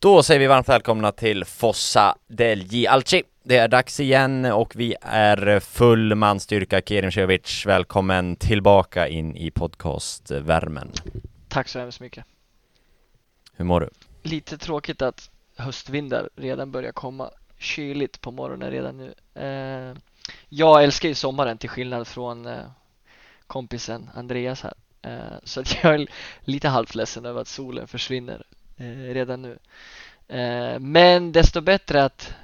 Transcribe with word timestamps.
Då 0.00 0.22
säger 0.22 0.40
vi 0.40 0.46
varmt 0.46 0.68
välkomna 0.68 1.12
till 1.12 1.44
Fossa 1.44 2.16
degli 2.26 2.86
Alci. 2.86 3.22
Det 3.42 3.56
är 3.56 3.68
dags 3.68 4.00
igen 4.00 4.44
och 4.44 4.76
vi 4.76 4.96
är 5.02 5.60
full 5.60 6.14
manstyrka. 6.14 6.80
Kerim 6.80 7.12
Cevic, 7.12 7.66
välkommen 7.66 8.36
tillbaka 8.36 9.08
in 9.08 9.36
i 9.36 9.50
podcastvärmen. 9.50 10.92
Tack 11.48 11.68
så 11.68 11.78
hemskt 11.78 12.00
mycket. 12.00 12.24
Hur 13.52 13.64
mår 13.64 13.80
du? 13.80 13.90
Lite 14.22 14.58
tråkigt 14.58 15.02
att 15.02 15.30
höstvindar 15.56 16.28
redan 16.36 16.70
börjar 16.72 16.92
komma. 16.92 17.30
Kyligt 17.58 18.20
på 18.20 18.30
morgonen 18.30 18.70
redan 18.70 18.96
nu. 18.96 19.14
Eh, 19.34 19.96
jag 20.48 20.84
älskar 20.84 21.08
ju 21.08 21.14
sommaren 21.14 21.58
till 21.58 21.70
skillnad 21.70 22.06
från 22.06 22.46
eh, 22.46 22.64
kompisen 23.46 24.10
Andreas 24.14 24.62
här. 24.62 24.74
Eh, 25.02 25.38
så 25.44 25.60
att 25.60 25.84
jag 25.84 25.94
är 25.94 26.06
lite 26.40 26.68
halvt 26.68 26.94
ledsen 26.94 27.24
över 27.24 27.40
att 27.40 27.48
solen 27.48 27.86
försvinner 27.86 28.42
Eh, 28.78 29.14
redan 29.14 29.42
nu. 29.42 29.58
Eh, 30.28 30.78
men 30.78 31.32
desto 31.32 31.60
bättre 31.60 32.04
att 32.04 32.34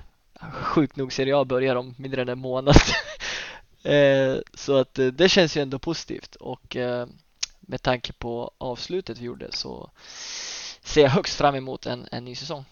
sjukt 0.53 0.97
nog 0.97 1.13
Serie 1.13 1.37
A 1.37 1.45
börjar 1.45 1.77
om 1.77 1.95
mindre 1.99 2.23
än 2.23 2.29
en 2.29 2.39
månad. 2.39 2.77
Eh, 3.87 4.37
så 4.55 4.77
att 4.77 4.99
eh, 4.99 5.07
det 5.07 5.29
känns 5.29 5.57
ju 5.57 5.63
ändå 5.63 5.79
positivt 5.79 6.35
och 6.35 6.77
eh, 6.77 7.07
med 7.61 7.83
tanke 7.83 8.13
på 8.13 8.51
avslutet 8.59 9.19
vi 9.19 9.25
gjorde 9.25 9.53
så 9.53 9.91
ser 10.83 11.03
jag 11.03 11.11
högst 11.11 11.37
fram 11.37 11.55
emot 11.55 11.87
en, 11.87 12.09
en 12.13 12.25
ny 12.25 12.35
säsong. 12.35 12.65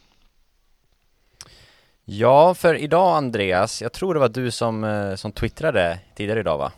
Ja, 2.04 2.54
för 2.54 2.74
idag 2.74 3.16
Andreas, 3.16 3.82
jag 3.82 3.92
tror 3.92 4.14
det 4.14 4.20
var 4.20 4.28
du 4.28 4.50
som, 4.50 5.14
som 5.18 5.32
twittrade 5.32 5.98
tidigare 6.14 6.40
idag 6.40 6.58
va? 6.58 6.72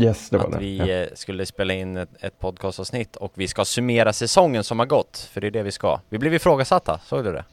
Yes, 0.00 0.30
det 0.30 0.38
var 0.38 0.44
att 0.44 0.52
det. 0.52 0.58
vi 0.58 0.78
ja. 0.78 0.86
Eh, 0.88 1.08
skulle 1.14 1.46
spela 1.46 1.74
in 1.74 1.96
ett, 1.96 2.08
ett 2.20 2.38
podcastavsnitt 2.38 3.16
och 3.16 3.32
vi 3.34 3.48
ska 3.48 3.64
summera 3.64 4.12
säsongen 4.12 4.64
som 4.64 4.78
har 4.78 4.86
gått, 4.86 5.30
för 5.32 5.40
det 5.40 5.46
är 5.46 5.50
det 5.50 5.62
vi 5.62 5.72
ska. 5.72 6.00
Vi 6.08 6.18
blev 6.18 6.34
ifrågasatta, 6.34 7.00
såg 7.04 7.24
du 7.24 7.32
det? 7.32 7.44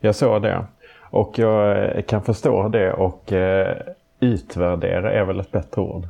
Jag 0.00 0.14
såg 0.14 0.42
det. 0.42 0.66
Och 1.00 1.38
jag 1.38 1.96
eh, 1.96 2.02
kan 2.02 2.22
förstå 2.22 2.68
det 2.68 2.92
och 2.92 3.32
eh, 3.32 3.76
utvärdera 4.20 5.12
är 5.12 5.24
väl 5.24 5.40
ett 5.40 5.52
bättre 5.52 5.82
ord. 5.82 6.08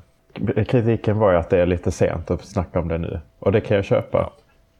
Kritiken 0.68 1.18
var 1.18 1.32
ju 1.32 1.38
att 1.38 1.50
det 1.50 1.58
är 1.58 1.66
lite 1.66 1.90
sent 1.90 2.30
att 2.30 2.44
snacka 2.44 2.80
om 2.80 2.88
det 2.88 2.98
nu. 2.98 3.20
Och 3.38 3.52
det 3.52 3.60
kan 3.60 3.76
jag 3.76 3.84
köpa 3.84 4.30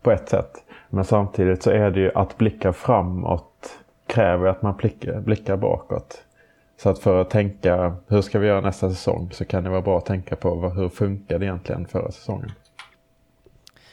på 0.02 0.11
ett 0.11 0.28
sätt. 0.28 0.52
Men 0.89 1.05
samtidigt 1.05 1.62
så 1.62 1.70
är 1.70 1.91
det 1.91 2.00
ju 2.00 2.11
att 2.14 2.39
blicka 2.39 2.72
framåt 2.72 3.78
kräver 4.06 4.48
att 4.48 4.62
man 4.62 4.77
blickar, 4.77 5.20
blickar 5.20 5.56
bakåt. 5.56 6.22
Så 6.83 6.88
att 6.91 6.98
för 6.98 7.20
att 7.20 7.30
tänka 7.30 7.97
hur 8.08 8.22
ska 8.22 8.38
vi 8.38 8.47
göra 8.47 8.61
nästa 8.61 8.91
säsong 8.91 9.30
så 9.33 9.44
kan 9.44 9.64
det 9.64 9.70
vara 9.70 9.83
bra 9.83 9.98
att 9.98 10.06
tänka 10.06 10.36
på 10.36 10.55
vad, 10.55 10.77
hur 10.77 10.89
funkar 10.89 11.39
det 11.39 11.44
egentligen 11.44 11.86
förra 11.86 12.12
säsongen. 12.12 12.52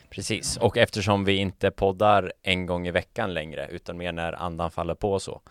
Precis, 0.10 0.58
och 0.58 0.78
eftersom 0.78 1.26
vi 1.26 1.36
inte 1.36 1.72
poddar 1.72 2.34
en 2.44 2.66
gång 2.66 2.88
i 2.88 2.92
veckan 2.92 3.34
längre 3.34 3.68
utan 3.68 3.98
mer 3.98 4.12
när 4.12 4.34
andan 4.34 4.72
faller 4.72 4.96
på 4.96 5.20
så 5.20 5.42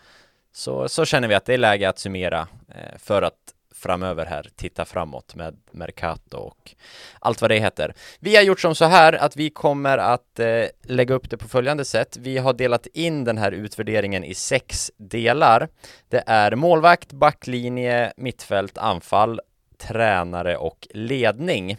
så, 0.51 0.89
så 0.89 1.05
känner 1.05 1.27
vi 1.27 1.35
att 1.35 1.45
det 1.45 1.53
är 1.53 1.57
läge 1.57 1.89
att 1.89 1.99
summera 1.99 2.47
eh, 2.67 2.97
för 2.97 3.21
att 3.21 3.53
framöver 3.79 4.25
här 4.25 4.49
titta 4.55 4.85
framåt 4.85 5.35
med 5.35 5.57
Mercato 5.71 6.37
och 6.37 6.75
allt 7.19 7.41
vad 7.41 7.51
det 7.51 7.59
heter. 7.59 7.93
Vi 8.19 8.35
har 8.35 8.43
gjort 8.43 8.59
som 8.59 8.75
så 8.75 8.85
här 8.85 9.13
att 9.13 9.35
vi 9.35 9.49
kommer 9.49 9.97
att 9.97 10.39
eh, 10.39 10.65
lägga 10.83 11.15
upp 11.15 11.29
det 11.29 11.37
på 11.37 11.47
följande 11.47 11.85
sätt. 11.85 12.17
Vi 12.19 12.37
har 12.37 12.53
delat 12.53 12.87
in 12.87 13.23
den 13.23 13.37
här 13.37 13.51
utvärderingen 13.51 14.23
i 14.23 14.33
sex 14.33 14.91
delar. 14.97 15.69
Det 16.07 16.23
är 16.27 16.55
målvakt, 16.55 17.13
backlinje, 17.13 18.13
mittfält, 18.17 18.77
anfall, 18.77 19.41
tränare 19.77 20.57
och 20.57 20.87
ledning. 20.89 21.77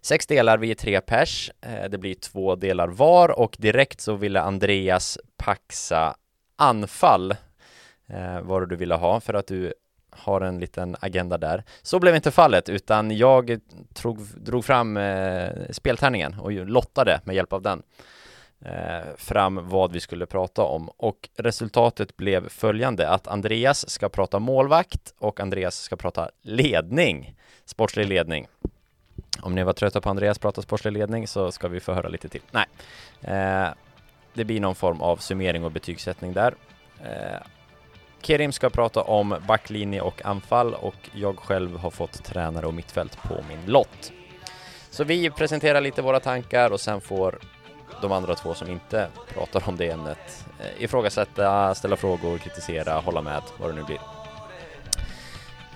Sex 0.00 0.26
delar, 0.26 0.58
vi 0.58 0.70
är 0.70 0.74
tre 0.74 1.00
pers. 1.00 1.50
Eh, 1.60 1.90
det 1.90 1.98
blir 1.98 2.14
två 2.14 2.56
delar 2.56 2.88
var 2.88 3.38
och 3.38 3.56
direkt 3.58 4.00
så 4.00 4.14
ville 4.14 4.40
Andreas 4.40 5.18
paxa 5.36 6.16
anfall 6.56 7.30
eh, 8.08 8.40
vad 8.42 8.68
du 8.68 8.76
ville 8.76 8.94
ha 8.94 9.20
för 9.20 9.34
att 9.34 9.46
du 9.46 9.74
har 10.18 10.40
en 10.40 10.58
liten 10.58 10.96
agenda 11.00 11.38
där. 11.38 11.64
Så 11.82 11.98
blev 11.98 12.14
inte 12.14 12.30
fallet, 12.30 12.68
utan 12.68 13.16
jag 13.16 13.60
trog, 13.94 14.20
drog 14.20 14.64
fram 14.64 14.96
eh, 14.96 15.50
speltärningen 15.70 16.34
och 16.40 16.52
lottade 16.52 17.20
med 17.24 17.36
hjälp 17.36 17.52
av 17.52 17.62
den 17.62 17.82
eh, 18.60 19.16
fram 19.16 19.68
vad 19.68 19.92
vi 19.92 20.00
skulle 20.00 20.26
prata 20.26 20.62
om 20.62 20.88
och 20.88 21.28
resultatet 21.36 22.16
blev 22.16 22.48
följande 22.48 23.08
att 23.08 23.26
Andreas 23.26 23.90
ska 23.90 24.08
prata 24.08 24.38
målvakt 24.38 25.14
och 25.18 25.40
Andreas 25.40 25.76
ska 25.76 25.96
prata 25.96 26.30
ledning, 26.42 27.34
sportslig 27.64 28.08
ledning. 28.08 28.46
Om 29.40 29.54
ni 29.54 29.62
var 29.62 29.72
trötta 29.72 30.00
på 30.00 30.10
Andreas 30.10 30.38
prata 30.38 30.62
sportslig 30.62 30.92
ledning 30.92 31.28
så 31.28 31.52
ska 31.52 31.68
vi 31.68 31.80
få 31.80 31.92
höra 31.92 32.08
lite 32.08 32.28
till. 32.28 32.42
Nej, 32.50 32.66
eh, 33.20 33.68
det 34.34 34.44
blir 34.44 34.60
någon 34.60 34.74
form 34.74 35.00
av 35.00 35.16
summering 35.16 35.64
och 35.64 35.72
betygssättning 35.72 36.32
där. 36.32 36.54
Eh, 37.04 37.40
Kerim 38.26 38.52
ska 38.52 38.70
prata 38.70 39.02
om 39.02 39.36
backlinje 39.46 40.00
och 40.00 40.24
anfall 40.24 40.74
och 40.74 41.10
jag 41.12 41.38
själv 41.38 41.78
har 41.78 41.90
fått 41.90 42.24
tränare 42.24 42.66
och 42.66 42.74
mittfält 42.74 43.22
på 43.22 43.44
min 43.48 43.66
lott. 43.66 44.12
Så 44.90 45.04
vi 45.04 45.30
presenterar 45.30 45.80
lite 45.80 46.02
våra 46.02 46.20
tankar 46.20 46.70
och 46.70 46.80
sen 46.80 47.00
får 47.00 47.38
de 48.02 48.12
andra 48.12 48.34
två 48.34 48.54
som 48.54 48.70
inte 48.70 49.08
pratar 49.34 49.68
om 49.68 49.76
det 49.76 49.90
ämnet 49.90 50.46
eh, 50.60 50.82
ifrågasätta, 50.84 51.74
ställa 51.74 51.96
frågor, 51.96 52.38
kritisera, 52.38 53.00
hålla 53.00 53.22
med, 53.22 53.42
vad 53.58 53.70
det 53.70 53.74
nu 53.74 53.82
blir. 53.82 54.00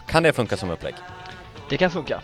Kan 0.08 0.22
det 0.22 0.32
funka 0.32 0.56
som 0.56 0.70
upplägg? 0.70 0.94
Det 1.68 1.76
kan 1.76 1.90
funka. 1.90 2.22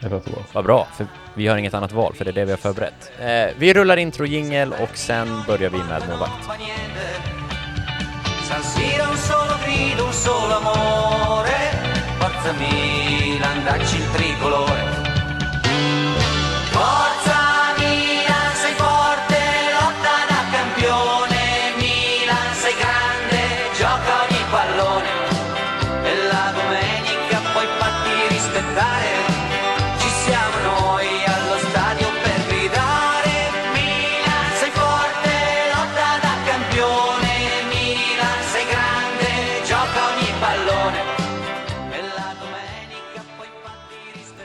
Det 0.00 0.08
låter 0.08 0.30
bra. 0.30 0.42
Vad 0.52 0.64
bra, 0.64 0.88
för 0.94 1.06
vi 1.34 1.46
har 1.46 1.56
inget 1.56 1.74
annat 1.74 1.92
val, 1.92 2.14
för 2.14 2.24
det 2.24 2.30
är 2.30 2.32
det 2.32 2.44
vi 2.44 2.50
har 2.50 2.58
förberett. 2.58 3.12
Eh, 3.20 3.58
vi 3.58 3.74
rullar 3.74 3.96
intro 3.96 4.24
jingel 4.24 4.72
och 4.72 4.96
sen 4.96 5.42
börjar 5.46 5.70
vi 5.70 5.78
med 5.78 6.02
målvakt. 6.08 6.48
San 8.42 8.62
Siro 8.62 9.08
un 9.08 9.16
solo 9.16 9.56
grido, 9.62 10.04
un 10.04 10.12
solo 10.12 10.56
amore, 10.56 11.54
forza 12.18 12.52
Milan, 12.52 13.62
dacci 13.64 13.96
il 13.96 14.10
tricolore. 14.10 14.91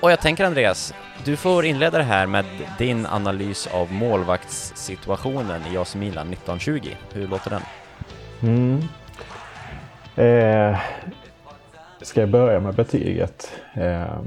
Och 0.01 0.11
jag 0.11 0.19
tänker 0.21 0.45
Andreas, 0.45 0.93
du 1.25 1.35
får 1.35 1.65
inleda 1.65 1.97
det 1.97 2.03
här 2.03 2.27
med 2.27 2.45
din 2.77 3.05
analys 3.05 3.67
av 3.67 3.93
målvaktssituationen 3.93 5.61
i 5.73 5.77
AC 5.77 5.95
Milan 5.95 6.33
1920. 6.33 6.89
Hur 7.13 7.27
låter 7.27 7.49
den? 7.49 7.61
Mm. 8.41 8.81
Eh, 10.15 10.79
ska 12.01 12.19
jag 12.19 12.29
börja 12.29 12.59
med 12.59 12.75
betyget? 12.75 13.51
Eh, 13.73 14.21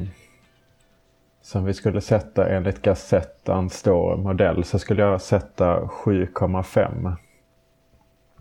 som 1.42 1.64
vi 1.64 1.74
skulle 1.74 2.00
sätta 2.00 2.48
enligt 2.48 2.82
Gazettan 2.82 3.70
står 3.70 4.16
modell 4.16 4.64
så 4.64 4.78
skulle 4.78 5.02
jag 5.02 5.20
sätta 5.20 5.80
7,5. 5.80 7.16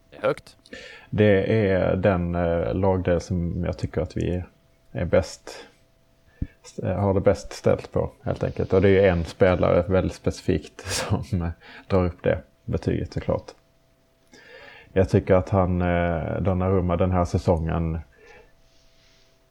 Det 0.10 0.18
är 0.18 0.22
högt. 0.22 0.58
Det 1.10 1.70
är 1.70 1.96
den 1.96 2.36
eh, 2.36 2.74
lagdel 2.74 3.22
som 3.22 3.64
jag 3.66 3.78
tycker 3.78 4.02
att 4.02 4.18
vi 4.18 4.44
är 4.92 5.06
bäst 5.06 5.66
Eh, 6.84 6.96
har 6.96 7.14
det 7.14 7.22
bäst 7.22 7.54
ställt 7.54 7.92
på 7.92 8.12
helt 8.24 8.44
enkelt. 8.44 8.74
Och 8.74 8.82
det 8.82 8.90
är 8.90 8.92
ju 8.92 9.08
en 9.08 9.26
spelare 9.26 9.86
väldigt 9.88 10.14
specifikt 10.14 10.82
som 10.88 11.42
eh, 11.42 11.50
drar 11.88 12.06
upp 12.06 12.24
det 12.24 12.42
betyget 12.66 13.14
såklart. 13.14 13.52
Jag 14.94 15.10
tycker 15.10 15.34
att 15.34 15.50
han, 15.50 15.82
eh, 15.82 16.42
Donnarumma 16.42 16.96
den 16.96 17.12
här 17.12 17.26
säsongen 17.26 18.00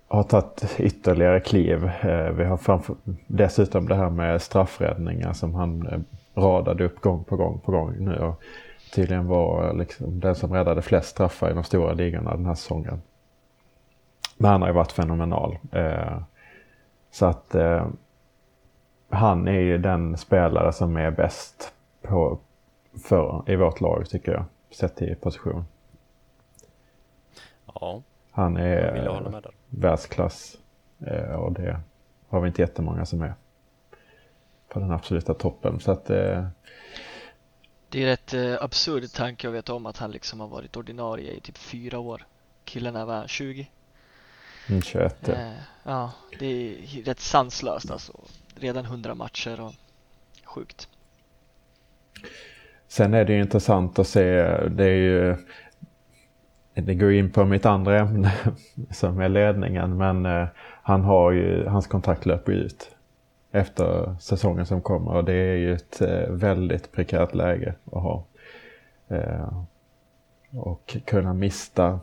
har 0.08 0.22
tagit 0.22 0.76
ytterligare 0.78 1.40
kliv. 1.40 1.90
Vi 2.36 2.44
har 2.44 2.56
framför, 2.56 2.96
dessutom 3.26 3.88
det 3.88 3.94
här 3.94 4.10
med 4.10 4.42
straffräddningar 4.42 5.32
som 5.32 5.54
han 5.54 6.04
radade 6.34 6.84
upp 6.84 7.00
gång 7.00 7.24
på 7.24 7.36
gång 7.36 7.60
på 7.60 7.72
gång 7.72 7.96
nu. 7.98 8.18
Och 8.18 8.42
tydligen 8.94 9.26
var 9.26 9.74
liksom 9.74 10.20
den 10.20 10.34
som 10.34 10.52
räddade 10.52 10.82
flest 10.82 11.08
straffar 11.08 11.50
i 11.50 11.54
de 11.54 11.64
stora 11.64 11.92
ligorna 11.92 12.36
den 12.36 12.46
här 12.46 12.54
säsongen. 12.54 13.02
Men 14.36 14.50
han 14.50 14.62
har 14.62 14.68
ju 14.68 14.74
varit 14.74 14.92
fenomenal. 14.92 15.58
Eh, 15.72 16.18
så 17.10 17.26
att 17.26 17.54
eh, 17.54 17.86
han 19.08 19.48
är 19.48 19.60
ju 19.60 19.78
den 19.78 20.16
spelare 20.16 20.72
som 20.72 20.96
är 20.96 21.10
bäst 21.10 21.72
på, 22.02 22.38
för, 23.04 23.42
i 23.46 23.56
vårt 23.56 23.80
lag 23.80 24.08
tycker 24.08 24.32
jag. 24.32 24.44
Sett 24.70 24.96
till 24.96 25.16
position. 25.16 25.64
Ja, 27.74 28.02
Han 28.30 28.56
är 28.56 28.92
där. 28.94 29.50
världsklass. 29.68 30.56
Eh, 31.06 31.32
och 31.34 31.52
det 31.52 31.80
har 32.28 32.40
vi 32.40 32.48
inte 32.48 32.62
jättemånga 32.62 33.06
som 33.06 33.22
är 33.22 33.34
på 34.68 34.78
den 34.78 34.90
absoluta 34.90 35.34
toppen. 35.34 35.80
Så 35.80 35.90
att 35.92 36.10
eh, 36.10 36.46
Det 37.88 38.02
är 38.02 38.06
rätt 38.06 38.34
eh, 38.34 38.62
absurd 38.62 39.12
tanke 39.12 39.48
att 39.48 39.54
veta 39.54 39.74
om 39.74 39.86
att 39.86 39.96
han 39.96 40.10
liksom 40.10 40.40
har 40.40 40.48
varit 40.48 40.76
ordinarie 40.76 41.32
i 41.32 41.40
typ 41.40 41.58
fyra 41.58 41.98
år. 41.98 42.26
Killen 42.64 42.96
är 42.96 43.04
var 43.04 43.26
20? 43.26 43.68
Mm, 44.68 44.82
21 44.82 45.16
ja. 45.26 45.32
Eh, 45.32 45.52
ja, 45.84 46.12
det 46.38 46.46
är 46.46 47.04
rätt 47.04 47.20
sanslöst 47.20 47.90
alltså. 47.90 48.12
Redan 48.54 48.84
100 48.84 49.14
matcher 49.14 49.60
och 49.60 49.72
sjukt. 50.44 50.88
Sen 52.88 53.14
är 53.14 53.24
det 53.24 53.32
ju 53.32 53.40
intressant 53.40 53.98
att 53.98 54.08
se, 54.08 54.22
det 54.68 54.84
är 54.84 54.96
ju 54.96 55.36
det 56.74 56.94
går 56.94 57.12
in 57.12 57.30
på 57.30 57.44
mitt 57.44 57.66
andra 57.66 57.98
ämne 57.98 58.32
som 58.90 59.20
är 59.20 59.28
ledningen 59.28 59.96
men 59.96 60.26
eh, 60.26 60.46
han 60.82 61.04
har 61.04 61.32
ju, 61.32 61.66
hans 61.66 61.86
kontrakt 61.86 62.26
löper 62.26 62.52
ut 62.52 62.90
efter 63.50 64.16
säsongen 64.20 64.66
som 64.66 64.82
kommer 64.82 65.10
och 65.10 65.24
det 65.24 65.32
är 65.32 65.56
ju 65.56 65.74
ett 65.74 66.00
eh, 66.00 66.30
väldigt 66.30 66.92
prekärt 66.92 67.34
läge 67.34 67.74
att 67.92 68.02
ha. 68.02 68.24
Eh, 69.08 69.62
och 70.52 70.96
kunna 71.04 71.34
mista 71.34 72.00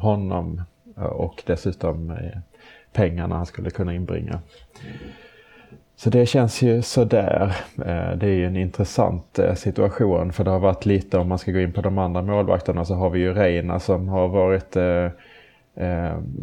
honom 0.00 0.62
och 1.06 1.42
dessutom 1.46 2.10
eh, 2.10 2.38
pengarna 2.92 3.36
han 3.36 3.46
skulle 3.46 3.70
kunna 3.70 3.94
inbringa. 3.94 4.40
Så 5.96 6.10
det 6.10 6.26
känns 6.26 6.62
ju 6.62 6.82
sådär. 6.82 7.56
Eh, 7.78 8.16
det 8.16 8.26
är 8.26 8.34
ju 8.34 8.46
en 8.46 8.56
intressant 8.56 9.38
eh, 9.38 9.54
situation 9.54 10.32
för 10.32 10.44
det 10.44 10.50
har 10.50 10.58
varit 10.58 10.86
lite 10.86 11.18
om 11.18 11.28
man 11.28 11.38
ska 11.38 11.52
gå 11.52 11.60
in 11.60 11.72
på 11.72 11.80
de 11.80 11.98
andra 11.98 12.22
målvakterna 12.22 12.84
så 12.84 12.94
har 12.94 13.10
vi 13.10 13.20
ju 13.20 13.34
Reina 13.34 13.80
som 13.80 14.08
har 14.08 14.28
varit 14.28 14.76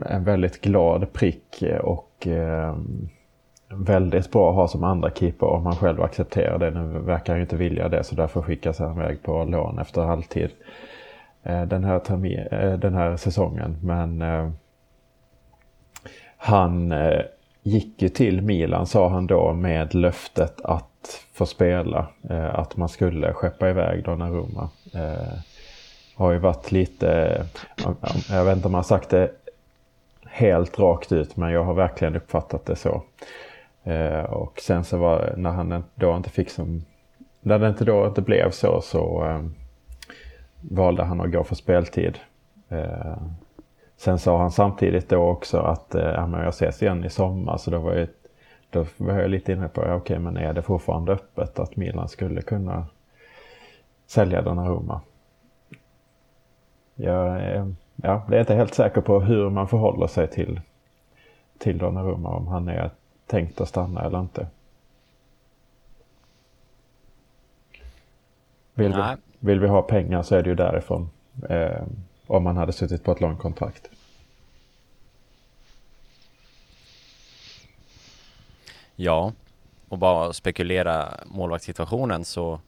en 0.05 0.23
väldigt 0.23 0.61
glad 0.61 1.13
prick 1.13 1.63
och 1.81 2.27
väldigt 3.69 4.31
bra 4.31 4.49
att 4.49 4.55
ha 4.55 4.67
som 4.67 4.83
andra 4.83 5.11
keeper 5.11 5.47
om 5.47 5.65
han 5.65 5.75
själv 5.75 6.01
accepterar 6.01 6.59
det. 6.59 6.71
Nu 6.71 6.99
verkar 6.99 7.33
han 7.33 7.37
ju 7.37 7.43
inte 7.43 7.55
vilja 7.55 7.89
det 7.89 8.03
så 8.03 8.15
därför 8.15 8.41
skickas 8.41 8.79
han 8.79 8.97
iväg 8.97 9.23
på 9.23 9.43
lån 9.43 9.79
efter 9.79 10.01
halvtid 10.01 10.49
Eh, 11.45 11.61
den 11.65 11.83
här, 11.83 11.99
termi- 11.99 12.47
eh, 12.51 12.79
den 12.79 12.93
här 12.93 13.17
säsongen. 13.17 13.77
Men 13.81 14.21
eh, 14.21 14.49
han 16.37 16.93
gick 17.63 18.01
ju 18.01 18.09
till 18.09 18.41
Milan 18.41 18.87
sa 18.87 19.09
han 19.09 19.27
då 19.27 19.53
med 19.53 19.95
löftet 19.95 20.61
att 20.63 21.25
få 21.33 21.45
spela. 21.45 22.07
Eh, 22.29 22.59
att 22.59 22.77
man 22.77 22.89
skulle 22.89 23.33
skeppa 23.33 23.69
iväg 23.69 24.03
Donnarumma. 24.03 24.69
Eh, 24.93 25.37
har 26.15 26.31
ju 26.31 26.39
varit 26.39 26.71
lite, 26.71 27.41
jag 28.29 28.45
vet 28.45 28.55
inte 28.55 28.67
om 28.67 28.73
han 28.73 28.83
sagt 28.83 29.09
det 29.09 29.31
helt 30.25 30.79
rakt 30.79 31.11
ut 31.11 31.37
men 31.37 31.51
jag 31.51 31.63
har 31.63 31.73
verkligen 31.73 32.15
uppfattat 32.15 32.65
det 32.65 32.75
så. 32.75 33.03
Eh, 33.83 34.23
och 34.23 34.59
sen 34.59 34.83
så 34.83 34.97
var 34.97 35.33
när 35.37 35.49
han 35.49 35.83
då 35.95 36.15
inte 36.15 36.29
fick 36.29 36.49
som, 36.49 36.85
när 37.41 37.59
det 37.59 37.67
inte 37.67 37.85
då 37.85 38.07
inte 38.07 38.21
blev 38.21 38.51
så 38.51 38.81
så 38.81 39.25
eh, 39.25 39.41
valde 40.71 41.03
han 41.03 41.21
att 41.21 41.31
gå 41.31 41.43
för 41.43 41.55
speltid. 41.55 42.19
Eh, 42.69 43.17
Sen 43.97 44.19
sa 44.19 44.37
han 44.37 44.51
samtidigt 44.51 45.09
då 45.09 45.17
också 45.17 45.57
att 45.57 45.95
eh, 45.95 46.01
ja, 46.01 46.27
men 46.27 46.39
jag 46.41 46.49
ses 46.49 46.81
igen 46.81 47.03
i 47.03 47.09
sommar 47.09 47.57
så 47.57 47.71
då 47.71 47.79
var 47.79 47.93
jag, 47.93 48.07
då 48.69 48.85
var 48.97 49.19
jag 49.19 49.29
lite 49.29 49.51
inne 49.51 49.67
på, 49.67 49.81
ja, 49.81 49.95
okej 49.95 50.19
men 50.19 50.37
är 50.37 50.53
det 50.53 50.61
fortfarande 50.61 51.11
öppet 51.11 51.59
att 51.59 51.75
Milan 51.75 52.09
skulle 52.09 52.41
kunna 52.41 52.87
sälja 54.07 54.41
Donnarumma? 54.41 55.01
Jag, 56.95 57.27
eh, 57.27 57.67
ja, 57.95 58.23
jag 58.27 58.33
är 58.35 58.39
inte 58.39 58.55
helt 58.55 58.73
säker 58.73 59.01
på 59.01 59.19
hur 59.19 59.49
man 59.49 59.67
förhåller 59.67 60.07
sig 60.07 60.27
till, 60.27 60.61
till 61.57 61.77
Donnarumma, 61.77 62.29
om 62.29 62.47
han 62.47 62.67
är 62.67 62.89
tänkt 63.27 63.61
att 63.61 63.69
stanna 63.69 64.01
eller 64.01 64.19
inte. 64.19 64.47
Vill 68.73 68.93
vi, 68.93 69.01
vill 69.39 69.59
vi 69.59 69.67
ha 69.67 69.81
pengar 69.81 70.23
så 70.23 70.35
är 70.35 70.43
det 70.43 70.49
ju 70.49 70.55
därifrån. 70.55 71.09
Eh, 71.49 71.83
om 72.27 72.43
man 72.43 72.57
hade 72.57 72.73
suttit 72.73 73.03
på 73.03 73.11
ett 73.11 73.21
långt 73.21 73.39
kontrakt. 73.39 73.89
Ja, 78.95 79.33
och 79.89 79.97
bara 79.97 80.33
spekulera 80.33 81.09
målvaktssituationen 81.25 82.25
så 82.25 82.59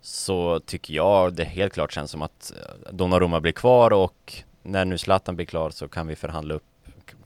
så 0.00 0.60
tycker 0.60 0.94
jag 0.94 1.34
det 1.34 1.44
helt 1.44 1.72
klart 1.72 1.92
känns 1.92 2.10
som 2.10 2.22
att 2.22 2.52
eh, 2.56 2.92
Donnarumma 2.92 3.40
blir 3.40 3.52
kvar 3.52 3.92
och 3.92 4.34
när 4.62 4.84
nu 4.84 4.98
Zlatan 4.98 5.36
blir 5.36 5.46
klar 5.46 5.70
så 5.70 5.88
kan 5.88 6.06
vi 6.06 6.16
förhandla 6.16 6.54
upp 6.54 6.62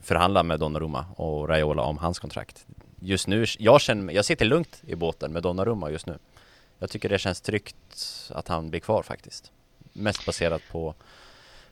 förhandla 0.01 0.43
med 0.43 0.59
Donnarumma 0.59 1.05
och 1.15 1.49
Raiola 1.49 1.83
om 1.83 1.97
hans 1.97 2.19
kontrakt. 2.19 2.65
Just 2.99 3.27
nu, 3.27 3.45
jag 3.59 3.81
känner 3.81 4.13
jag 4.13 4.25
sitter 4.25 4.45
lugnt 4.45 4.81
i 4.87 4.95
båten 4.95 5.33
med 5.33 5.43
Donnarumma 5.43 5.89
just 5.91 6.07
nu. 6.07 6.17
Jag 6.81 6.89
tycker 6.89 7.09
det 7.09 7.19
känns 7.19 7.41
tryggt 7.41 8.29
att 8.29 8.47
han 8.47 8.69
blir 8.69 8.79
kvar 8.79 9.03
faktiskt. 9.03 9.51
Mest 9.93 10.25
baserat 10.25 10.61
på 10.71 10.95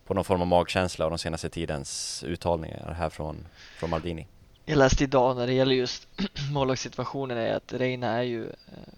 på 0.09 0.13
någon 0.13 0.23
form 0.23 0.41
av 0.41 0.47
magkänsla 0.47 1.05
och 1.05 1.11
de 1.11 1.17
senaste 1.17 1.49
tidens 1.49 2.23
uttalningar 2.27 2.93
här 2.93 3.09
från, 3.09 3.47
från 3.77 3.89
Maldini. 3.89 4.27
Jag 4.65 4.77
läste 4.77 5.03
idag 5.03 5.37
när 5.37 5.47
det 5.47 5.53
gäller 5.53 5.75
just 5.75 6.07
målvaktssituationen 6.53 7.37
är 7.37 7.53
att 7.53 7.73
Reina 7.73 8.07
är 8.07 8.21
ju 8.21 8.45
eh, 8.45 8.93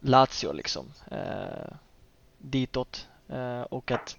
Lazio 0.00 0.52
liksom 0.52 0.92
eh, 1.10 1.74
ditåt 2.38 3.08
eh, 3.28 3.60
och 3.60 3.90
att 3.90 4.16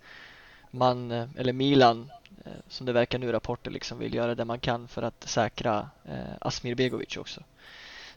man, 0.71 1.11
eh, 1.11 1.27
eller 1.37 1.53
Milan 1.53 2.11
eh, 2.45 2.51
som 2.67 2.85
det 2.85 2.93
verkar 2.93 3.19
nu 3.19 3.31
rapporter 3.31 3.71
liksom 3.71 3.99
vill 3.99 4.13
göra 4.13 4.35
det 4.35 4.45
man 4.45 4.59
kan 4.59 4.87
för 4.87 5.01
att 5.01 5.29
säkra 5.29 5.89
eh, 6.05 6.35
Asmir 6.41 6.75
Begovic 6.75 7.17
också. 7.17 7.43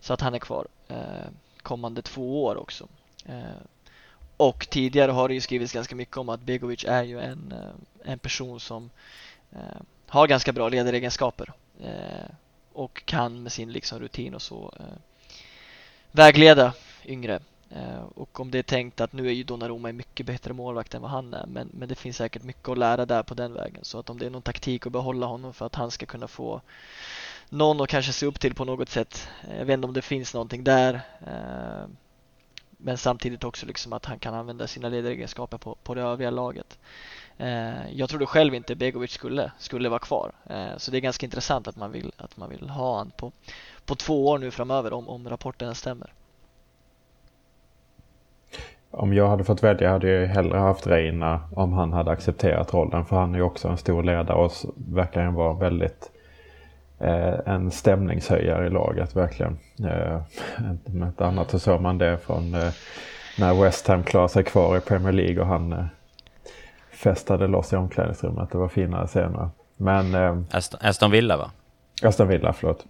Så 0.00 0.12
att 0.12 0.20
han 0.20 0.34
är 0.34 0.38
kvar 0.38 0.66
eh, 0.88 1.28
kommande 1.66 2.02
två 2.02 2.44
år 2.44 2.56
också. 2.56 2.88
Eh, 3.24 3.60
och 4.36 4.66
tidigare 4.70 5.12
har 5.12 5.28
det 5.28 5.34
ju 5.34 5.40
skrivits 5.40 5.72
ganska 5.72 5.96
mycket 5.96 6.16
om 6.16 6.28
att 6.28 6.40
Begovic 6.40 6.84
är 6.84 7.02
ju 7.02 7.20
en, 7.20 7.52
eh, 7.52 8.12
en 8.12 8.18
person 8.18 8.60
som 8.60 8.90
eh, 9.52 9.80
har 10.06 10.26
ganska 10.26 10.52
bra 10.52 10.68
ledaregenskaper 10.68 11.52
och 12.72 13.02
kan 13.04 13.42
med 13.42 13.52
sin 13.52 13.72
liksom 13.72 13.98
rutin 13.98 14.34
och 14.34 14.42
så 14.42 14.74
vägleda 16.12 16.72
yngre. 17.04 17.40
Och 18.14 18.40
om 18.40 18.50
det 18.50 18.58
är 18.58 18.62
tänkt 18.62 19.00
att 19.00 19.12
nu 19.12 19.26
är 19.28 19.32
ju 19.32 19.44
Donnarumma 19.44 19.88
en 19.88 19.96
mycket 19.96 20.26
bättre 20.26 20.52
målvakt 20.52 20.94
än 20.94 21.02
vad 21.02 21.10
han 21.10 21.34
är 21.34 21.46
men, 21.46 21.68
men 21.72 21.88
det 21.88 21.94
finns 21.94 22.16
säkert 22.16 22.42
mycket 22.42 22.68
att 22.68 22.78
lära 22.78 23.06
där 23.06 23.22
på 23.22 23.34
den 23.34 23.52
vägen 23.52 23.84
så 23.84 23.98
att 23.98 24.10
om 24.10 24.18
det 24.18 24.26
är 24.26 24.30
någon 24.30 24.42
taktik 24.42 24.86
att 24.86 24.92
behålla 24.92 25.26
honom 25.26 25.54
för 25.54 25.66
att 25.66 25.74
han 25.74 25.90
ska 25.90 26.06
kunna 26.06 26.28
få 26.28 26.60
någon 27.48 27.81
att 27.81 27.88
kanske 27.88 28.12
se 28.12 28.26
upp 28.26 28.40
till 28.40 28.54
på 28.54 28.64
något 28.64 28.88
sätt. 28.88 29.28
Eh, 29.48 29.58
jag 29.58 29.64
vet 29.64 29.75
inte 29.75 29.87
om 29.87 29.94
det 29.94 30.02
finns 30.02 30.34
någonting 30.34 30.64
där 30.64 31.00
eh, 31.26 31.88
men 32.78 32.98
samtidigt 32.98 33.44
också 33.44 33.66
liksom 33.66 33.93
att 33.93 34.04
han 34.04 34.19
kan 34.19 34.34
använda 34.34 34.66
sina 34.66 34.88
ledaregenskaper 34.88 35.58
på, 35.58 35.76
på 35.82 35.94
det 35.94 36.02
övriga 36.02 36.31
laget. 36.31 36.78
Eh, 37.38 37.92
jag 37.92 38.09
trodde 38.09 38.26
själv 38.26 38.54
inte 38.54 38.75
Begovic 38.75 39.11
skulle, 39.11 39.52
skulle 39.59 39.88
vara 39.88 39.99
kvar. 39.99 40.32
Så 40.76 40.90
det 40.90 40.97
är 40.97 41.00
ganska 41.00 41.26
intressant 41.26 41.68
att 41.68 41.76
man 41.76 41.92
vill, 41.92 42.12
att 42.16 42.37
man 42.37 42.50
vill 42.50 42.68
ha 42.68 42.99
han 42.99 43.11
på, 43.16 43.32
på 43.87 43.94
två 43.94 44.28
år 44.28 44.38
nu 44.38 44.50
framöver 44.50 44.92
om, 44.92 45.09
om 45.09 45.28
rapporten 45.28 45.75
stämmer. 45.75 46.12
Om 48.90 49.14
jag 49.14 49.28
hade 49.28 49.44
fått 49.44 49.62
välja 49.62 49.90
hade 49.90 50.11
jag 50.11 50.28
hellre 50.28 50.59
haft 50.59 50.87
Reina 50.87 51.49
om 51.56 51.73
han 51.73 51.92
hade 51.92 52.11
accepterat 52.11 52.75
rollen. 52.75 53.04
För 53.04 53.16
han 53.16 53.35
är 53.35 53.38
ju 53.38 53.44
också 53.44 53.68
en 53.68 53.78
stor 53.78 54.02
ledare 54.02 54.37
och 54.37 54.52
verkar 54.76 55.30
vara 55.30 55.52
väldigt 55.52 56.11
en 56.98 57.70
stämningshöjare 57.70 58.66
i 58.66 58.70
laget 58.70 59.16
verkligen. 59.16 59.58
Eh, 59.78 60.20
med 60.84 61.08
ett 61.08 61.20
annat 61.20 61.50
så 61.50 61.58
såg 61.58 61.80
man 61.80 61.98
det 61.98 62.18
från 62.18 62.54
eh, 62.54 62.72
när 63.38 63.62
West 63.62 63.86
Ham 63.88 64.02
klarade 64.02 64.28
sig 64.28 64.44
kvar 64.44 64.76
i 64.76 64.80
Premier 64.80 65.12
League 65.12 65.40
och 65.40 65.46
han 65.46 65.88
festade 66.90 67.46
loss 67.46 67.72
i 67.72 67.76
omklädningsrummet. 67.76 68.50
Det 68.50 68.58
var 68.58 68.68
finare 68.68 69.06
scener. 69.06 69.48
Men... 69.76 70.14
Aston, 70.50 70.80
Aston 70.82 71.10
Villa 71.10 71.36
va? 71.36 71.50
Aston 72.02 72.28
Villa, 72.28 72.52
förlåt. 72.52 72.84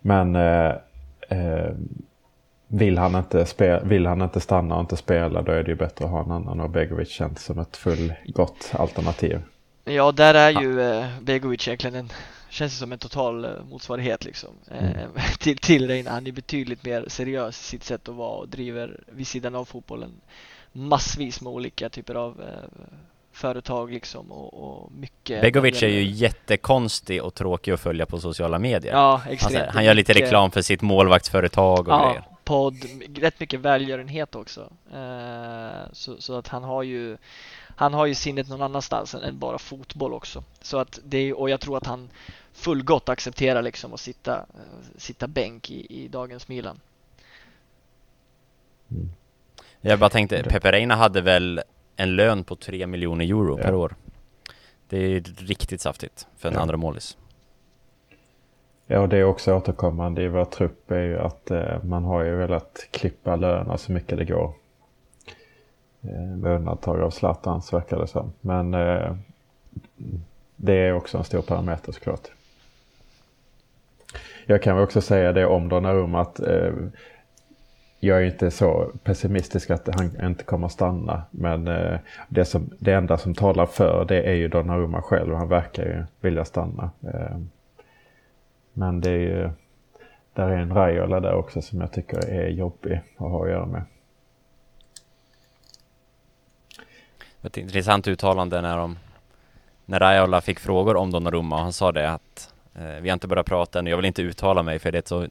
Men 0.00 0.36
eh, 0.36 1.70
vill, 2.66 2.98
han 2.98 3.14
inte 3.14 3.46
spela, 3.46 3.80
vill 3.80 4.06
han 4.06 4.22
inte 4.22 4.40
stanna 4.40 4.74
och 4.74 4.80
inte 4.80 4.96
spela 4.96 5.42
då 5.42 5.52
är 5.52 5.62
det 5.62 5.70
ju 5.70 5.76
bättre 5.76 6.04
att 6.04 6.10
ha 6.10 6.24
en 6.24 6.30
annan 6.30 6.60
och 6.60 6.70
Begovic 6.70 7.08
känns 7.08 7.44
som 7.44 7.58
ett 7.58 7.76
fullgott 7.76 8.72
alternativ. 8.72 9.42
Ja, 9.84 10.12
där 10.12 10.34
är 10.34 10.62
ju 10.62 10.80
eh, 10.80 11.06
Begovic 11.20 11.68
egentligen 11.68 11.96
en 11.96 12.10
känns 12.52 12.72
det 12.72 12.78
som 12.78 12.92
en 12.92 12.98
total 12.98 13.44
eh, 13.44 13.50
motsvarighet 13.70 14.24
liksom 14.24 14.50
mm. 14.70 14.96
Eh, 14.96 15.22
till, 15.38 15.58
till 15.58 15.88
Reina. 15.88 16.10
Han 16.10 16.26
är 16.26 16.32
betydligt 16.32 16.84
mer 16.84 17.04
seriös 17.08 17.60
i 17.60 17.64
sitt 17.64 17.84
sätt 17.84 18.08
att 18.08 18.14
vara 18.14 18.36
och 18.36 18.48
driver 18.48 19.00
vid 19.06 19.26
sidan 19.26 19.54
av 19.54 19.64
fotbollen 19.64 20.12
massvis 20.72 21.40
med 21.40 21.52
olika 21.52 21.88
typer 21.88 22.14
av 22.14 22.40
eh, 22.40 22.88
företag 23.32 23.92
liksom 23.92 24.32
och, 24.32 24.54
och 24.54 24.92
mycket 24.92 25.42
Begovic 25.42 25.82
är 25.82 25.88
ju 25.88 26.02
jättekonstig 26.02 27.22
och 27.22 27.34
tråkig 27.34 27.72
att 27.72 27.80
följa 27.80 28.06
på 28.06 28.20
sociala 28.20 28.58
medier. 28.58 28.92
Ja, 28.92 29.22
extremt. 29.28 29.56
Alltså, 29.56 29.74
han 29.74 29.84
gör 29.84 29.94
lite 29.94 30.12
reklam 30.12 30.50
för 30.50 30.62
sitt 30.62 30.82
målvaktsföretag 30.82 31.88
och 31.88 31.94
ja, 31.94 32.08
grejer. 32.08 32.24
podd, 32.44 32.76
rätt 33.16 33.40
mycket 33.40 33.60
välgörenhet 33.60 34.34
också. 34.34 34.72
Så, 35.92 36.20
så, 36.20 36.38
att 36.38 36.48
han 36.48 36.64
har 36.64 36.82
ju 36.82 37.16
han 37.76 37.94
har 37.94 38.06
ju 38.06 38.14
sinnet 38.14 38.48
någon 38.48 38.62
annanstans 38.62 39.14
än 39.14 39.38
bara 39.38 39.58
fotboll 39.58 40.12
också. 40.12 40.44
Så 40.60 40.78
att 40.78 40.98
det, 41.04 41.32
och 41.32 41.50
jag 41.50 41.60
tror 41.60 41.76
att 41.76 41.86
han 41.86 42.10
fullgott 42.52 43.08
accepterar 43.08 43.62
liksom 43.62 43.94
att 43.94 44.00
sitta, 44.00 44.36
eh, 44.36 44.44
sitta 44.96 45.26
bänk 45.28 45.70
i, 45.70 45.86
i 46.04 46.08
dagens 46.08 46.48
Milan. 46.48 46.80
Mm. 48.90 49.10
Jag 49.80 49.98
bara 49.98 50.10
tänkte, 50.10 50.42
Pepe 50.42 50.72
Reina 50.72 50.94
hade 50.96 51.20
väl 51.20 51.60
en 51.96 52.16
lön 52.16 52.44
på 52.44 52.56
3 52.56 52.86
miljoner 52.86 53.24
euro 53.24 53.58
Ja. 53.58 53.64
per 53.64 53.74
år. 53.74 53.94
Det 54.88 54.98
är 54.98 55.20
riktigt 55.38 55.80
saftigt 55.80 56.26
för 56.36 56.48
en 56.48 56.54
Ja. 56.54 56.60
andra 56.60 56.76
målis. 56.76 57.16
Ja, 58.86 58.98
och 59.00 59.08
det 59.08 59.16
är 59.18 59.24
också 59.24 59.54
återkommande 59.56 60.22
i 60.22 60.28
vår 60.28 60.44
trupp 60.44 60.90
är 60.90 61.02
ju 61.02 61.18
att 61.18 61.50
eh, 61.50 61.82
man 61.84 62.04
har 62.04 62.22
ju 62.24 62.36
velat 62.36 62.88
klippa 62.90 63.36
löner 63.36 63.76
så 63.76 63.92
mycket 63.92 64.18
det 64.18 64.24
går. 64.24 64.54
Eh, 66.02 66.10
med 66.36 66.52
undantag 66.56 67.00
av 67.00 67.10
Zlatans 67.10 67.72
verkar 67.72 67.98
det 67.98 68.06
som. 68.06 68.32
Men 68.40 68.74
eh, 68.74 69.16
det 70.56 70.74
är 70.74 70.92
också 70.92 71.18
en 71.18 71.24
stor 71.24 71.42
parameter 71.42 71.92
såklart. 71.92 72.28
Jag 74.46 74.62
kan 74.62 74.76
väl 74.76 74.84
också 74.84 75.00
säga 75.00 75.32
det 75.32 75.46
om 75.46 75.68
Donnarumma 75.68 76.20
att 76.20 76.40
eh, 76.40 76.72
jag 78.00 78.18
är 78.18 78.24
inte 78.24 78.50
så 78.50 78.92
pessimistisk 79.02 79.70
att 79.70 79.88
han 79.94 80.26
inte 80.30 80.44
kommer 80.44 80.66
att 80.66 80.72
stanna. 80.72 81.22
Men 81.30 81.68
eh, 81.68 81.98
det, 82.28 82.44
som, 82.44 82.70
det 82.78 82.92
enda 82.92 83.18
som 83.18 83.34
talar 83.34 83.66
för 83.66 84.04
det 84.04 84.22
är 84.22 84.34
ju 84.34 84.48
Donnarumma 84.48 85.02
själv. 85.02 85.34
Han 85.34 85.48
verkar 85.48 85.84
ju 85.84 86.04
vilja 86.20 86.44
stanna. 86.44 86.90
Eh, 87.00 87.38
men 88.72 89.00
det 89.00 89.10
är 89.10 89.18
ju, 89.18 89.50
där 90.32 90.48
är 90.48 90.56
en 90.56 90.74
Raiola 90.74 91.20
där 91.20 91.34
också 91.34 91.62
som 91.62 91.80
jag 91.80 91.92
tycker 91.92 92.28
är 92.28 92.48
jobbig 92.48 93.00
att 93.16 93.30
ha 93.30 93.44
att 93.44 93.50
göra 93.50 93.66
med. 93.66 93.82
Ett 97.42 97.56
intressant 97.56 98.08
uttalande 98.08 98.60
när 98.60 98.76
de 98.76 98.98
när 99.84 100.00
Raiola 100.00 100.40
fick 100.40 100.58
frågor 100.58 100.96
om 100.96 101.10
Donnarumma 101.10 101.56
och 101.56 101.62
han 101.62 101.72
sa 101.72 101.92
det 101.92 102.10
att 102.10 102.51
vi 102.72 103.08
har 103.08 103.12
inte 103.14 103.26
börjat 103.28 103.46
prata 103.46 103.78
än 103.78 103.86
och 103.86 103.90
jag 103.92 103.96
vill 103.96 104.06
inte 104.06 104.22
uttala 104.22 104.62
mig 104.62 104.78
för 104.78 104.92
det 104.92 104.96
är 104.98 105.00
ett 105.00 105.08
så 105.08 105.26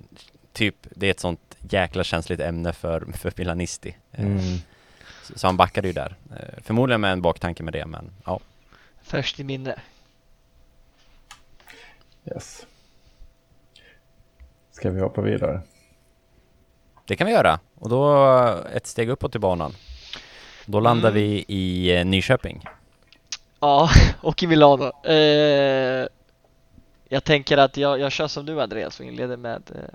typ 0.54 0.76
det 0.82 1.08
är 1.08 1.12
ett 1.12 1.20
sånt 1.20 1.58
jäkla 1.70 2.04
känsligt 2.04 2.40
ämne 2.40 2.74
för, 2.74 3.06
för 3.14 3.34
Milanisti. 3.38 3.96
Eh, 4.12 4.26
Mm. 4.26 4.40
så, 5.24 5.40
så 5.40 5.48
han 5.48 5.58
backade 5.58 5.88
ju 5.88 5.94
där. 5.94 6.16
Eh, 6.32 6.64
förmodligen 6.64 7.02
med 7.02 7.12
en 7.12 7.22
baktanke 7.22 7.64
med 7.64 7.74
det 7.74 7.86
men 7.86 8.12
ja. 8.26 8.40
Färskt 9.02 9.40
i 9.40 9.44
minne. 9.44 9.76
Yes. 12.26 12.66
Ska 14.72 14.90
vi 14.92 15.00
hoppa 15.02 15.22
vidare? 15.22 15.62
Det 17.06 17.16
kan 17.16 17.28
vi 17.28 17.34
göra 17.34 17.60
och 17.76 17.90
då 17.90 18.28
eh, 18.38 18.76
ett 18.76 18.88
steg 18.88 19.10
uppåt 19.10 19.36
i 19.36 19.40
banan. 19.40 19.74
Då 20.66 20.80
landar 20.80 21.10
Mm. 21.10 21.22
vi 21.22 21.46
i 21.48 21.96
eh, 21.98 22.06
Nyköping. 22.06 22.66
Ja, 23.60 23.90
och 24.22 24.44
i 24.44 24.48
Milano. 24.48 25.08
Eh, 25.12 26.08
jag 27.14 27.24
tänker 27.24 27.58
att 27.58 27.78
jag, 27.78 28.00
jag 28.00 28.12
kör 28.12 28.28
som 28.28 28.46
du 28.46 28.62
Andreas 28.62 29.00
och 29.00 29.06
inleder 29.06 29.38
med 29.38 29.72
eh, 29.76 29.94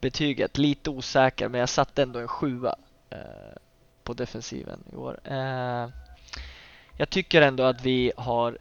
betyget. 0.00 0.58
Lite 0.58 0.90
osäker 0.90 1.48
men 1.48 1.60
jag 1.60 1.68
satte 1.68 2.02
ändå 2.02 2.18
en 2.18 2.28
sjua 2.28 2.74
eh, 3.10 3.56
på 4.02 4.12
defensiven 4.12 4.84
i 4.92 4.96
år. 4.96 5.20
Eh, 5.24 5.88
jag 6.96 7.10
tycker 7.10 7.42
ändå 7.42 7.62
att 7.62 7.82
vi 7.82 8.12
har 8.16 8.58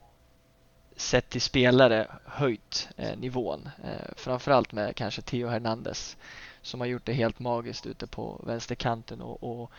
sett 0.95 1.29
till 1.29 1.41
spelare 1.41 2.07
höjt 2.25 2.89
eh, 2.97 3.17
nivån. 3.17 3.69
Eh, 3.83 4.13
framförallt 4.15 4.71
med 4.71 4.95
kanske 4.95 5.21
Theo 5.21 5.47
Hernandez 5.47 6.17
som 6.61 6.79
har 6.79 6.87
gjort 6.87 7.05
det 7.05 7.13
helt 7.13 7.39
magiskt 7.39 7.85
ute 7.85 8.07
på 8.07 8.41
vänsterkanten 8.45 9.21
och, 9.21 9.43
och 9.43 9.71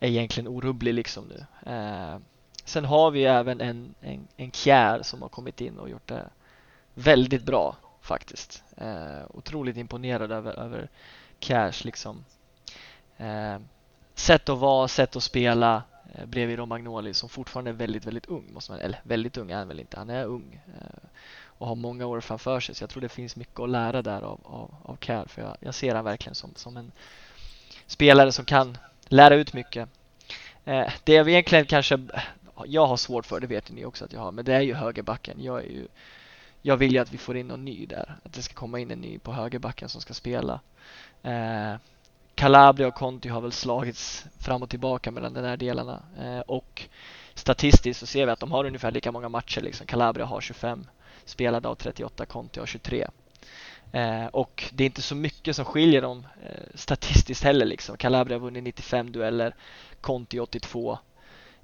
är 0.00 0.08
egentligen 0.08 0.48
orubblig 0.48 0.94
liksom 0.94 1.24
nu. 1.24 1.70
Eh, 1.72 2.18
Sen 2.64 2.84
har 2.84 3.10
vi 3.10 3.24
även 3.24 3.60
en, 3.60 3.94
en, 4.00 4.28
en 4.36 4.50
Kjär 4.50 5.02
som 5.02 5.22
har 5.22 5.28
kommit 5.28 5.60
in 5.60 5.78
och 5.78 5.90
gjort 5.90 6.08
det 6.08 6.30
väldigt 6.94 7.42
bra 7.42 7.76
faktiskt. 8.00 8.62
Eh, 8.76 9.22
otroligt 9.30 9.76
imponerad 9.76 10.32
över, 10.32 10.58
över 10.58 10.88
Cash 11.38 11.72
liksom 11.84 12.24
eh, 13.16 13.58
sätt 14.14 14.48
att 14.48 14.58
vara, 14.58 14.88
sätt 14.88 15.16
att 15.16 15.22
spela 15.22 15.82
eh, 16.14 16.26
bredvid 16.26 16.58
Romagnoli 16.58 17.14
som 17.14 17.28
fortfarande 17.28 17.70
är 17.70 17.74
väldigt, 17.74 18.06
väldigt 18.06 18.26
ung. 18.26 18.52
Måste 18.52 18.72
man, 18.72 18.80
eller 18.80 19.00
väldigt 19.02 19.36
ung 19.36 19.50
är 19.50 19.56
han 19.56 19.68
väl 19.68 19.80
inte, 19.80 19.96
han 19.96 20.10
är 20.10 20.24
ung 20.24 20.60
eh, 20.66 21.08
och 21.46 21.66
har 21.66 21.74
många 21.74 22.06
år 22.06 22.20
framför 22.20 22.60
sig. 22.60 22.74
Så 22.74 22.82
jag 22.82 22.90
tror 22.90 23.00
det 23.00 23.08
finns 23.08 23.36
mycket 23.36 23.60
att 23.60 23.70
lära 23.70 24.02
där 24.02 24.22
av, 24.22 24.40
av, 24.44 24.74
av 24.82 24.96
Kjär 24.96 25.26
för 25.26 25.42
jag, 25.42 25.56
jag 25.60 25.74
ser 25.74 25.94
han 25.94 26.04
verkligen 26.04 26.34
som, 26.34 26.52
som 26.54 26.76
en 26.76 26.92
spelare 27.86 28.32
som 28.32 28.44
kan 28.44 28.78
lära 29.08 29.34
ut 29.34 29.52
mycket. 29.52 29.88
Eh, 30.64 30.92
det 31.04 31.12
jag 31.12 31.28
egentligen 31.28 31.66
kanske 31.66 31.98
jag 32.66 32.86
har 32.86 32.96
svårt 32.96 33.26
för, 33.26 33.40
det 33.40 33.46
vet 33.46 33.70
ni 33.70 33.84
också 33.84 34.04
att 34.04 34.12
jag 34.12 34.20
har, 34.20 34.32
men 34.32 34.44
det 34.44 34.54
är 34.54 34.60
ju 34.60 34.74
högerbacken. 34.74 35.42
Jag, 35.42 35.58
är 35.58 35.68
ju, 35.68 35.88
jag 36.66 36.76
vill 36.76 36.92
ju 36.92 36.98
att 36.98 37.12
vi 37.12 37.18
får 37.18 37.36
in 37.36 37.48
någon 37.48 37.64
ny 37.64 37.86
där. 37.86 38.16
Att 38.22 38.32
det 38.32 38.42
ska 38.42 38.54
komma 38.54 38.78
in 38.78 38.90
en 38.90 39.00
ny 39.00 39.18
på 39.18 39.32
högerbacken 39.32 39.88
som 39.88 40.00
ska 40.00 40.14
spela. 40.14 40.60
Eh, 41.22 41.74
Calabria 42.34 42.88
och 42.88 42.94
Conti 42.94 43.28
har 43.28 43.40
väl 43.40 43.52
slagits 43.52 44.26
fram 44.38 44.62
och 44.62 44.70
tillbaka 44.70 45.10
mellan 45.10 45.34
de 45.34 45.40
här 45.40 45.56
delarna. 45.56 46.02
Eh, 46.18 46.38
och 46.38 46.82
statistiskt 47.34 48.00
så 48.00 48.06
ser 48.06 48.26
vi 48.26 48.32
att 48.32 48.40
de 48.40 48.52
har 48.52 48.64
ungefär 48.64 48.90
lika 48.90 49.12
många 49.12 49.28
matcher. 49.28 49.60
Liksom. 49.60 49.86
Calabria 49.86 50.26
har 50.26 50.40
25 50.40 50.86
spelade 51.24 51.68
av 51.68 51.74
38, 51.74 52.26
Conti 52.26 52.60
har 52.60 52.66
23. 52.66 53.06
Eh, 53.92 54.26
och 54.26 54.64
det 54.72 54.84
är 54.84 54.86
inte 54.86 55.02
så 55.02 55.14
mycket 55.14 55.56
som 55.56 55.64
skiljer 55.64 56.02
dem 56.02 56.26
eh, 56.42 56.66
statistiskt 56.74 57.44
heller. 57.44 57.66
Liksom. 57.66 57.96
Calabria 57.96 58.38
har 58.38 58.40
vunnit 58.40 58.64
95 58.64 59.12
dueller, 59.12 59.54
Conti 60.00 60.38
82. 60.38 60.98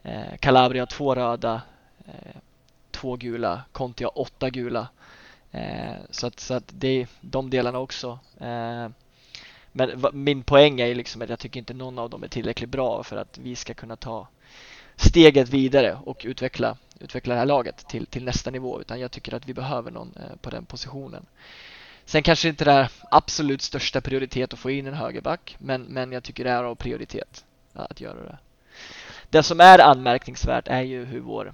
Eh, 0.03 0.37
Calabria 0.41 0.83
har 0.83 0.87
två 0.87 1.15
röda, 1.15 1.63
eh, 2.07 2.37
två 3.01 3.17
gula, 3.17 3.63
kontra 3.73 4.07
har 4.07 4.19
åtta 4.19 4.51
gula. 4.51 4.89
Eh, 5.53 5.95
så 6.11 6.27
att, 6.27 6.41
så 6.41 6.55
att 6.55 6.65
det 6.69 6.89
är 6.89 7.09
de 7.21 7.51
delarna 7.51 7.79
också. 7.79 8.19
Eh, 8.41 8.89
men 9.73 10.01
va, 10.01 10.11
min 10.13 10.43
poäng 10.43 10.81
är 10.81 10.95
liksom 10.95 11.23
att 11.23 11.29
jag 11.29 11.39
tycker 11.39 11.61
inte 11.61 11.75
någon 11.75 11.99
av 11.99 12.11
dem 12.11 12.23
är 12.23 12.29
tillräckligt 12.29 12.71
bra 12.71 13.03
för 13.03 13.17
att 13.17 13.39
vi 13.39 13.57
ska 13.57 13.75
kunna 13.75 13.97
ta 13.97 14.29
steget 14.97 15.49
vidare 15.49 15.99
och 16.05 16.23
utveckla, 16.25 16.77
utveckla 16.99 17.35
det 17.35 17.39
här 17.39 17.47
laget 17.47 17.89
till, 17.89 18.07
till 18.07 18.25
nästa 18.25 18.51
nivå. 18.51 18.81
Utan 18.81 19.01
jag 19.01 19.11
tycker 19.11 19.35
att 19.35 19.49
vi 19.49 19.55
behöver 19.55 19.91
någon 19.91 20.13
eh, 20.17 20.37
på 20.41 20.51
den 20.51 20.65
positionen. 20.65 21.27
Sen 22.05 22.23
kanske 22.23 22.49
inte 22.49 22.65
det 22.65 22.73
är 22.73 22.91
absolut 23.11 23.63
största 23.63 24.01
prioritet 24.01 24.53
att 24.53 24.59
få 24.59 24.71
in 24.71 24.87
en 24.87 24.95
högerback, 24.95 25.57
men, 25.59 25.83
men 25.83 26.13
jag 26.13 26.23
tycker 26.23 26.45
det 26.45 26.51
är 26.51 26.65
av 26.65 26.75
prioritet 26.75 27.45
att 27.73 28.01
göra 28.01 28.23
det. 28.23 28.39
Det 29.31 29.43
som 29.43 29.61
är 29.61 29.79
anmärkningsvärt 29.79 30.69
är 30.69 30.83
ju 30.83 31.05
hur 31.05 31.21
vår 31.21 31.53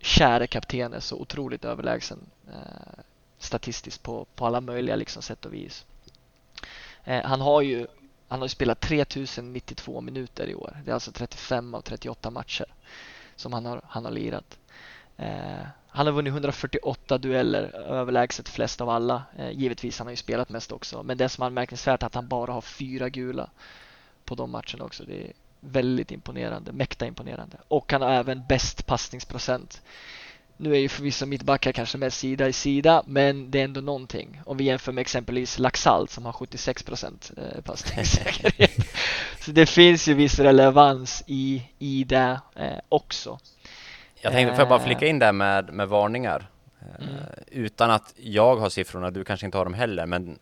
käre 0.00 0.46
kapten 0.46 0.92
är 0.92 1.00
så 1.00 1.16
otroligt 1.16 1.64
överlägsen 1.64 2.18
eh, 2.48 3.02
statistiskt 3.38 4.02
på, 4.02 4.26
på 4.34 4.46
alla 4.46 4.60
möjliga 4.60 4.96
liksom, 4.96 5.22
sätt 5.22 5.44
och 5.44 5.54
vis. 5.54 5.86
Eh, 7.04 7.24
han 7.24 7.40
har 7.40 7.62
ju 7.62 7.86
han 8.28 8.40
har 8.40 8.48
spelat 8.48 8.80
3092 8.80 10.00
minuter 10.00 10.46
i 10.46 10.54
år. 10.54 10.76
Det 10.84 10.90
är 10.90 10.94
alltså 10.94 11.12
35 11.12 11.74
av 11.74 11.80
38 11.80 12.30
matcher 12.30 12.66
som 13.36 13.52
han 13.52 13.66
har, 13.66 13.80
han 13.84 14.04
har 14.04 14.12
lirat. 14.12 14.58
Eh, 15.16 15.66
han 15.88 16.06
har 16.06 16.12
vunnit 16.12 16.32
148 16.32 17.18
dueller, 17.18 17.62
överlägset 17.74 18.48
flest 18.48 18.80
av 18.80 18.88
alla. 18.88 19.22
Eh, 19.38 19.50
givetvis, 19.50 19.98
han 19.98 20.06
har 20.06 20.12
ju 20.12 20.16
spelat 20.16 20.48
mest 20.48 20.72
också. 20.72 21.02
Men 21.02 21.18
det 21.18 21.28
som 21.28 21.42
är 21.42 21.46
anmärkningsvärt 21.46 22.02
är 22.02 22.06
att 22.06 22.14
han 22.14 22.28
bara 22.28 22.52
har 22.52 22.60
fyra 22.60 23.08
gula 23.08 23.50
på 24.24 24.34
de 24.34 24.50
matcherna 24.50 24.84
också. 24.84 25.04
Det 25.04 25.28
är 25.28 25.32
väldigt 25.60 26.10
imponerande, 26.10 26.72
mäkta 26.72 27.06
imponerande. 27.06 27.56
Och 27.68 27.92
han 27.92 28.02
har 28.02 28.10
även 28.10 28.42
bäst 28.48 28.86
passningsprocent. 28.86 29.82
Nu 30.56 30.74
är 30.74 30.78
ju 30.78 30.88
förvisso 30.88 31.26
mittbackar 31.26 31.72
kanske 31.72 31.98
mest 31.98 32.18
sida 32.18 32.48
i 32.48 32.52
sida, 32.52 33.02
men 33.06 33.50
det 33.50 33.60
är 33.60 33.64
ändå 33.64 33.80
någonting. 33.80 34.40
Om 34.46 34.56
vi 34.56 34.64
jämför 34.64 34.92
med 34.92 35.02
exempelvis 35.02 35.58
Laxalt 35.58 36.10
som 36.10 36.24
har 36.24 36.32
76 36.32 36.82
procent 36.82 37.32
eh, 37.36 37.60
passningssäkerhet. 37.62 38.70
Så 39.40 39.50
det 39.50 39.66
finns 39.66 40.08
ju 40.08 40.14
viss 40.14 40.38
relevans 40.38 41.24
i, 41.26 41.62
i 41.78 42.04
det 42.04 42.40
eh, 42.56 42.78
också. 42.88 43.38
Jag 44.20 44.32
tänkte, 44.32 44.54
får 44.54 44.60
jag 44.60 44.68
bara 44.68 44.80
Eh. 44.80 44.86
flika 44.86 45.06
in 45.06 45.18
där 45.18 45.32
med, 45.32 45.72
med 45.72 45.88
varningar? 45.88 46.48
Eh, 46.80 46.86
Mm. 46.98 47.14
Utan 47.46 47.90
att 47.90 48.14
jag 48.16 48.56
har 48.56 48.68
siffrorna, 48.68 49.10
du 49.10 49.24
kanske 49.24 49.46
inte 49.46 49.58
har 49.58 49.64
dem 49.64 49.74
heller, 49.74 50.06
men 50.06 50.38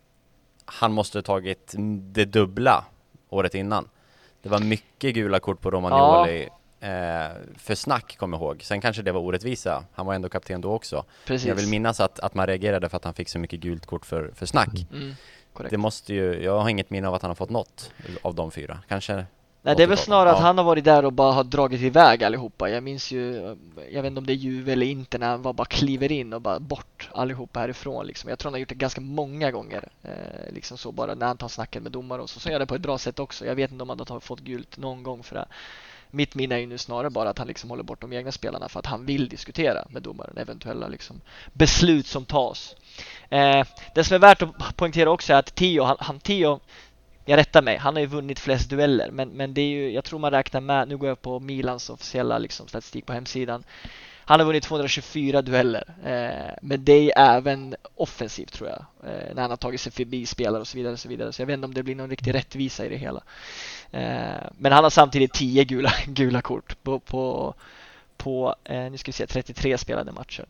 han 0.65 0.91
måste 0.91 1.21
tagit 1.21 1.73
det 2.13 2.25
dubbla 2.25 2.85
året 3.29 3.55
innan. 3.55 3.89
Det 4.45 4.51
var 4.51 4.59
mycket 4.59 5.13
gula 5.13 5.39
kort 5.39 5.61
på 5.61 5.71
Romagnoli 5.71 6.49
eh, 6.79 6.89
för 7.57 7.75
snack, 7.75 8.17
kommer 8.17 8.37
jag 8.37 8.41
ihåg. 8.43 8.63
Sen 8.63 8.81
kanske 8.81 9.01
det 9.01 9.11
var 9.11 9.21
orättvisa, 9.21 9.83
han 9.93 10.05
var 10.05 10.13
ändå 10.13 10.29
kapten 10.29 10.61
då 10.61 10.73
också. 10.73 11.05
Precis. 11.25 11.47
Jag 11.47 11.55
vill 11.55 11.67
minnas 11.67 11.99
att, 11.99 12.19
att 12.19 12.33
man 12.33 12.47
reagerade 12.47 12.89
för 12.89 12.97
att 12.97 13.03
han 13.03 13.13
fick 13.13 13.29
så 13.29 13.39
mycket 13.39 13.59
gult 13.59 13.85
kort 13.85 14.05
för, 14.05 14.31
för 14.35 14.45
snack. 14.45 14.87
Mm, 14.93 15.15
korrekt. 15.53 15.71
Det 15.71 15.77
måste 15.77 16.13
ju, 16.13 16.43
jag 16.43 16.59
har 16.59 16.69
inget 16.69 16.89
minne 16.89 17.07
av 17.07 17.13
att 17.13 17.21
han 17.21 17.29
har 17.29 17.35
fått 17.35 17.49
något 17.49 17.91
av 18.21 18.35
de 18.35 18.51
fyra. 18.51 18.79
Kanske 18.87 19.25
Nej, 19.65 19.75
det 19.75 19.83
är 19.83 19.87
väl 19.87 19.97
snarare 19.97 20.31
att 20.31 20.39
han 20.39 20.57
har 20.57 20.65
varit 20.65 20.85
där 20.85 21.05
och 21.05 21.13
bara 21.13 21.31
har 21.31 21.43
dragit 21.43 21.81
iväg 21.81 22.23
allihopa. 22.23 22.69
Jag 22.69 22.83
minns 22.83 23.11
ju, 23.11 23.55
jag 23.91 24.01
vet 24.01 24.09
inte 24.09 24.19
om 24.19 24.25
det 24.25 24.33
är 24.33 24.35
Juve 24.35 24.73
eller 24.73 24.85
inte, 24.85 25.17
när 25.17 25.29
han 25.29 25.41
bara, 25.41 25.53
bara 25.53 25.65
kliver 25.65 26.11
in 26.11 26.33
och 26.33 26.41
bara 26.41 26.59
bort 26.59 27.09
allihopa 27.11 27.59
härifrån. 27.59 28.07
Liksom. 28.07 28.29
Jag 28.29 28.39
tror 28.39 28.49
han 28.49 28.53
har 28.53 28.59
gjort 28.59 28.69
det 28.69 28.75
ganska 28.75 29.01
många 29.01 29.51
gånger. 29.51 29.89
Eh, 30.03 30.53
liksom 30.53 30.77
så 30.77 30.91
bara 30.91 31.15
när 31.15 31.25
han 31.25 31.37
tar 31.37 31.47
snacket 31.47 31.83
med 31.83 31.91
domare 31.91 32.21
och 32.21 32.29
så. 32.29 32.39
Så 32.39 32.49
gör 32.49 32.59
det 32.59 32.65
på 32.65 32.75
ett 32.75 32.81
bra 32.81 32.97
sätt 32.97 33.19
också. 33.19 33.45
Jag 33.45 33.55
vet 33.55 33.71
inte 33.71 33.81
om 33.81 33.89
han 33.89 33.99
har 34.09 34.19
fått 34.19 34.39
gult 34.39 34.77
någon 34.77 35.03
gång 35.03 35.23
för 35.23 35.35
det. 35.35 35.45
Mitt 36.11 36.35
minne 36.35 36.55
är 36.55 36.59
ju 36.59 36.67
nu 36.67 36.77
snarare 36.77 37.09
bara 37.09 37.29
att 37.29 37.37
han 37.37 37.47
liksom 37.47 37.69
håller 37.69 37.83
bort 37.83 38.01
de 38.01 38.13
egna 38.13 38.31
spelarna 38.31 38.69
för 38.69 38.79
att 38.79 38.85
han 38.85 39.05
vill 39.05 39.29
diskutera 39.29 39.85
med 39.89 40.01
domaren 40.01 40.37
eventuella 40.37 40.87
liksom 40.87 41.21
beslut 41.53 42.07
som 42.07 42.25
tas. 42.25 42.75
Eh, 43.29 43.65
det 43.95 44.03
som 44.03 44.15
är 44.15 44.19
värt 44.19 44.41
att 44.41 44.75
poängtera 44.75 45.11
också 45.11 45.33
är 45.33 45.37
att 45.37 45.55
Theo, 45.55 45.83
han, 45.83 45.97
han 45.99 46.19
Theo 46.19 46.59
jag 47.25 47.37
rättar 47.37 47.61
mig, 47.61 47.77
han 47.77 47.95
har 47.95 48.01
ju 48.01 48.07
vunnit 48.07 48.39
flest 48.39 48.69
dueller 48.69 49.11
men, 49.11 49.29
men 49.29 49.53
det 49.53 49.61
är 49.61 49.69
ju, 49.69 49.91
jag 49.91 50.03
tror 50.03 50.19
man 50.19 50.31
räknar 50.31 50.61
med, 50.61 50.87
nu 50.87 50.97
går 50.97 51.09
jag 51.09 51.21
på 51.21 51.39
Milans 51.39 51.89
officiella 51.89 52.37
liksom, 52.37 52.67
statistik 52.67 53.05
på 53.05 53.13
hemsidan 53.13 53.63
han 54.27 54.39
har 54.39 54.47
vunnit 54.47 54.63
224 54.63 55.41
dueller, 55.41 55.83
eh, 56.03 56.53
men 56.61 56.83
det 56.83 57.11
är 57.11 57.37
även 57.37 57.75
offensivt 57.95 58.53
tror 58.53 58.69
jag. 58.69 58.85
Eh, 59.11 59.35
när 59.35 59.41
han 59.41 59.49
har 59.49 59.57
tagit 59.57 59.81
sig 59.81 59.91
förbi 59.91 60.25
spelare 60.25 60.61
och 60.61 60.67
så 60.67 60.77
vidare. 60.77 60.93
Och 60.93 60.99
så, 60.99 61.09
vidare. 61.09 61.33
så 61.33 61.41
jag 61.41 61.47
vet 61.47 61.53
inte 61.53 61.65
om 61.65 61.73
det 61.73 61.83
blir 61.83 61.95
någon 61.95 62.09
riktig 62.09 62.33
rättvisa 62.33 62.85
i 62.85 62.89
det 62.89 62.97
hela. 62.97 63.23
Eh, 63.91 64.49
men 64.57 64.71
han 64.71 64.83
har 64.83 64.89
samtidigt 64.89 65.33
10 65.33 65.63
gula, 65.63 65.93
gula 66.07 66.41
kort 66.41 66.83
på, 66.83 66.99
på, 66.99 67.53
på 68.17 68.55
eh, 68.63 68.91
nu 68.91 68.97
ska 68.97 69.09
vi 69.09 69.13
se, 69.13 69.27
33 69.27 69.77
spelade 69.77 70.11
matcher. 70.11 70.45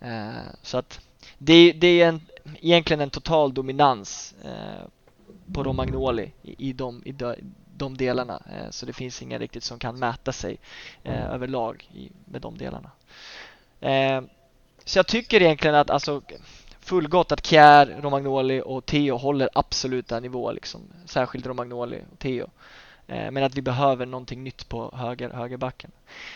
Eh, 0.00 0.30
så 0.62 0.78
att 0.78 1.00
det, 1.38 1.72
det 1.72 2.00
är 2.00 2.08
en, 2.08 2.20
egentligen 2.60 3.00
en 3.00 3.10
total 3.10 3.54
dominans 3.54 4.34
eh, 4.44 4.86
på 5.52 5.62
Romagnoli 5.62 6.32
i, 6.42 6.68
i, 6.68 6.72
de, 6.72 7.02
i 7.04 7.12
de, 7.12 7.34
de 7.76 7.96
delarna. 7.96 8.42
Eh, 8.52 8.70
så 8.70 8.86
det 8.86 8.92
finns 8.92 9.22
ingen 9.22 9.38
riktigt 9.38 9.64
som 9.64 9.78
kan 9.78 9.98
mäta 9.98 10.32
sig 10.32 10.58
eh, 11.02 11.34
överlag 11.34 11.90
i, 11.94 12.10
med 12.24 12.40
de 12.40 12.58
delarna. 12.58 12.90
Eh, 13.80 14.22
så 14.84 14.98
jag 14.98 15.06
tycker 15.06 15.42
egentligen 15.42 15.76
att 15.76 15.90
alltså, 15.90 16.22
fullgott 16.80 17.32
att 17.32 17.46
Kjär, 17.46 17.98
Romagnoli 18.00 18.62
och 18.64 18.86
Theo 18.86 19.16
håller 19.16 19.48
absoluta 19.52 20.20
nivåer. 20.20 20.52
Liksom. 20.52 20.80
Särskilt 21.04 21.46
Romagnoli 21.46 22.00
och 22.12 22.18
Theo. 22.18 22.50
Men 23.08 23.44
att 23.44 23.54
vi 23.54 23.62
behöver 23.62 24.06
någonting 24.06 24.44
nytt 24.44 24.68
på 24.68 24.94
höger, 24.96 25.30
högerbacken. 25.30 25.90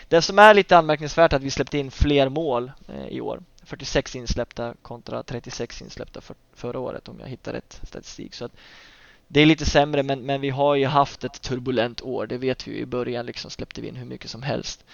Det 0.07 0.21
som 0.21 0.39
är 0.39 0.53
lite 0.53 0.77
anmärkningsvärt 0.77 1.33
är 1.33 1.37
att 1.37 1.43
vi 1.43 1.51
släppte 1.51 1.77
in 1.77 1.91
fler 1.91 2.29
mål 2.29 2.71
i 3.09 3.21
år. 3.21 3.43
46 3.63 4.15
insläppta 4.15 4.73
kontra 4.81 5.23
36 5.23 5.81
insläppta 5.81 6.21
för, 6.21 6.35
förra 6.53 6.79
året 6.79 7.07
om 7.07 7.19
jag 7.19 7.27
hittar 7.27 7.53
rätt 7.53 7.79
statistik. 7.83 8.33
Så 8.33 8.45
att 8.45 8.51
det 9.33 9.41
är 9.41 9.45
lite 9.45 9.65
sämre 9.65 10.03
men, 10.03 10.25
men 10.25 10.41
vi 10.41 10.49
har 10.49 10.75
ju 10.75 10.85
haft 10.85 11.23
ett 11.23 11.41
turbulent 11.41 12.01
år. 12.01 12.27
Det 12.27 12.37
vet 12.37 12.67
vi 12.67 12.71
ju 12.71 12.77
i 12.77 12.85
början 12.85 13.25
liksom 13.25 13.51
släppte 13.51 13.81
vi 13.81 13.87
in 13.87 13.95
hur 13.95 14.05
mycket 14.05 14.29
som 14.29 14.43
helst. 14.43 14.85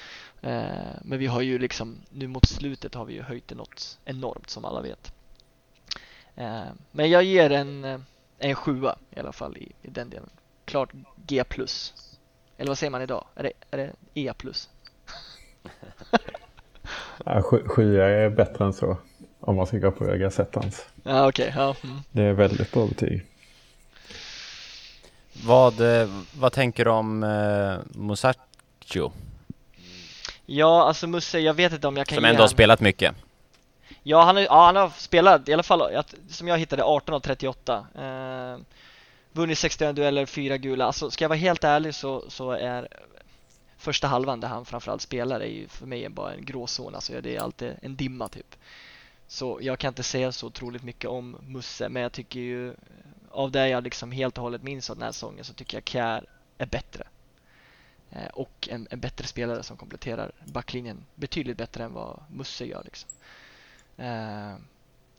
Eh, 0.42 0.68
men 1.02 1.20
vi 1.20 1.28
har 1.28 1.42
ju 1.42 1.60
liksom 1.60 1.98
nu 2.10 2.28
mot 2.28 2.48
slutet 2.48 2.96
har 2.96 3.06
vi 3.06 3.14
ju 3.14 3.22
höjt 3.22 3.48
det 3.48 3.56
något 3.56 4.00
enormt 4.06 4.50
som 4.50 4.66
alla 4.66 4.82
vet. 4.82 5.14
Eh, 6.36 6.64
men 6.92 7.10
jag 7.10 7.24
ger 7.24 7.52
en, 7.52 8.04
en 8.40 8.56
sjua 8.56 8.96
i 9.12 9.20
alla 9.20 9.32
fall 9.32 9.58
i, 9.58 9.72
i 9.82 9.90
den 9.90 10.10
delen. 10.10 10.30
Klart 10.66 10.90
G. 11.26 11.44
Eller 12.58 12.68
vad 12.68 12.78
säger 12.78 12.92
man 12.92 13.02
idag? 13.02 13.26
Är 13.36 13.44
det, 13.44 13.52
är 13.72 13.78
det 13.78 13.92
E 14.14 14.34
ja, 17.26 17.42
sjua 17.42 18.08
är 18.08 18.30
bättre 18.30 18.66
än 18.66 18.74
så. 18.74 18.98
Om 19.40 19.56
man 19.56 19.68
ska 19.68 19.78
gå 19.78 19.92
på 19.92 20.06
Gazettans. 20.06 20.86
Ja 21.04 21.28
okej. 21.28 21.50
Okay. 21.50 21.62
Ja. 21.62 21.76
Mm. 21.84 21.98
Det 22.12 22.24
är 22.24 22.34
väldigt 22.34 22.72
bra 22.72 22.88
betyg. 22.88 23.26
Vad, 25.48 26.02
eh, 26.02 26.10
vad 26.34 26.54
tänker 26.54 26.86
du 26.86 26.92
om 26.92 27.24
eh, 27.24 28.00
Musacchio? 28.00 29.12
Ja, 30.46 30.88
alltså 30.88 31.08
Musse, 31.08 31.40
jag 31.40 31.54
vet 31.54 31.74
inte 31.74 31.88
om 31.88 31.98
jag 31.98 32.08
kan 32.08 32.16
Som 32.16 32.26
ändå 32.26 32.44
har 32.44 32.48
spelat 32.48 32.80
mycket. 32.80 33.16
Ja 34.04 34.24
han, 34.24 34.36
har, 34.36 34.44
ja, 34.44 34.66
han 34.66 34.76
har 34.76 34.90
spelat 34.98 35.50
i 35.50 35.54
alla 35.54 35.64
fall, 35.64 36.04
som 36.30 36.48
jag 36.48 36.58
hittade, 36.58 36.84
18 36.84 37.16
av 37.16 37.20
38. 37.20 37.88
Eh, 37.96 38.58
vunnit 39.32 39.58
61 39.58 39.96
dueller, 39.96 40.26
fyra 40.26 40.58
gula. 40.58 40.86
Alltså, 40.86 41.12
ska 41.12 41.24
jag 41.24 41.30
vara 41.30 41.40
helt 41.40 41.64
ärlig 41.64 41.96
så, 41.96 42.24
så 42.28 42.52
är 42.52 42.88
första 43.78 44.08
halvan 44.08 44.40
där 44.40 44.48
han 44.48 44.66
framförallt 44.66 45.02
spelar 45.02 45.40
är 45.40 45.46
ju 45.46 45.68
för 45.68 45.86
mig 45.86 46.10
bara 46.10 46.34
en 46.34 46.46
gråzon. 46.46 46.96
Alltså, 46.96 47.22
det 47.22 47.36
är 47.36 47.42
alltid 47.42 47.74
en 47.82 47.96
dimma 47.96 48.28
typ. 48.28 48.56
Så 49.28 49.60
jag 49.62 49.80
kan 49.80 49.88
inte 49.88 50.04
säga 50.04 50.32
så 50.32 50.48
otroligt 50.48 50.84
mycket 50.84 51.10
om 51.10 51.38
Musse, 51.42 51.90
men 51.90 52.02
jag 52.02 52.12
tycker 52.12 52.40
ju 52.40 52.70
eh, 52.70 52.76
av 53.32 53.52
det 53.52 53.70
jag 53.70 53.84
liksom 53.84 54.12
helt 54.12 54.38
och 54.38 54.44
hållet 54.44 54.64
minns 54.64 54.90
av 54.90 54.96
den 54.96 55.04
här 55.04 55.12
säsongen 55.12 55.44
så 55.44 55.54
tycker 55.54 55.78
jag 55.78 55.88
Kjär 55.88 56.26
är 56.58 56.66
bättre. 56.66 57.08
Eh, 58.12 58.28
och 58.28 58.70
en, 58.72 58.88
en, 58.92 59.00
bättre 59.00 59.28
spelare 59.28 59.64
som 59.64 59.78
kompletterar 59.78 60.32
backlinjen 60.46 61.06
betydligt 61.16 61.58
bättre 61.58 61.84
än 61.84 61.94
vad 61.94 62.24
Musse 62.30 62.66
gör. 62.66 62.84
Liksom. 62.84 63.10
Eh, 63.98 64.56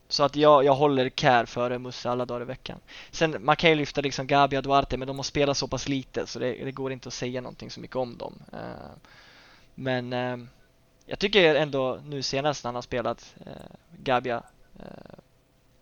så 0.09 0.23
att 0.23 0.37
jag, 0.37 0.65
jag 0.65 0.75
håller 0.75 1.11
Kär 1.11 1.47
före 1.47 1.79
Musse 1.79 2.11
alla 2.11 2.25
dagar 2.25 2.43
i 2.43 2.45
veckan. 2.45 2.81
Sen 3.11 3.37
man 3.41 3.57
kan 3.57 3.71
ju 3.71 3.77
lyfta 3.77 4.01
liksom 4.01 4.27
Gabi 4.27 4.57
och 4.57 4.63
Duarte 4.63 4.97
men 4.97 5.09
de 5.09 5.17
har 5.17 5.23
spelat 5.23 5.57
så 5.57 5.69
pass 5.69 5.89
lite 5.89 6.27
så 6.27 6.39
det, 6.39 6.65
det 6.65 6.73
går 6.73 6.93
inte 6.93 7.09
att 7.09 7.15
säga 7.15 7.41
någonting 7.41 7.71
så 7.71 7.81
mycket 7.81 7.97
om 7.97 8.17
dem. 8.17 8.43
Eh, 8.53 8.91
men 9.75 10.13
eh, 10.13 10.37
jag 11.09 11.19
tycker 11.19 11.55
ändå 11.55 12.01
nu 12.05 12.23
senast 12.23 12.65
när 12.65 12.69
han 12.69 12.75
har 12.75 12.83
spelat 12.83 13.35
eh, 13.47 13.53
Gabia 14.03 14.43
eh, 14.79 14.85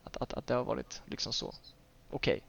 att, 0.04 0.16
att, 0.16 0.32
att 0.32 0.46
det 0.46 0.54
har 0.54 0.64
varit 0.64 1.02
liksom 1.06 1.32
så 1.32 1.54
okej. 2.10 2.34
Okay. 2.34 2.40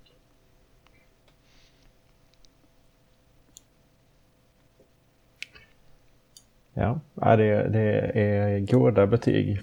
Ja, 6.73 6.99
det, 7.35 7.69
det 7.69 8.11
är 8.21 8.59
goda 8.59 9.07
betyg. 9.07 9.61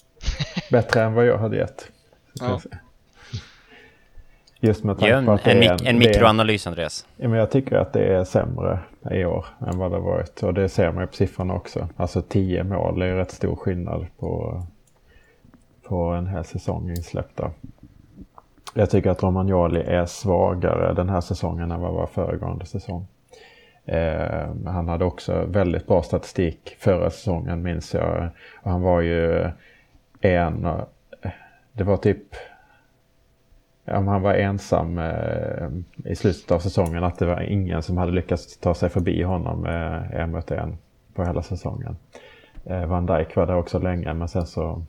Bättre 0.70 1.02
än 1.02 1.14
vad 1.14 1.26
jag 1.26 1.38
hade 1.38 1.56
gett. 1.56 1.92
Ja. 2.34 2.60
Just 4.60 4.84
med 4.84 4.98
tanke 4.98 5.26
på 5.26 5.32
att 5.32 5.46
en, 5.46 5.62
är 5.62 5.88
en, 5.88 5.98
mikroanalys, 5.98 6.66
Andreas. 6.66 7.06
Ja, 7.16 7.28
men 7.28 7.38
jag 7.38 7.50
tycker 7.50 7.76
att 7.76 7.92
det 7.92 8.04
är 8.04 8.24
sämre 8.24 8.78
i 9.10 9.24
år 9.24 9.46
än 9.66 9.78
vad 9.78 9.92
det 9.92 9.98
varit. 9.98 10.42
Och 10.42 10.54
det 10.54 10.68
ser 10.68 10.92
man 10.92 11.02
ju 11.02 11.06
på 11.06 11.14
siffrorna 11.14 11.54
också. 11.54 11.88
Alltså 11.96 12.22
10 12.22 12.64
mål 12.64 13.02
är 13.02 13.14
rätt 13.14 13.30
stor 13.30 13.56
skillnad 13.56 14.06
på, 14.18 14.62
på 15.82 16.04
en 16.04 16.26
hel 16.26 16.44
säsong 16.44 16.90
insläppta. 16.90 17.50
Jag 18.74 18.90
tycker 18.90 19.10
att 19.10 19.22
Romagnoli 19.22 19.80
är 19.80 20.06
svagare 20.06 20.94
den 20.94 21.08
här 21.08 21.20
säsongen 21.20 21.70
än 21.70 21.80
vad 21.80 21.92
var 21.92 22.06
föregående 22.06 22.66
säsong. 22.66 23.06
Eh, 23.84 24.48
han 24.66 24.88
hade 24.88 25.04
också 25.04 25.44
väldigt 25.46 25.86
bra 25.86 26.02
statistik 26.02 26.76
förra 26.78 27.10
säsongen 27.10 27.62
minns 27.62 27.94
jag. 27.94 28.28
Och 28.62 28.70
han 28.70 28.82
var 28.82 29.00
ju 29.00 29.50
en, 30.20 30.68
det 31.72 31.84
var 31.84 31.96
typ, 31.96 32.22
om 33.92 34.08
han 34.08 34.22
var 34.22 34.34
ensam 34.34 34.98
eh, 34.98 35.68
i 36.04 36.14
slutet 36.16 36.50
av 36.50 36.58
säsongen 36.58 37.04
att 37.04 37.18
det 37.18 37.26
var 37.26 37.40
ingen 37.40 37.82
som 37.82 37.98
hade 37.98 38.12
lyckats 38.12 38.56
ta 38.56 38.74
sig 38.74 38.88
förbi 38.88 39.22
honom 39.22 39.66
eh, 39.66 40.20
en 40.20 40.30
mot 40.30 40.50
en 40.50 40.78
på 41.14 41.24
hela 41.24 41.42
säsongen. 41.42 41.96
Eh, 42.64 42.86
Van 42.86 43.06
Dijk 43.06 43.36
var 43.36 43.46
där 43.46 43.56
också 43.56 43.78
länge 43.78 44.14
men 44.14 44.28
sen 44.28 44.46
så 44.46 44.82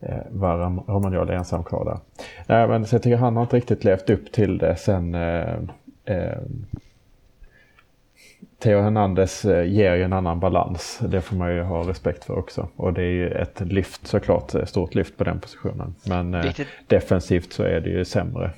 eh, 0.00 0.18
var 0.30 0.58
Romagnoli 0.86 1.34
ensam 1.34 1.64
kvar 1.64 1.84
där. 1.84 1.98
Nej, 2.46 2.68
men 2.68 2.86
så 2.86 2.94
jag 2.94 3.02
tycker 3.02 3.16
han 3.16 3.36
har 3.36 3.42
inte 3.42 3.56
riktigt 3.56 3.84
levt 3.84 4.10
upp 4.10 4.32
till 4.32 4.58
det 4.58 4.76
sen 4.76 5.14
eh, 5.14 5.58
eh, 6.04 6.38
Theo 8.60 8.82
Hernandez 8.82 9.44
eh, 9.44 9.72
ger 9.72 9.94
ju 9.94 10.02
en 10.02 10.12
annan 10.12 10.40
balans. 10.40 10.98
Det 11.02 11.20
får 11.20 11.36
man 11.36 11.54
ju 11.54 11.62
ha 11.62 11.88
respekt 11.88 12.24
för 12.24 12.38
också. 12.38 12.68
Och 12.76 12.92
det 12.92 13.02
är 13.02 13.12
ju 13.12 13.28
ett 13.28 13.60
lyft 13.60 14.06
såklart, 14.06 14.54
ett 14.54 14.68
stort 14.68 14.94
lyft 14.94 15.16
på 15.16 15.24
den 15.24 15.40
positionen. 15.40 15.94
Men 16.04 16.34
eh, 16.34 16.42
Viktigt. 16.42 16.68
defensivt 16.86 17.52
så 17.52 17.62
är 17.62 17.80
det 17.80 17.90
ju 17.90 18.04
sämre. 18.04 18.52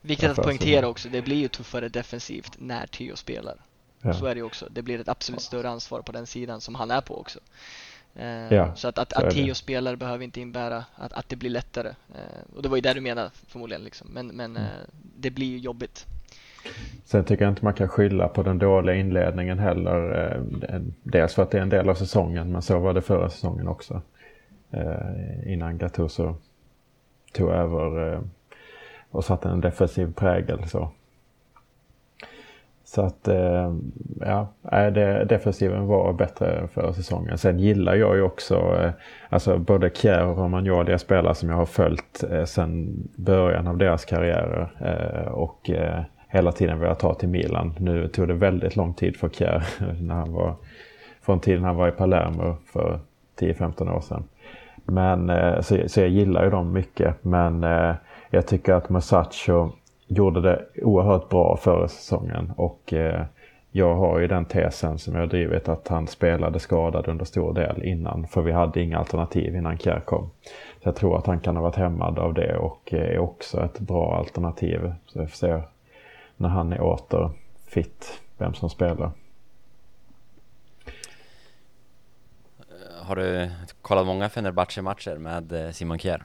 Viktigt 0.00 0.30
att 0.30 0.36
poängtera 0.36 0.88
också, 0.88 1.08
det 1.08 1.22
blir 1.22 1.36
ju 1.36 1.48
tuffare 1.48 1.88
defensivt 1.88 2.52
när 2.58 2.86
Theo 2.86 3.16
spelar. 3.16 3.56
Ja. 4.02 4.14
Så 4.14 4.26
är 4.26 4.34
det 4.34 4.38
ju 4.38 4.44
också. 4.44 4.68
Det 4.70 4.82
blir 4.82 5.00
ett 5.00 5.08
absolut 5.08 5.40
större 5.40 5.68
ansvar 5.68 6.02
på 6.02 6.12
den 6.12 6.26
sidan 6.26 6.60
som 6.60 6.74
han 6.74 6.90
är 6.90 7.00
på 7.00 7.20
också. 7.20 7.38
Eh, 8.14 8.54
ja, 8.54 8.74
så 8.76 8.88
att, 8.88 8.98
att, 8.98 9.12
att 9.12 9.30
Theo 9.34 9.54
spelar 9.54 9.96
behöver 9.96 10.24
inte 10.24 10.40
innebära 10.40 10.84
att, 10.94 11.12
att 11.12 11.28
det 11.28 11.36
blir 11.36 11.50
lättare. 11.50 11.88
Eh, 11.88 12.56
och 12.56 12.62
det 12.62 12.68
var 12.68 12.76
ju 12.76 12.80
det 12.80 12.94
du 12.94 13.00
menade 13.00 13.30
förmodligen. 13.48 13.84
Liksom. 13.84 14.08
Men, 14.10 14.26
men 14.26 14.56
mm. 14.56 14.62
Eh, 14.62 14.88
det 15.16 15.30
blir 15.30 15.46
ju 15.46 15.58
jobbigt. 15.58 16.06
Sen 17.06 17.24
tycker 17.24 17.44
jag 17.44 17.52
inte 17.52 17.64
man 17.64 17.74
kan 17.74 17.88
skylla 17.88 18.28
på 18.28 18.42
den 18.42 18.58
dåliga 18.58 18.96
inledningen 18.96 19.58
heller. 19.58 20.32
Eh, 20.68 20.80
dels 21.02 21.34
för 21.34 21.42
att 21.42 21.50
det 21.50 21.58
är 21.58 21.62
en 21.62 21.68
del 21.68 21.88
av 21.88 21.94
säsongen, 21.94 22.52
men 22.52 22.62
så 22.62 22.78
var 22.78 22.94
det 22.94 23.00
förra 23.00 23.30
säsongen 23.30 23.68
också. 23.68 24.02
Eh, 24.70 25.52
innan 25.52 25.78
Gattuso 25.78 26.34
tog 27.32 27.50
över 27.50 28.12
eh, 28.12 28.20
och 29.10 29.24
satte 29.24 29.48
en 29.48 29.60
defensiv 29.60 30.14
prägel. 30.14 30.68
Så. 30.68 30.90
Så 32.84 33.02
att 33.02 33.28
ja, 34.20 34.48
det, 34.70 35.24
defensiven 35.24 35.86
var 35.86 36.12
bättre 36.12 36.68
förra 36.68 36.92
säsongen. 36.92 37.38
Sen 37.38 37.58
gillar 37.58 37.94
jag 37.94 38.16
ju 38.16 38.22
också 38.22 38.82
alltså 39.28 39.58
både 39.58 39.90
Kjär 39.90 40.26
och 40.26 40.38
Romagnoli 40.38 40.92
är 40.92 40.98
spelare 40.98 41.34
som 41.34 41.48
jag 41.48 41.56
har 41.56 41.66
följt 41.66 42.24
sedan 42.44 42.96
början 43.16 43.66
av 43.66 43.76
deras 43.76 44.04
karriärer. 44.04 44.72
Och 45.28 45.70
hela 46.36 46.52
tiden 46.52 46.78
velat 46.80 46.98
ta 46.98 47.14
till 47.14 47.28
Milan. 47.28 47.74
Nu 47.78 48.08
tog 48.08 48.28
det 48.28 48.34
väldigt 48.34 48.76
lång 48.76 48.94
tid 48.94 49.16
för 49.16 49.28
Kjär 49.28 49.62
när 50.00 50.14
han 50.14 50.32
var, 50.32 50.54
från 51.22 51.40
tiden 51.40 51.64
han 51.64 51.76
var 51.76 51.88
i 51.88 51.92
Palermo 51.92 52.56
för 52.72 53.00
10-15 53.38 53.96
år 53.96 54.00
sedan. 54.00 54.24
Men 54.84 55.30
eh, 55.30 55.60
så, 55.60 55.78
så 55.86 56.00
jag 56.00 56.08
gillar 56.08 56.44
ju 56.44 56.50
dem 56.50 56.72
mycket. 56.72 57.24
Men 57.24 57.64
eh, 57.64 57.94
jag 58.30 58.46
tycker 58.46 58.72
att 58.72 58.88
Masaccio 58.88 59.72
gjorde 60.06 60.40
det 60.40 60.64
oerhört 60.82 61.28
bra 61.28 61.56
förra 61.56 61.88
säsongen 61.88 62.52
och 62.56 62.92
eh, 62.92 63.24
jag 63.70 63.94
har 63.94 64.18
ju 64.18 64.26
den 64.26 64.44
tesen 64.44 64.98
som 64.98 65.14
jag 65.14 65.28
drivit 65.28 65.68
att 65.68 65.88
han 65.88 66.06
spelade 66.06 66.58
skadad 66.58 67.08
under 67.08 67.24
stor 67.24 67.54
del 67.54 67.82
innan. 67.82 68.26
För 68.26 68.42
vi 68.42 68.52
hade 68.52 68.80
inga 68.80 68.98
alternativ 68.98 69.56
innan 69.56 69.78
Kjär 69.78 70.00
kom. 70.00 70.30
Så 70.82 70.88
jag 70.88 70.96
tror 70.96 71.18
att 71.18 71.26
han 71.26 71.40
kan 71.40 71.56
ha 71.56 71.62
varit 71.62 71.76
hämmad 71.76 72.18
av 72.18 72.34
det 72.34 72.56
och 72.56 72.92
är 72.92 73.18
också 73.18 73.64
ett 73.64 73.80
bra 73.80 74.16
alternativ. 74.16 74.92
Så 75.06 75.18
jag 75.18 75.30
får 75.30 75.36
se 75.36 75.62
när 76.36 76.48
han 76.48 76.72
är 76.72 76.80
åter 76.80 77.30
fit 77.66 78.20
vem 78.38 78.54
som 78.54 78.70
spelar. 78.70 79.10
Har 83.02 83.16
du 83.16 83.50
kollat 83.82 84.06
många 84.06 84.28
Fenerbahce-matcher 84.28 85.18
med 85.18 85.52
eh, 85.52 85.70
Simon 85.70 85.98
Kjär? 85.98 86.24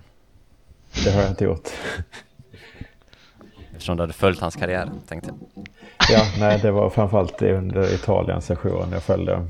Det 1.04 1.12
har 1.12 1.22
jag 1.22 1.32
inte 1.32 1.44
gjort. 1.44 1.70
Eftersom 3.72 3.98
du 3.98 4.04
hade 4.04 4.14
följt 4.14 4.40
hans 4.40 4.56
karriär, 4.56 4.90
tänkte 5.08 5.30
jag. 5.30 5.68
Ja, 6.10 6.26
nej, 6.40 6.60
det 6.60 6.72
var 6.72 6.90
framförallt 6.90 7.42
under 7.42 7.94
Italiens 7.94 8.46
session 8.46 8.92
jag 8.92 9.04
följde, 9.04 9.48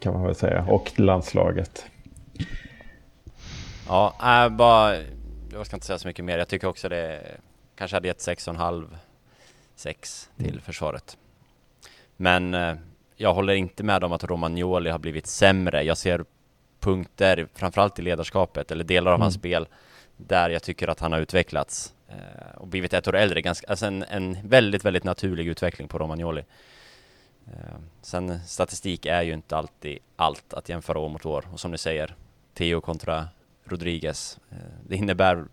kan 0.00 0.12
man 0.12 0.22
väl 0.22 0.34
säga, 0.34 0.66
och 0.68 0.92
landslaget. 1.00 1.86
Ja, 3.88 4.14
äh, 4.44 4.48
bara, 4.48 4.96
jag 5.52 5.66
ska 5.66 5.76
inte 5.76 5.86
säga 5.86 5.98
så 5.98 6.08
mycket 6.08 6.24
mer. 6.24 6.38
Jag 6.38 6.48
tycker 6.48 6.68
också 6.68 6.88
det 6.88 7.20
kanske 7.76 7.96
hade 7.96 8.08
gett 8.08 8.18
6,5 8.18 8.86
6 9.76 10.30
till 10.36 10.48
mm. 10.48 10.60
försvaret. 10.60 11.18
Men 12.16 12.54
eh, 12.54 12.74
jag 13.16 13.34
håller 13.34 13.54
inte 13.54 13.82
med 13.82 14.04
om 14.04 14.12
att 14.12 14.24
Romagnoli 14.24 14.90
har 14.90 14.98
blivit 14.98 15.26
sämre. 15.26 15.82
Jag 15.82 15.98
ser 15.98 16.24
punkter, 16.80 17.48
framförallt 17.54 17.98
i 17.98 18.02
ledarskapet, 18.02 18.70
eller 18.70 18.84
delar 18.84 19.10
av 19.10 19.14
mm. 19.14 19.22
hans 19.22 19.34
spel, 19.34 19.66
där 20.16 20.50
jag 20.50 20.62
tycker 20.62 20.88
att 20.88 21.00
han 21.00 21.12
har 21.12 21.20
utvecklats 21.20 21.94
eh, 22.08 22.56
och 22.56 22.68
blivit 22.68 22.92
ett 22.92 23.08
år 23.08 23.16
äldre. 23.16 23.40
Ganska, 23.40 23.66
alltså 23.66 23.86
en, 23.86 24.02
en 24.02 24.48
väldigt, 24.48 24.84
väldigt 24.84 25.04
naturlig 25.04 25.46
utveckling 25.46 25.88
på 25.88 25.98
Romagnoli. 25.98 26.44
Eh, 27.46 27.76
sen 28.02 28.40
statistik 28.46 29.06
är 29.06 29.22
ju 29.22 29.32
inte 29.32 29.56
alltid 29.56 29.98
allt 30.16 30.54
att 30.54 30.68
jämföra 30.68 30.98
år 30.98 31.08
mot 31.08 31.26
år 31.26 31.44
och 31.52 31.60
som 31.60 31.70
ni 31.70 31.78
säger, 31.78 32.14
Theo 32.54 32.80
kontra 32.80 33.28
Rodriguez. 33.64 34.38
Eh, 34.50 34.56
det 34.88 34.96
innebär 34.96 35.44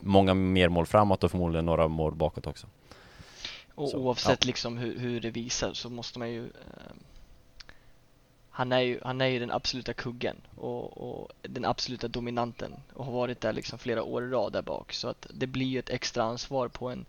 många 0.00 0.34
mer 0.34 0.68
mål 0.68 0.86
framåt 0.86 1.24
och 1.24 1.30
förmodligen 1.30 1.66
några 1.66 1.88
mål 1.88 2.14
bakåt 2.14 2.46
också. 2.46 2.66
Och 3.76 3.88
så, 3.90 3.98
oavsett 3.98 4.44
ja. 4.44 4.46
liksom 4.46 4.78
hur, 4.78 4.98
hur, 4.98 5.20
det 5.20 5.30
visar 5.30 5.72
så 5.74 5.90
måste 5.90 6.18
man 6.18 6.30
ju 6.30 6.44
eh, 6.44 6.94
han, 8.50 8.72
är 8.72 8.80
ju 8.80 9.00
han 9.04 9.20
är 9.20 9.26
ju 9.26 9.38
den 9.38 9.50
absoluta 9.50 9.92
kuggen 9.92 10.36
och, 10.56 10.98
och, 10.98 11.32
den 11.42 11.64
absoluta 11.64 12.08
dominanten 12.08 12.72
och 12.94 13.04
har 13.04 13.12
varit 13.12 13.40
där 13.40 13.52
liksom 13.52 13.78
flera 13.78 14.02
år 14.02 14.24
i 14.24 14.28
rad 14.28 14.52
där 14.52 14.62
bak 14.62 14.92
så 14.92 15.08
att 15.08 15.26
det 15.34 15.46
blir 15.46 15.66
ju 15.66 15.78
ett 15.78 15.90
extra 15.90 16.22
ansvar 16.22 16.68
på 16.68 16.88
en 16.88 17.06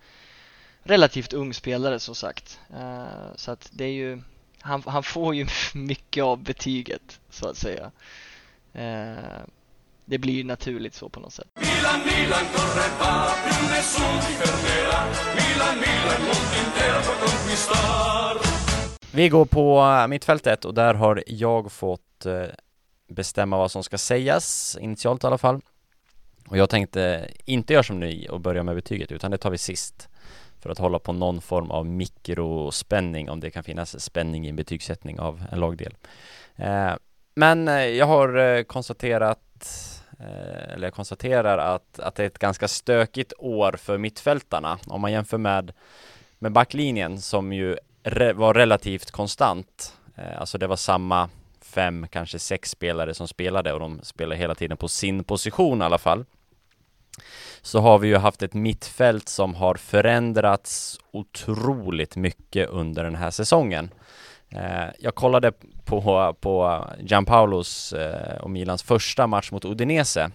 relativt 0.83 1.33
ung 1.33 1.53
spelare 1.53 1.99
som 1.99 2.15
sagt. 2.15 2.59
Eh, 2.73 3.35
så 3.35 3.51
att 3.51 3.69
det 3.73 3.85
är 3.85 3.93
ju 3.93 4.21
han, 4.59 4.83
han 4.85 5.03
får 5.03 5.35
ju 5.35 5.47
mycket 5.73 6.23
av 6.23 6.43
betyget 6.43 7.19
så 7.29 7.47
att 7.47 7.57
säga. 7.57 7.91
Eh, 8.73 9.41
det 10.09 10.17
blir 10.17 10.33
ju 10.33 10.43
naturligt 10.43 10.93
så 10.93 11.09
på 11.09 11.19
något 11.19 11.33
sätt. 11.33 11.47
Milan, 11.55 11.99
Milan, 12.05 12.45
correva, 12.53 13.11
più 13.43 13.67
nessuno 13.69 14.19
ti 14.21 14.33
fermerà. 14.41 14.99
Milan, 15.35 15.75
Milan, 15.83 16.21
mondo 16.27 16.55
intero 16.65 16.99
può 17.01 17.15
conquistar. 17.25 18.37
Vi 19.11 19.29
går 19.29 19.45
på 19.45 19.83
mittfältet 20.09 20.65
och 20.65 20.73
där 20.73 20.93
har 20.93 21.23
jag 21.27 21.71
fått 21.71 22.25
eh, 22.25 22.43
bestämma 23.09 23.57
vad 23.57 23.71
som 23.71 23.83
ska 23.83 23.97
sägas, 23.97 24.77
initialt 24.81 25.23
i 25.23 25.27
alla 25.27 25.37
fall. 25.37 25.61
Och 26.47 26.57
jag 26.57 26.69
tänkte 26.69 27.31
inte 27.45 27.73
göra 27.73 27.83
som 27.83 27.99
ni 27.99 28.27
och 28.29 28.41
börja 28.41 28.63
med 28.63 28.75
betyget, 28.75 29.11
utan 29.11 29.31
det 29.31 29.37
tar 29.37 29.49
vi 29.49 29.57
sist. 29.57 30.09
För 30.59 30.69
att 30.69 30.77
hålla 30.77 30.99
på 30.99 31.13
någon 31.13 31.41
form 31.41 31.71
av 31.71 31.85
mikrospänning, 31.85 33.29
om 33.29 33.39
det 33.39 33.51
kan 33.51 33.63
finnas 33.63 34.03
spänning 34.03 34.45
i 34.45 34.49
en 34.49 34.55
betygssättning 34.55 35.19
av 35.19 35.43
en 35.51 35.59
lagdel. 35.59 35.95
Men 37.37 37.67
eh, 37.67 37.85
jag 37.85 38.05
har 38.05 38.37
eh, 38.37 38.63
konstaterat 38.63 39.39
eh, 40.19 40.73
eller 40.73 40.87
jag 40.87 40.93
konstaterar 40.93 41.57
att, 41.57 41.99
att 41.99 42.15
det 42.15 42.23
är 42.23 42.27
ett 42.27 42.39
ganska 42.39 42.67
stökigt 42.67 43.33
år 43.37 43.71
för 43.71 43.97
mittfältarna 43.97 44.79
om 44.87 45.01
man 45.01 45.11
jämför 45.11 45.37
med, 45.37 45.71
med 46.39 46.51
backlinjen 46.51 47.21
som 47.21 47.53
ju 47.53 47.77
re, 48.03 48.33
var 48.33 48.53
relativt 48.53 49.11
konstant. 49.11 49.93
Alltså 50.37 50.57
det 50.57 50.67
var 50.67 50.75
samma 50.75 51.29
fem, 51.61 52.07
kanske 52.07 52.39
sex 52.39 52.69
spelare 52.69 53.13
som 53.13 53.27
spelade 53.27 53.73
och 53.73 53.79
de 53.79 53.99
spelade 54.03 54.39
hela 54.39 54.55
tiden 54.55 54.77
på 54.77 54.87
sin 54.87 55.23
position 55.23 55.81
i 55.81 55.85
alla 55.85 55.97
fall. 55.97 56.25
Så 57.61 57.79
har 57.79 57.99
vi 57.99 58.07
ju 58.07 58.17
haft 58.17 58.41
ett 58.41 58.53
mittfält 58.53 59.29
som 59.29 59.55
har 59.55 59.75
förändrats 59.75 60.99
otroligt 61.11 62.15
mycket 62.15 62.69
under 62.69 63.03
den 63.03 63.15
här 63.15 63.31
säsongen. 63.31 63.89
Eh, 64.49 64.89
jag 64.99 65.15
kollade 65.15 65.51
på, 65.85 66.35
på 66.39 66.85
Gianpaulos 66.99 67.93
eh, 67.93 68.37
och 68.37 68.49
Milans 68.49 68.83
första 68.83 69.27
match 69.27 69.51
mot 69.51 69.65
Udinese. 69.65 70.29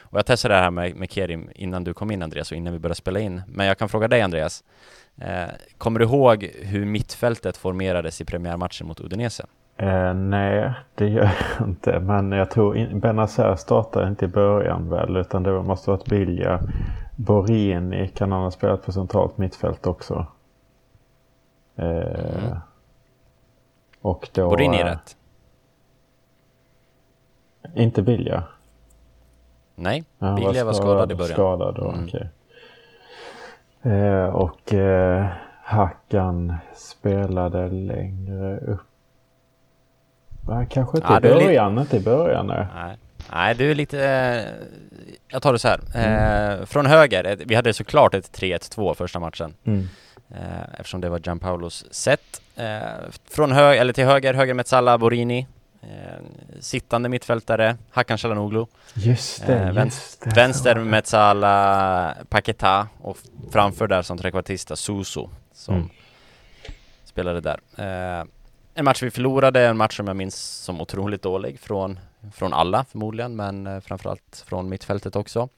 Och 0.00 0.18
jag 0.18 0.26
testade 0.26 0.54
det 0.54 0.60
här 0.60 0.70
med, 0.70 0.96
med 0.96 1.10
Kerim 1.10 1.50
innan 1.54 1.84
du 1.84 1.94
kom 1.94 2.10
in 2.10 2.22
Andreas 2.22 2.50
och 2.50 2.56
innan 2.56 2.72
vi 2.72 2.78
började 2.78 2.94
spela 2.94 3.20
in. 3.20 3.42
Men 3.46 3.66
jag 3.66 3.78
kan 3.78 3.88
fråga 3.88 4.08
dig 4.08 4.22
Andreas. 4.22 4.64
Eh, 5.20 5.48
kommer 5.78 6.00
du 6.00 6.04
ihåg 6.04 6.50
hur 6.62 6.84
mittfältet 6.84 7.56
formerades 7.56 8.20
i 8.20 8.24
premiärmatchen 8.24 8.86
mot 8.86 9.00
Udinese? 9.00 9.46
Eh, 9.76 10.14
nej, 10.14 10.72
det 10.94 11.08
gör 11.08 11.30
jag 11.58 11.68
inte. 11.68 12.00
Men 12.00 12.32
jag 12.32 12.50
tror 12.50 12.94
Benazer 13.00 13.56
startade 13.56 14.08
inte 14.08 14.24
i 14.24 14.28
början 14.28 14.90
väl, 14.90 15.16
utan 15.16 15.42
det 15.42 15.62
måste 15.62 15.90
varit 15.90 16.04
Bilja. 16.04 16.60
Borini 17.16 18.08
kan 18.08 18.32
han 18.32 18.42
ha 18.42 18.50
spelat 18.50 18.84
på 18.84 18.92
centralt 18.92 19.38
mittfält 19.38 19.86
också. 19.86 20.26
Eh, 21.76 21.86
mm. 21.86 22.56
Och 24.02 24.28
då... 24.32 24.48
Borini 24.48 24.76
är 24.76 24.84
rätt. 24.84 25.16
Inte 27.74 28.02
Bilja? 28.02 28.44
Nej, 29.74 30.04
ja, 30.18 30.34
Bilja 30.34 30.64
var 30.64 30.72
skadad, 30.72 31.12
i 31.12 31.14
början. 31.14 31.32
Skadad, 31.32 31.78
mm. 31.78 32.04
okej. 32.04 32.28
Eh, 33.82 34.24
och 34.24 34.74
eh, 34.74 35.26
Hackan 35.62 36.54
spelade 36.74 37.68
längre 37.68 38.58
upp. 38.58 38.80
Nej, 40.48 40.66
kanske 40.70 40.98
inte 40.98 41.08
ja, 41.10 41.18
i 41.18 41.20
början, 41.20 41.78
inte 41.78 41.96
i 41.96 42.00
början. 42.00 42.46
Nej. 42.46 42.66
nej. 42.74 42.96
Nej, 43.32 43.54
du 43.54 43.70
är 43.70 43.74
lite... 43.74 44.04
Eh, 44.04 44.66
jag 45.28 45.42
tar 45.42 45.52
det 45.52 45.58
så 45.58 45.68
här. 45.68 45.80
Mm. 45.94 46.60
Eh, 46.60 46.66
från 46.66 46.86
höger, 46.86 47.36
vi 47.46 47.54
hade 47.54 47.72
såklart 47.72 48.14
ett 48.14 48.38
3-1-2 48.40 48.94
första 48.94 49.20
matchen. 49.20 49.54
Mm. 49.64 49.88
Eh, 50.34 50.62
eftersom 50.78 51.00
det 51.00 51.08
var 51.08 51.18
Gianpaulos 51.18 51.84
sätt. 51.90 52.42
Eh, 52.56 52.80
från 53.30 53.52
höger, 53.52 53.80
eller 53.80 53.92
till 53.92 54.04
höger, 54.04 54.34
höger 54.34 54.54
Metsala 54.54 54.98
Borini. 54.98 55.46
Eh, 55.82 55.88
sittande 56.60 57.08
mittfältare, 57.08 57.76
Hakan 57.90 58.18
Calhanoglu. 58.18 58.66
Just 58.94 59.46
det, 59.46 59.54
eh, 59.54 59.84
just 59.84 60.20
det. 60.20 60.30
Vänster 60.30 60.74
Metsala 60.74 62.14
Paketa 62.28 62.88
och 63.00 63.18
framför 63.52 63.86
där 63.86 64.02
som 64.02 64.18
trekvartista 64.18 64.76
Suso 64.76 65.30
som 65.52 65.74
mm. 65.74 65.88
spelade 67.04 67.40
där. 67.40 67.60
Eh, 67.76 68.26
en 68.74 68.84
match 68.84 69.02
vi 69.02 69.10
förlorade, 69.10 69.66
en 69.66 69.76
match 69.76 69.96
som 69.96 70.06
jag 70.06 70.16
minns 70.16 70.36
som 70.36 70.80
otroligt 70.80 71.22
dålig 71.22 71.60
från, 71.60 71.98
från 72.34 72.52
alla 72.52 72.84
förmodligen, 72.84 73.36
men 73.36 73.82
framförallt 73.82 74.44
från 74.46 74.68
mittfältet 74.68 75.16
också. 75.16 75.48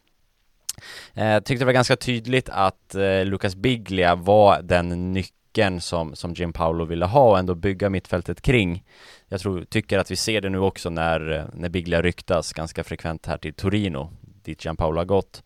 Eh, 1.14 1.40
tyckte 1.40 1.62
det 1.62 1.66
var 1.66 1.72
ganska 1.72 1.96
tydligt 1.96 2.48
att 2.48 2.94
eh, 2.94 3.24
Lucas 3.24 3.54
Biglia 3.54 4.14
var 4.14 4.62
den 4.62 5.12
nyckeln 5.12 5.80
som, 5.80 6.14
som 6.14 6.32
Jim 6.32 6.52
Paolo 6.52 6.84
ville 6.84 7.04
ha 7.06 7.30
och 7.30 7.38
ändå 7.38 7.54
bygga 7.54 7.90
mittfältet 7.90 8.40
kring. 8.40 8.84
Jag 9.28 9.40
tror, 9.40 9.64
tycker 9.64 9.98
att 9.98 10.10
vi 10.10 10.16
ser 10.16 10.40
det 10.40 10.48
nu 10.48 10.58
också 10.58 10.90
när, 10.90 11.32
eh, 11.32 11.44
när 11.52 11.68
Biglia 11.68 12.02
ryktas 12.02 12.52
ganska 12.52 12.84
frekvent 12.84 13.26
här 13.26 13.38
till 13.38 13.54
Torino, 13.54 14.10
dit 14.20 14.64
Jim 14.64 14.76
Paolo 14.76 15.00
har 15.00 15.04
gått. 15.04 15.42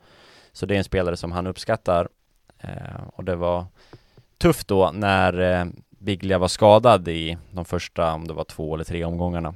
Så 0.53 0.67
det 0.67 0.75
är 0.75 0.79
en 0.79 0.85
spelare 0.85 1.17
som 1.17 1.33
han 1.33 1.47
uppskattar. 1.47 2.09
Eh, 2.59 3.03
och 3.13 3.25
det 3.25 3.37
var 3.37 3.67
tufft 4.39 4.69
då 4.69 4.91
när 4.95 5.41
eh, 5.41 5.67
Biglia 5.99 6.39
var 6.39 6.49
skadad 6.49 7.09
i 7.09 7.39
de 7.51 7.65
första, 7.65 8.13
om 8.13 8.27
det 8.27 8.35
var 8.35 8.45
två 8.45 8.75
eller 8.75 8.85
tre 8.85 9.05
omgångarna. 9.05 9.55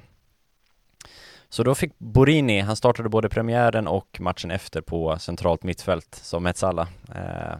Så 1.52 1.62
då 1.62 1.74
fick 1.74 1.98
Borini, 1.98 2.60
han 2.60 2.76
startade 2.76 3.08
både 3.08 3.28
premiären 3.28 3.86
och 3.88 4.20
matchen 4.20 4.50
efter 4.50 4.80
på 4.80 5.18
centralt 5.18 5.62
mittfält 5.62 6.14
som 6.14 6.42
Metsala. 6.42 6.88
Eh, 7.14 7.56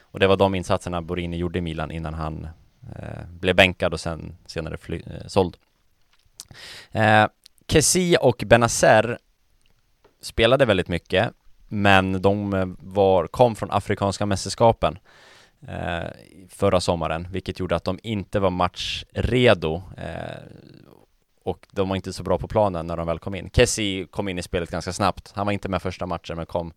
och 0.00 0.20
det 0.20 0.26
var 0.26 0.36
de 0.36 0.54
insatserna 0.54 1.02
Borini 1.02 1.36
gjorde 1.36 1.58
i 1.58 1.62
Milan 1.62 1.90
innan 1.90 2.14
han 2.14 2.48
eh, 2.96 3.26
blev 3.30 3.56
bänkad 3.56 3.92
och 3.92 4.00
sen 4.00 4.36
senare 4.46 4.76
fly, 4.76 5.02
eh, 5.06 5.26
såld. 5.26 5.56
Eh, 6.92 7.26
Kessi 7.68 8.16
och 8.20 8.42
Benazer 8.46 9.18
spelade 10.20 10.64
väldigt 10.64 10.88
mycket, 10.88 11.32
men 11.68 12.22
de 12.22 12.54
eh, 12.54 12.66
var, 12.78 13.26
kom 13.26 13.54
från 13.54 13.70
Afrikanska 13.70 14.26
mästerskapen 14.26 14.98
eh, 15.68 16.10
förra 16.48 16.80
sommaren, 16.80 17.28
vilket 17.30 17.60
gjorde 17.60 17.76
att 17.76 17.84
de 17.84 17.98
inte 18.02 18.40
var 18.40 18.50
matchredo. 18.50 19.82
Eh, 19.96 20.42
och 21.46 21.66
de 21.70 21.88
var 21.88 21.96
inte 21.96 22.12
så 22.12 22.22
bra 22.22 22.38
på 22.38 22.48
planen 22.48 22.86
när 22.86 22.96
de 22.96 23.06
väl 23.06 23.18
kom 23.18 23.34
in. 23.34 23.50
Kessie 23.50 24.06
kom 24.06 24.28
in 24.28 24.38
i 24.38 24.42
spelet 24.42 24.70
ganska 24.70 24.92
snabbt. 24.92 25.32
Han 25.34 25.46
var 25.46 25.52
inte 25.52 25.68
med 25.68 25.82
första 25.82 26.06
matchen 26.06 26.36
men 26.36 26.46
kom 26.46 26.72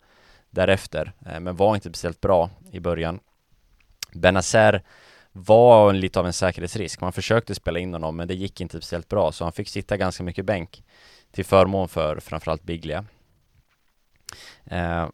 därefter, 0.49 1.13
eh, 1.25 1.39
men 1.39 1.55
var 1.55 1.75
inte 1.75 1.89
speciellt 1.89 2.21
bra 2.21 2.49
i 2.71 2.79
början. 2.79 3.19
Benazer 4.12 4.84
var 5.32 5.93
lite 5.93 6.19
av 6.19 6.25
en 6.25 6.34
säkerhetsrisk. 6.34 7.01
Man 7.01 7.13
försökte 7.13 7.55
spela 7.55 7.79
in 7.79 7.93
honom 7.93 8.15
men 8.15 8.27
det 8.27 8.34
gick 8.34 8.62
inte 8.62 8.77
speciellt 8.77 9.10
bra 9.10 9.32
så 9.32 9.43
han 9.43 9.53
fick 9.53 9.67
sitta 9.67 9.97
ganska 9.97 10.23
mycket 10.23 10.45
bänk 10.45 10.84
till 11.32 11.45
förmån 11.45 11.88
för 11.89 12.19
framförallt 12.19 12.63
Biglia. 12.63 13.05
Eh, 14.65 15.10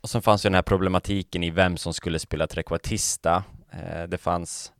och 0.00 0.10
sen 0.10 0.22
fanns 0.22 0.44
ju 0.44 0.48
den 0.48 0.54
här 0.54 0.62
problematiken 0.62 1.42
i 1.42 1.50
vem 1.50 1.76
som 1.76 1.94
skulle 1.94 2.18
spela 2.18 2.46
trekvartista. 2.46 3.44
Eh, 3.70 4.02
det 4.02 4.18
fanns, 4.18 4.72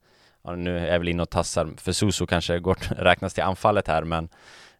ja, 0.44 0.54
nu 0.56 0.78
är 0.78 0.92
jag 0.92 0.98
väl 0.98 1.08
inne 1.08 1.22
och 1.22 1.30
tassar, 1.30 1.70
för 1.76 1.92
Suso 1.92 2.26
kanske 2.26 2.58
går, 2.58 2.76
räknas 2.96 3.34
till 3.34 3.42
anfallet 3.42 3.88
här 3.88 4.04
men 4.04 4.28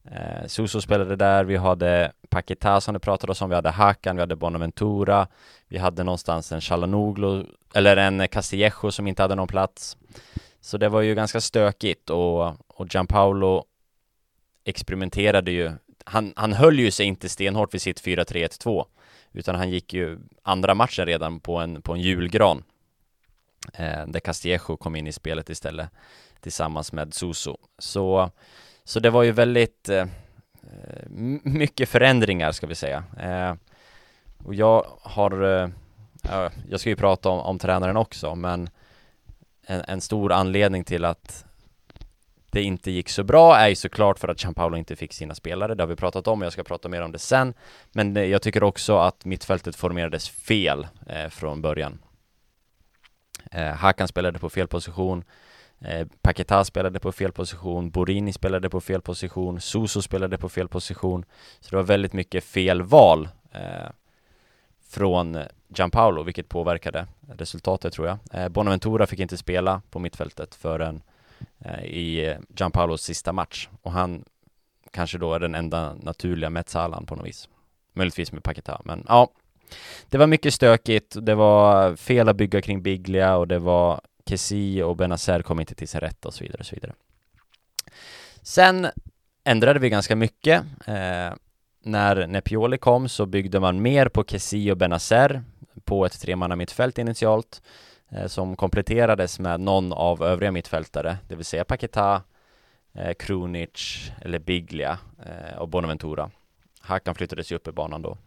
eh, 0.04 0.46
Suso 0.46 0.80
spelade 0.80 1.16
där, 1.16 1.44
vi 1.44 1.56
hade 1.56 2.12
Paketa 2.28 2.80
som 2.80 2.94
det 2.94 3.00
pratades 3.00 3.42
om, 3.42 3.48
vi 3.48 3.54
hade 3.56 3.70
Hakan, 3.70 4.16
vi 4.16 4.22
hade 4.22 4.36
Bonaventura, 4.36 5.26
vi 5.68 5.78
hade 5.78 6.04
någonstans 6.04 6.52
en 6.52 6.60
Chalanoglu, 6.60 7.44
eller 7.74 7.96
en 7.96 8.28
Castillejo 8.28 8.90
som 8.90 9.06
inte 9.06 9.22
hade 9.22 9.34
någon 9.34 9.48
plats. 9.48 9.96
Så 10.60 10.78
det 10.78 10.88
var 10.88 11.00
ju 11.00 11.14
ganska 11.14 11.40
stökigt 11.40 12.10
och, 12.10 12.46
och 12.68 12.86
Gianpaolo 12.94 13.64
experimenterade 14.64 15.50
ju. 15.50 15.72
Han, 16.04 16.32
han 16.36 16.52
höll 16.52 16.78
ju 16.78 16.90
sig 16.90 17.06
inte 17.06 17.28
stenhårt 17.28 17.74
vid 17.74 17.82
sitt 17.82 18.02
4-3-1-2 18.02 18.86
utan 19.32 19.54
han 19.54 19.70
gick 19.70 19.94
ju 19.94 20.18
andra 20.42 20.74
matchen 20.74 21.06
redan 21.06 21.40
på 21.40 21.56
en, 21.56 21.82
på 21.82 21.92
en 21.92 22.00
julgran 22.00 22.62
eh, 23.72 24.06
där 24.06 24.20
Castillejo 24.20 24.76
kom 24.76 24.96
in 24.96 25.06
i 25.06 25.12
spelet 25.12 25.50
istället 25.50 25.90
tillsammans 26.40 26.92
med 26.92 27.14
Suso. 27.14 27.56
Så, 27.78 28.30
så 28.84 29.00
det 29.00 29.10
var 29.10 29.22
ju 29.22 29.32
väldigt 29.32 29.88
eh, 29.88 29.98
eh 29.98 31.08
mycket 31.42 31.88
förändringar 31.88 32.52
ska 32.52 32.66
vi 32.66 32.74
säga. 32.74 33.04
Eh, 33.20 33.54
och 34.44 34.54
jag 34.54 34.86
har, 35.02 35.62
eh, 35.62 35.68
jag 36.70 36.80
ska 36.80 36.88
ju 36.88 36.96
prata 36.96 37.28
om, 37.28 37.38
om 37.38 37.58
tränaren 37.58 37.96
också, 37.96 38.34
men 38.34 38.70
en, 39.66 39.82
en, 39.88 40.00
stor 40.00 40.32
anledning 40.32 40.84
till 40.84 41.04
att 41.04 41.44
det 42.50 42.62
inte 42.62 42.90
gick 42.90 43.08
så 43.08 43.24
bra 43.24 43.56
är 43.56 43.68
ju 43.68 43.74
såklart 43.74 44.18
för 44.18 44.28
att 44.28 44.42
Gianpaolo 44.42 44.76
inte 44.76 44.96
fick 44.96 45.12
sina 45.12 45.34
spelare, 45.34 45.74
det 45.74 45.82
har 45.82 45.88
vi 45.88 45.96
pratat 45.96 46.26
om 46.26 46.40
och 46.40 46.46
jag 46.46 46.52
ska 46.52 46.64
prata 46.64 46.88
mer 46.88 47.02
om 47.02 47.12
det 47.12 47.18
sen. 47.18 47.54
Men 47.92 48.16
eh, 48.16 48.24
jag 48.24 48.42
tycker 48.42 48.62
också 48.62 48.98
att 48.98 49.24
mittfältet 49.24 49.76
formerades 49.76 50.28
fel 50.28 50.86
eh, 51.06 51.28
från 51.28 51.62
början. 51.62 51.98
Eh, 53.50 53.72
Hakan 53.74 54.08
spelade 54.08 54.38
på 54.38 54.50
fel 54.50 54.68
position, 54.68 55.24
eh, 55.80 56.06
Paketa 56.22 56.64
spelade 56.64 57.00
på 57.00 57.12
fel 57.12 57.32
position, 57.32 57.90
Borini 57.90 58.32
spelade 58.32 58.70
på 58.70 58.80
fel 58.80 59.00
position, 59.00 59.60
Soso 59.60 60.02
spelade 60.02 60.38
på 60.38 60.48
fel 60.48 60.68
position. 60.68 61.24
Så 61.60 61.70
det 61.70 61.76
var 61.76 61.82
väldigt 61.82 62.12
mycket 62.12 62.44
fel 62.44 62.82
val 62.82 63.28
eh, 63.52 63.90
från 64.88 65.38
Gianpaolo, 65.68 66.22
vilket 66.22 66.48
påverkade 66.48 67.06
resultatet 67.28 67.92
tror 67.92 68.06
jag. 68.06 68.18
Eh, 68.32 68.48
Bonaventura 68.48 69.06
fick 69.06 69.20
inte 69.20 69.36
spela 69.36 69.82
på 69.90 69.98
mittfältet 69.98 70.54
förrän 70.54 71.02
Eh, 71.58 71.84
i 71.84 72.36
Gianpaolos 72.56 73.02
sista 73.02 73.32
match 73.32 73.68
och 73.82 73.92
han 73.92 74.24
kanske 74.90 75.18
då 75.18 75.34
är 75.34 75.40
den 75.40 75.54
enda 75.54 75.94
naturliga 75.94 76.50
Mezzalan 76.50 77.06
på 77.06 77.16
något 77.16 77.26
vis. 77.26 77.48
Möjligtvis 77.92 78.32
med 78.32 78.42
Paketa, 78.42 78.80
men 78.84 79.04
ja. 79.08 79.30
Det 80.08 80.18
var 80.18 80.26
mycket 80.26 80.54
stökigt, 80.54 81.16
det 81.22 81.34
var 81.34 81.96
fel 81.96 82.28
att 82.28 82.36
bygga 82.36 82.62
kring 82.62 82.82
Biglia 82.82 83.36
och 83.36 83.48
det 83.48 83.58
var 83.58 84.00
Kessi 84.26 84.82
och 84.82 84.96
Benazer 84.96 85.42
kom 85.42 85.60
inte 85.60 85.74
till 85.74 85.88
sin 85.88 86.00
rätt 86.00 86.24
och 86.24 86.34
så 86.34 86.44
vidare 86.44 86.60
och 86.60 86.66
så 86.66 86.74
vidare. 86.74 86.92
Sen 88.42 88.86
ändrade 89.44 89.78
vi 89.78 89.88
ganska 89.88 90.16
mycket. 90.16 90.62
Eh, 90.86 91.34
när 91.82 92.26
Nepioli 92.26 92.78
kom 92.78 93.08
så 93.08 93.26
byggde 93.26 93.60
man 93.60 93.82
mer 93.82 94.08
på 94.08 94.24
Kessi 94.24 94.70
och 94.70 94.76
Benazer 94.76 95.42
på 95.84 96.06
ett 96.06 96.20
tremannamittfält 96.20 96.98
initialt. 96.98 97.62
Eh, 98.14 98.26
som 98.26 98.56
kompletterades 98.56 99.38
med 99.38 99.60
någon 99.60 99.92
av 99.92 100.22
övriga 100.22 100.52
mittfältare, 100.52 101.18
det 101.28 101.36
vill 101.36 101.44
säga 101.44 101.64
Paketa, 101.64 102.22
eh, 102.92 103.14
Krunic 103.14 104.10
eller 104.20 104.38
Biglia 104.38 104.98
eh, 105.26 105.58
och 105.58 105.68
Bonaventura. 105.68 106.30
Hakan 106.80 107.14
flyttades 107.14 107.52
ju 107.52 107.56
upp 107.56 107.68
i 107.68 107.72
banan 107.72 108.02
då. 108.02 108.18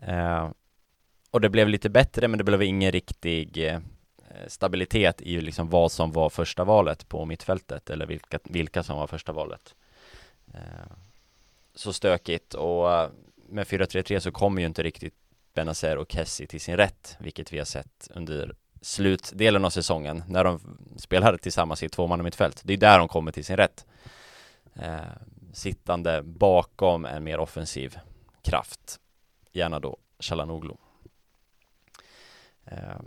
Eh, 0.00 0.50
och 1.30 1.40
det 1.40 1.48
blev 1.48 1.68
lite 1.68 1.90
bättre, 1.90 2.28
men 2.28 2.38
det 2.38 2.44
blev 2.44 2.62
ingen 2.62 2.92
riktig 2.92 3.68
eh, 3.68 3.80
stabilitet 4.46 5.22
i 5.22 5.40
liksom 5.40 5.70
vad 5.70 5.92
som 5.92 6.12
var 6.12 6.30
första 6.30 6.64
valet 6.64 7.08
på 7.08 7.24
mittfältet 7.24 7.90
eller 7.90 8.06
vilka, 8.06 8.38
vilka 8.44 8.82
som 8.82 8.96
var 8.96 9.06
första 9.06 9.32
valet. 9.32 9.74
Eh, 10.54 10.92
så 11.74 11.92
stökigt 11.92 12.54
och 12.54 13.10
med 13.48 13.66
4-3-3 13.66 14.18
så 14.18 14.32
kommer 14.32 14.60
ju 14.60 14.66
inte 14.66 14.82
riktigt 14.82 15.14
Benazer 15.54 15.96
och 15.96 16.12
Kessie 16.12 16.46
till 16.46 16.60
sin 16.60 16.76
rätt, 16.76 17.16
vilket 17.18 17.52
vi 17.52 17.58
har 17.58 17.64
sett 17.64 18.10
under 18.14 18.54
slutdelen 18.80 19.64
av 19.64 19.70
säsongen 19.70 20.24
när 20.28 20.44
de 20.44 20.60
spelade 20.96 21.38
tillsammans 21.38 21.82
i 21.82 21.88
två 21.88 22.16
mittfält. 22.16 22.60
Det 22.64 22.72
är 22.72 22.76
där 22.76 22.98
de 22.98 23.08
kommer 23.08 23.32
till 23.32 23.44
sin 23.44 23.56
rätt. 23.56 23.86
Eh, 24.74 24.98
sittande 25.52 26.22
bakom 26.22 27.04
en 27.04 27.24
mer 27.24 27.38
offensiv 27.38 27.98
kraft, 28.42 29.00
gärna 29.54 29.80
då 29.80 29.96
Chalanoglu. 30.18 30.74
Eh, 32.64 33.00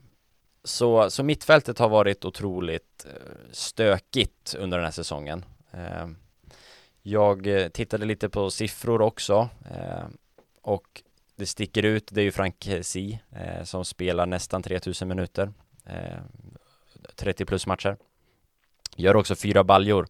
så, 0.64 1.10
så 1.10 1.24
mittfältet 1.24 1.80
har 1.80 1.90
varit 1.90 2.26
otroligt 2.26 3.06
eh, 3.06 3.52
stökigt 3.52 4.56
under 4.60 4.78
den 4.78 4.86
här 4.86 4.92
säsongen. 4.92 5.46
Eh, 5.72 6.08
jag 7.02 7.48
tittade 7.74 8.06
lite 8.06 8.30
på 8.30 8.50
siffror 8.50 9.02
också 9.02 9.50
och 10.62 11.04
det 11.36 11.46
sticker 11.46 11.84
ut, 11.84 12.08
det 12.12 12.22
är 12.22 12.26
ju 12.26 12.32
Frank 12.32 12.70
Si 12.82 13.20
som 13.64 13.86
spelar 13.86 14.26
nästan 14.26 14.64
3000 14.64 15.08
minuter. 15.08 15.54
30 17.16 17.46
plus 17.46 17.68
matcher. 17.68 17.98
Gör 18.96 19.16
också 19.16 19.36
fyra 19.36 19.64
baljor, 19.64 20.08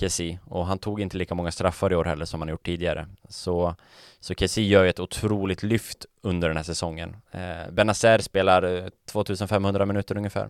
Kessi, 0.00 0.38
och 0.44 0.66
han 0.66 0.78
tog 0.78 1.00
inte 1.00 1.16
lika 1.16 1.34
många 1.34 1.52
straffar 1.52 1.92
i 1.92 1.96
år 1.96 2.04
heller 2.04 2.24
som 2.24 2.40
han 2.40 2.48
gjort 2.48 2.66
tidigare. 2.66 3.08
Så, 3.28 3.74
så 4.20 4.34
Kessi 4.34 4.62
gör 4.62 4.84
ju 4.84 4.90
ett 4.90 5.00
otroligt 5.00 5.62
lyft 5.62 6.06
under 6.22 6.48
den 6.48 6.56
här 6.56 6.64
säsongen. 6.64 7.16
Eh, 7.30 7.70
Benazer 7.70 8.18
spelar 8.18 8.62
eh, 8.62 8.88
2500 9.06 9.86
minuter 9.86 10.16
ungefär. 10.16 10.48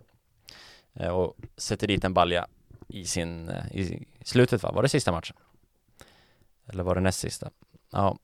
Eh, 0.93 1.09
och 1.09 1.35
sätter 1.57 1.87
dit 1.87 2.03
en 2.03 2.13
balja 2.13 2.47
i 2.87 3.05
sin, 3.05 3.49
eh, 3.49 3.65
i 3.71 4.07
slutet 4.23 4.63
va? 4.63 4.71
Var 4.71 4.83
det 4.83 4.89
sista 4.89 5.11
matchen? 5.11 5.35
Eller 6.69 6.83
var 6.83 6.95
det 6.95 7.01
näst 7.01 7.19
sista? 7.19 7.49
Ja, 7.91 8.17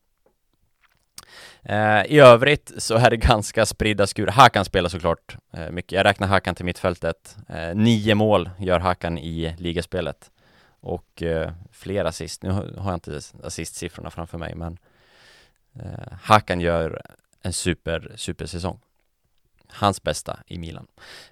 Eh, 1.63 2.05
I 2.05 2.19
övrigt 2.19 2.71
så 2.77 2.95
är 2.95 3.09
det 3.09 3.17
ganska 3.17 3.65
spridda 3.65 4.07
skurar. 4.07 4.31
Hakan 4.31 4.65
spelar 4.65 4.89
såklart 4.89 5.37
eh, 5.53 5.69
mycket. 5.71 5.91
Jag 5.91 6.05
räknar 6.05 6.27
Hakan 6.27 6.55
till 6.55 6.65
mittfältet. 6.65 7.37
Eh, 7.49 7.75
nio 7.75 8.15
mål 8.15 8.49
gör 8.59 8.79
Hakan 8.79 9.17
i 9.17 9.55
ligaspelet. 9.57 10.31
Och 10.79 11.23
eh, 11.23 11.51
fler 11.71 12.05
assist. 12.05 12.43
Nu 12.43 12.51
har 12.51 12.71
jag 12.75 12.93
inte 12.93 13.21
assistsiffrorna 13.43 14.09
framför 14.09 14.37
mig, 14.37 14.55
men 14.55 14.77
eh, 15.73 16.13
Hakan 16.21 16.59
gör 16.59 17.01
en 17.41 17.53
super, 17.53 18.11
supersäsong. 18.15 18.79
Hans 19.67 20.03
bästa 20.03 20.39
i 20.45 20.57
Milan. 20.59 20.87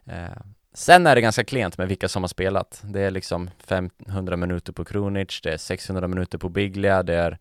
Eh, 0.06 0.42
sen 0.74 1.08
är 1.08 1.16
det 1.16 1.22
ganska 1.22 1.44
klent 1.44 1.78
med 1.78 1.88
vilka 1.88 2.08
som 2.08 2.24
har 2.24 2.28
spelat. 2.28 2.82
Det 2.84 3.02
är 3.02 3.12
liksom 3.12 3.50
500 3.58 4.38
minuter 4.38 4.74
på 4.74 4.86
Krunic, 4.86 5.42
det 5.42 5.54
är 5.54 5.58
600 5.58 6.08
minuter 6.08 6.38
på 6.38 6.50
Biglia, 6.50 7.04
det 7.04 7.16
är 7.16 7.38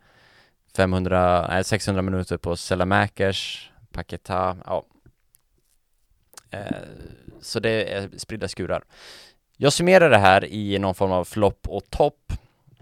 500, 0.76 1.46
nej 1.48 1.64
600 1.64 2.02
minuter 2.02 2.36
på 2.36 2.56
Selamäkers, 2.56 3.70
Paketa, 3.92 4.56
ja. 4.66 4.86
Eh, 6.50 6.76
så 7.40 7.60
det 7.60 7.92
är 7.94 8.18
spridda 8.18 8.48
skurar. 8.48 8.84
Jag 9.56 9.72
summerar 9.72 10.10
det 10.10 10.18
här 10.18 10.44
i 10.44 10.78
någon 10.78 10.94
form 10.94 11.12
av 11.12 11.24
flopp 11.24 11.68
och 11.68 11.90
topp 11.90 12.32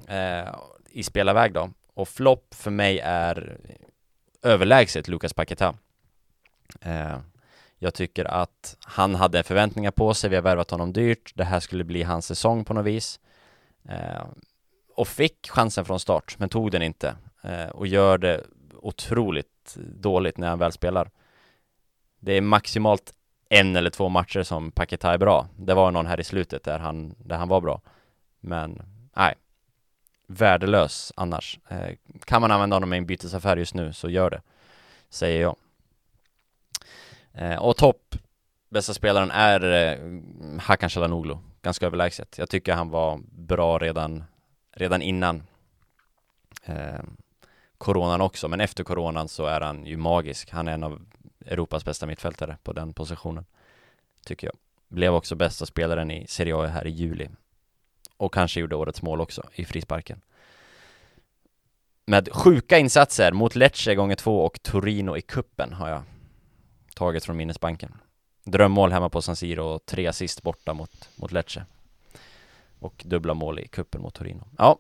eh, 0.09 0.55
i 0.91 1.03
spelarväg 1.03 1.53
då. 1.53 1.71
Och 1.95 2.09
flopp 2.09 2.55
för 2.55 2.71
mig 2.71 2.99
är 2.99 3.59
överlägset 4.43 5.09
Lukas 5.09 5.35
Paketa. 5.35 5.75
Eh, 6.81 7.19
jag 7.79 7.95
tycker 7.95 8.25
att 8.25 8.77
han 8.85 9.15
hade 9.15 9.43
förväntningar 9.43 9.91
på 9.91 10.15
sig, 10.15 10.31
vi 10.31 10.37
har 10.37 10.43
värvat 10.43 10.71
honom 10.71 10.93
dyrt, 10.93 11.33
det 11.35 11.45
här 11.45 11.61
skulle 11.61 11.85
bli 11.85 12.03
hans 12.03 12.27
säsong 12.27 12.65
på 12.65 12.75
något 12.75 12.87
vis. 12.87 13.21
Eh, 13.89 14.25
och 14.95 15.09
fick 15.09 15.49
chansen 15.51 15.85
från 15.85 16.01
start, 16.01 16.37
men 16.39 16.49
tog 16.49 16.71
den 16.71 16.83
inte 16.83 17.15
eh, 17.43 17.69
och 17.69 17.87
gör 17.87 18.19
det 18.19 18.45
otroligt 18.75 19.77
dåligt 19.77 20.39
när 20.39 20.49
han 20.49 20.59
väl 20.59 20.73
spelar. 20.73 21.11
Det 22.21 22.33
är 22.33 22.41
maximalt 22.41 23.15
en 23.53 23.77
eller 23.77 23.91
två 23.91 24.09
matcher 24.09 24.43
som 24.43 24.71
Paketa 24.71 25.12
är 25.12 25.19
bra. 25.19 25.47
Det 25.57 25.75
var 25.75 25.91
någon 25.91 26.07
här 26.07 26.21
i 26.21 26.25
slutet 26.25 26.65
där 26.65 26.79
han, 26.79 27.15
där 27.19 27.37
han 27.37 27.49
var 27.49 27.61
bra. 27.61 27.81
Men 28.41 28.83
nej, 29.17 29.35
värdelös 30.27 31.12
annars. 31.17 31.59
Eh, 31.69 31.97
kan 32.25 32.41
man 32.41 32.51
använda 32.51 32.77
honom 32.77 32.93
i 32.93 32.97
en 32.97 33.07
bytesaffär 33.07 33.57
just 33.57 33.75
nu 33.75 33.93
så 33.93 34.11
gör 34.11 34.31
det, 34.31 34.43
säger 35.09 35.41
jag. 35.41 35.57
Eh, 37.33 37.57
och 37.57 37.77
topp 37.77 38.17
bästa 38.69 38.95
spelaren 38.95 39.31
är 39.31 39.61
eh, 39.73 39.99
Hakan 40.61 40.91
Calhanoglu, 40.91 41.37
ganska 41.62 41.87
överlägset. 41.87 42.38
Jag 42.38 42.49
tycker 42.49 42.75
han 42.75 42.91
var 42.91 43.21
bra 43.31 43.79
redan, 43.79 44.25
redan 44.73 45.03
innan. 45.03 45.43
Eh, 46.65 47.03
coronan 47.79 48.21
också, 48.21 48.49
men 48.49 48.61
efter 48.61 48.85
coronan 48.85 49.29
så 49.29 49.47
är 49.47 49.61
han 49.61 49.87
ju 49.87 49.97
magisk. 49.97 50.51
Han 50.51 50.69
är 50.69 50.73
en 50.73 50.85
av 50.85 51.01
Europas 51.47 51.85
bästa 51.85 52.07
mittfältare 52.07 52.57
på 52.63 52.73
den 52.73 52.93
positionen, 52.95 53.45
tycker 54.25 54.47
jag. 54.47 54.57
Blev 54.89 55.15
också 55.15 55.35
bästa 55.35 55.67
spelaren 55.67 56.11
i 56.11 56.27
Serie 56.27 56.57
A 56.57 56.67
här 56.67 56.87
i 56.87 56.91
juli. 56.91 57.29
Och 58.17 58.35
kanske 58.35 58.61
gjorde 58.61 58.77
årets 58.77 59.03
mål 59.03 59.21
också 59.21 59.43
i 59.55 59.65
frisparken. 59.65 60.21
Med 62.05 62.29
sjuka 62.33 62.79
insatser 62.79 63.33
mot 63.33 63.55
Lecce 63.55 63.95
gånger 63.95 64.17
två 64.17 64.45
och 64.45 64.63
Torino 64.63 65.17
i 65.17 65.23
kuppen 65.23 65.73
har 65.73 65.89
jag 65.89 66.03
tagit 66.95 67.25
från 67.25 67.37
minnesbanken. 67.37 67.95
Drömmål 68.45 68.93
hemma 68.93 69.09
på 69.09 69.23
San 69.23 69.37
Siro 69.37 69.65
och 69.65 69.87
tre 69.87 70.07
assist 70.07 70.43
borta 70.43 70.75
mot, 70.75 71.09
mot 71.17 71.33
Lecce. 71.33 71.65
Och 72.79 73.03
dubbla 73.07 73.35
mål 73.35 73.59
i 73.59 73.69
kuppen 73.69 74.01
mot 74.03 74.15
Torino. 74.15 74.49
Ja. 74.59 74.79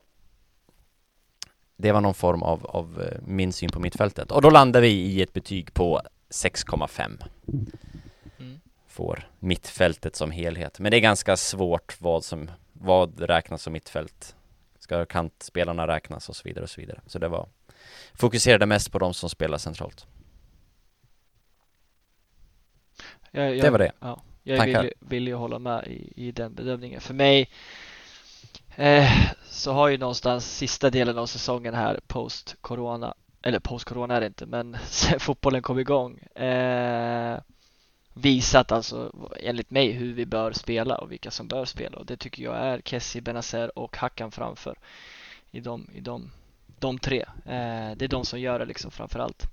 Det 1.76 1.92
var 1.92 2.00
någon 2.00 2.14
form 2.14 2.42
av, 2.42 2.66
av 2.66 3.02
eh, 3.02 3.18
min 3.26 3.52
syn 3.52 3.70
på 3.70 3.80
mittfältet. 3.80 4.30
Och 4.30 4.42
då 4.42 4.50
landar 4.50 4.80
vi 4.80 4.88
i 4.88 5.22
ett 5.22 5.32
betyg 5.32 5.74
på 5.74 6.02
6,5. 6.32 7.24
Mm. 8.38 8.60
Får 8.86 9.30
mittfältet 9.38 10.16
som 10.16 10.30
helhet. 10.30 10.80
Men 10.80 10.90
det 10.90 10.96
är 10.96 11.00
ganska 11.00 11.36
svårt 11.36 12.00
vad 12.00 12.24
som, 12.24 12.50
vad 12.72 13.20
räknas 13.20 13.62
som 13.62 13.72
mittfält. 13.72 14.36
Ska 14.78 15.04
kantspelarna 15.04 15.86
räknas 15.86 16.28
och 16.28 16.36
så 16.36 16.42
vidare 16.44 16.62
och 16.62 16.70
så 16.70 16.80
vidare. 16.80 17.00
Så 17.06 17.18
det 17.18 17.28
var, 17.28 17.48
fokuserade 18.14 18.66
mest 18.66 18.92
på 18.92 18.98
de 18.98 19.14
som 19.14 19.30
spelar 19.30 19.58
centralt. 19.58 20.06
Jag, 23.30 23.56
jag, 23.56 23.64
Det 23.64 23.70
var 23.70 23.78
det. 23.78 23.92
Ja, 24.00 24.22
jag 24.42 24.58
Tankar? 24.58 24.82
villig, 24.82 24.94
villig 25.00 25.32
att 25.32 25.38
hålla 25.38 25.58
med 25.58 25.86
i, 25.86 26.12
i 26.16 26.32
den 26.32 26.54
bedömningen. 26.54 27.00
För 27.00 27.14
mig 27.14 27.50
eh, 28.76 29.10
så 29.44 29.72
har 29.72 29.88
ju 29.88 29.98
någonstans 29.98 30.56
sista 30.56 30.90
delen 30.90 31.18
av 31.18 31.26
säsongen 31.26 31.74
här 31.74 32.00
post 32.06 32.56
corona, 32.60 33.14
eller 33.42 33.58
post 33.58 33.84
corona 33.84 34.16
är 34.16 34.20
det 34.20 34.26
inte, 34.26 34.46
men 34.46 34.76
sen 34.86 35.20
fotbollen 35.20 35.62
kom 35.62 35.78
igång 35.78 36.18
eh, 36.18 37.38
visat 38.14 38.72
alltså 38.72 39.12
enligt 39.40 39.70
mig 39.70 39.90
hur 39.90 40.12
vi 40.14 40.26
bör 40.26 40.52
spela 40.52 40.98
och 40.98 41.12
vilka 41.12 41.30
som 41.30 41.48
bör 41.48 41.64
spela 41.64 41.98
och 41.98 42.06
det 42.06 42.16
tycker 42.16 42.42
jag 42.42 42.56
är 42.56 42.80
Kessie, 42.80 43.22
Benazer 43.22 43.78
och 43.78 43.96
Hackan 43.96 44.30
framför 44.30 44.78
i 45.50 45.60
de, 45.60 45.90
i 45.94 46.00
de, 46.00 46.30
de 46.78 46.98
tre. 46.98 47.20
Eh, 47.46 47.96
det 47.96 48.04
är 48.04 48.08
de 48.08 48.24
som 48.24 48.40
gör 48.40 48.58
det 48.58 48.64
liksom 48.64 48.90
framför 48.90 49.18
allt. 49.18 49.46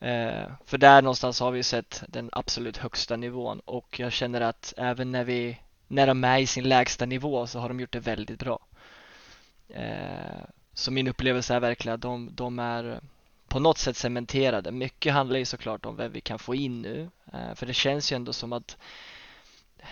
Eh, 0.00 0.46
för 0.64 0.78
där 0.78 1.02
någonstans 1.02 1.40
har 1.40 1.50
vi 1.50 1.62
sett 1.62 2.02
den 2.08 2.30
absolut 2.32 2.76
högsta 2.76 3.16
nivån 3.16 3.60
och 3.60 4.00
jag 4.00 4.12
känner 4.12 4.40
att 4.40 4.74
även 4.76 5.12
när 5.12 5.24
vi 5.24 5.58
när 5.88 6.06
de 6.06 6.24
är 6.24 6.38
i 6.38 6.46
sin 6.46 6.68
lägsta 6.68 7.06
nivå 7.06 7.46
så 7.46 7.58
har 7.58 7.68
de 7.68 7.80
gjort 7.80 7.92
det 7.92 8.00
väldigt 8.00 8.38
bra. 8.38 8.58
Eh, 9.68 10.44
så 10.74 10.90
min 10.90 11.08
upplevelse 11.08 11.54
är 11.54 11.60
verkligen 11.60 11.94
att 11.94 12.00
de, 12.00 12.30
de 12.34 12.58
är 12.58 12.92
eh, 12.92 12.98
på 13.48 13.58
något 13.58 13.78
sätt 13.78 13.96
cementerade. 13.96 14.72
Mycket 14.72 15.12
handlar 15.12 15.38
ju 15.38 15.44
såklart 15.44 15.86
om 15.86 15.96
vem 15.96 16.12
vi 16.12 16.20
kan 16.20 16.38
få 16.38 16.54
in 16.54 16.82
nu. 16.82 17.10
Eh, 17.32 17.54
för 17.54 17.66
det 17.66 17.74
känns 17.74 18.12
ju 18.12 18.16
ändå 18.16 18.32
som 18.32 18.52
att 18.52 18.76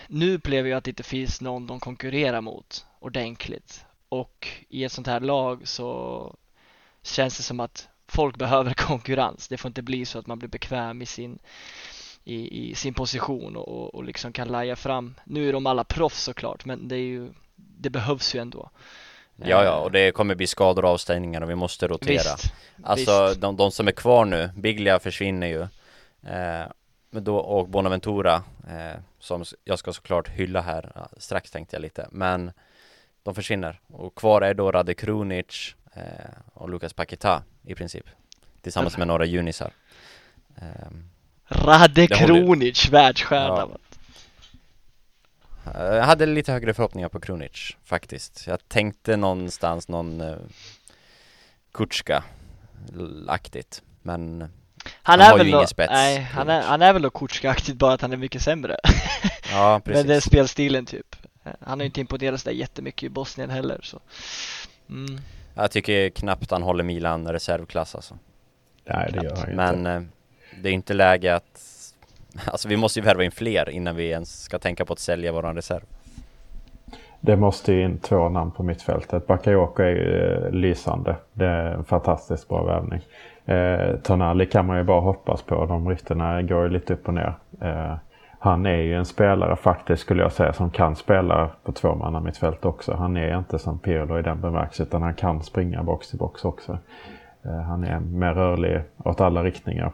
nu 0.07 0.35
upplever 0.35 0.69
jag 0.69 0.77
att 0.77 0.83
det 0.83 0.91
inte 0.91 1.03
finns 1.03 1.41
någon 1.41 1.67
de 1.67 1.79
konkurrerar 1.79 2.41
mot 2.41 2.85
ordentligt. 2.99 3.85
Och 4.09 4.47
i 4.69 4.83
ett 4.83 4.91
sånt 4.91 5.07
här 5.07 5.19
lag 5.19 5.67
så 5.67 6.35
känns 7.01 7.37
det 7.37 7.43
som 7.43 7.59
att 7.59 7.87
folk 8.07 8.37
behöver 8.37 8.73
konkurrens. 8.77 9.47
Det 9.47 9.57
får 9.57 9.69
inte 9.69 9.81
bli 9.81 10.05
så 10.05 10.19
att 10.19 10.27
man 10.27 10.39
blir 10.39 10.49
bekväm 10.49 11.01
i 11.01 11.05
sin, 11.05 11.39
i, 12.23 12.69
i 12.69 12.75
sin 12.75 12.93
position 12.93 13.55
och, 13.55 13.95
och, 13.95 14.03
liksom 14.03 14.33
kan 14.33 14.47
laja 14.47 14.75
fram. 14.75 15.15
Nu 15.23 15.49
är 15.49 15.53
de 15.53 15.65
alla 15.65 15.83
proffs 15.83 16.23
såklart, 16.23 16.65
men 16.65 16.87
det 16.87 16.95
är 16.95 16.99
ju, 16.99 17.33
det 17.55 17.89
behövs 17.89 18.35
ju 18.35 18.39
ändå. 18.39 18.69
Ja, 19.35 19.63
ja, 19.63 19.75
och 19.79 19.91
det 19.91 20.11
kommer 20.11 20.35
bli 20.35 20.47
skador 20.47 20.85
och 20.85 20.91
avstängningar 20.91 21.41
och 21.41 21.49
vi 21.49 21.55
måste 21.55 21.87
rotera. 21.87 22.35
Visst, 22.35 22.53
Alltså 22.83 23.27
visst. 23.27 23.41
de, 23.41 23.55
de 23.57 23.71
som 23.71 23.87
är 23.87 23.91
kvar 23.91 24.25
nu, 24.25 24.49
Biglia 24.55 24.99
försvinner 24.99 25.47
ju. 25.47 25.61
Eh, 26.31 26.67
men 27.09 27.23
då, 27.23 27.37
och 27.37 27.67
Bonaventura, 27.69 28.43
eh, 28.67 28.99
som 29.19 29.43
jag 29.63 29.79
ska 29.79 29.93
såklart 29.93 30.29
hylla 30.29 30.61
här, 30.61 31.07
strax 31.17 31.51
tänkte 31.51 31.75
jag 31.75 31.81
lite, 31.81 32.07
men 32.11 32.51
de 33.23 33.35
försvinner. 33.35 33.79
Och 33.87 34.15
kvar 34.15 34.41
är 34.41 34.53
då 34.53 34.71
Rade 34.71 34.93
Krunic 34.93 35.75
eh, 35.93 36.01
och 36.53 36.69
Lukas 36.69 36.93
Paketa 36.93 37.43
i 37.63 37.75
princip. 37.75 38.05
Tillsammans 38.61 38.97
med 38.97 39.07
några 39.07 39.25
junisar. 39.25 39.71
Eh, 40.57 40.87
Rade. 41.45 42.07
Kronic, 42.07 42.89
världsstjärna. 42.89 43.47
Ja. 43.57 43.77
Eh, 45.65 45.81
Jag 45.95 46.03
hade 46.03 46.25
lite 46.25 46.51
högre 46.51 46.73
förhoppningar 46.73 47.09
på 47.09 47.19
Krunic 47.19 47.77
faktiskt. 47.83 48.47
Jag 48.47 48.67
tänkte 48.69 49.17
någonstans 49.17 49.87
någon 49.87 50.21
eh, 50.21 50.35
Kutska-aktigt. 51.73 53.81
Men 54.01 54.41
Han, 54.41 54.49
Han 55.03 55.19
är 55.19 55.29
har 55.31 55.37
väl 55.37 55.47
ju 55.47 55.53
ingen 55.53 55.67
spets, 55.67 55.91
Nej, 55.91 56.19
han 56.19 56.49
är, 56.49 56.61
han 56.61 56.81
är 56.81 56.93
väl 56.93 57.01
då 57.01 57.09
Kutska-aktigt 57.09 57.77
bara 57.77 57.93
att 57.93 58.01
han 58.01 58.13
är 58.13 58.17
mycket 58.17 58.41
sämre. 58.41 58.77
ja, 59.51 59.81
Men 59.85 59.93
det 59.93 59.99
är 59.99 60.03
precis. 60.03 60.23
spelstilen 60.23 60.85
typ. 60.85 61.15
Han 61.43 61.55
har 61.69 61.77
ju 61.77 61.85
inte 61.85 61.99
imponerat 62.01 62.41
så 62.41 62.49
där 62.49 62.55
jättemycket 62.55 63.03
i 63.03 63.09
Bosnien 63.09 63.49
heller 63.49 63.79
så. 63.83 63.99
Mm. 64.89 65.19
Jag 65.55 65.71
tycker 65.71 66.09
knappt 66.09 66.51
han 66.51 66.63
håller 66.63 66.83
Milan 66.83 67.27
reservklass 67.27 67.95
alltså. 67.95 68.17
Nej, 68.85 69.11
det 69.13 69.23
gör 69.23 69.35
han 69.35 69.49
ju 69.49 69.55
Men 69.55 69.75
inte. 69.77 69.91
eh, 69.91 70.01
det 70.61 70.69
är 70.69 70.73
inte 70.73 70.93
läge 70.93 71.35
att 71.35 71.72
Alltså 72.45 72.67
vi 72.67 72.77
måste 72.77 72.99
ju 72.99 73.05
värva 73.05 73.23
in 73.23 73.31
fler 73.31 73.69
innan 73.69 73.95
vi 73.95 74.09
ens 74.09 74.43
ska 74.43 74.59
tänka 74.59 74.85
på 74.85 74.93
att 74.93 74.99
sälja 74.99 75.31
våran 75.31 75.55
reserv. 75.55 75.83
Det 77.21 77.35
måste 77.35 77.73
ju 77.73 77.83
in 77.83 77.97
två 77.97 78.29
namn 78.29 78.51
på 78.51 78.63
mittfältet. 78.63 79.27
Bakayoko 79.27 79.83
är 79.83 79.89
ju 79.89 80.33
eh, 80.45 80.51
lysande. 80.51 81.15
Det 81.33 81.45
är 81.45 81.65
en 81.65 81.83
fantastiskt 81.83 82.47
bra 82.47 82.63
värvning. 82.63 83.01
Eh, 83.45 83.95
Tonali 83.95 84.45
kan 84.45 84.65
man 84.65 84.77
ju 84.77 84.83
bara 84.83 85.01
hoppas 85.01 85.41
på. 85.41 85.65
De 85.65 85.89
ryktena 85.89 86.41
går 86.41 86.63
ju 86.63 86.69
lite 86.69 86.93
upp 86.93 87.07
och 87.07 87.13
ner. 87.13 87.33
Eh, 87.61 87.95
han 88.39 88.65
är 88.65 88.77
ju 88.77 88.95
en 88.95 89.05
spelare 89.05 89.55
faktiskt 89.55 90.01
skulle 90.01 90.23
jag 90.23 90.31
säga 90.31 90.53
som 90.53 90.69
kan 90.69 90.95
spela 90.95 91.49
på 91.63 91.71
två 91.71 92.19
mittfält 92.19 92.65
också. 92.65 92.93
Han 92.93 93.17
är 93.17 93.37
inte 93.37 93.59
som 93.59 93.79
Pirlo 93.79 94.19
i 94.19 94.21
den 94.21 94.41
bemärkelsen 94.41 94.87
utan 94.87 95.01
han 95.01 95.13
kan 95.13 95.43
springa 95.43 95.83
box 95.83 96.09
till 96.09 96.19
box 96.19 96.45
också. 96.45 96.77
Eh, 97.45 97.61
han 97.61 97.83
är 97.83 97.99
mer 97.99 98.33
rörlig 98.33 98.81
åt 99.03 99.21
alla 99.21 99.43
riktningar. 99.43 99.91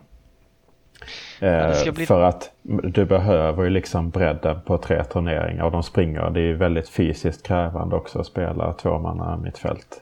Eh, 1.39 1.93
bli- 1.93 2.05
För 2.05 2.21
att 2.21 2.51
du 2.83 3.05
behöver 3.05 3.63
ju 3.63 3.69
liksom 3.69 4.09
bredden 4.09 4.59
på 4.65 4.77
tre 4.77 5.03
turneringar 5.03 5.63
och 5.63 5.71
de 5.71 5.83
springer. 5.83 6.29
Det 6.29 6.39
är 6.39 6.43
ju 6.43 6.55
väldigt 6.55 6.89
fysiskt 6.89 7.47
krävande 7.47 7.95
också 7.95 8.19
att 8.19 8.25
spela 8.25 8.73
tvåmanna 8.73 9.37
mittfält. 9.37 10.01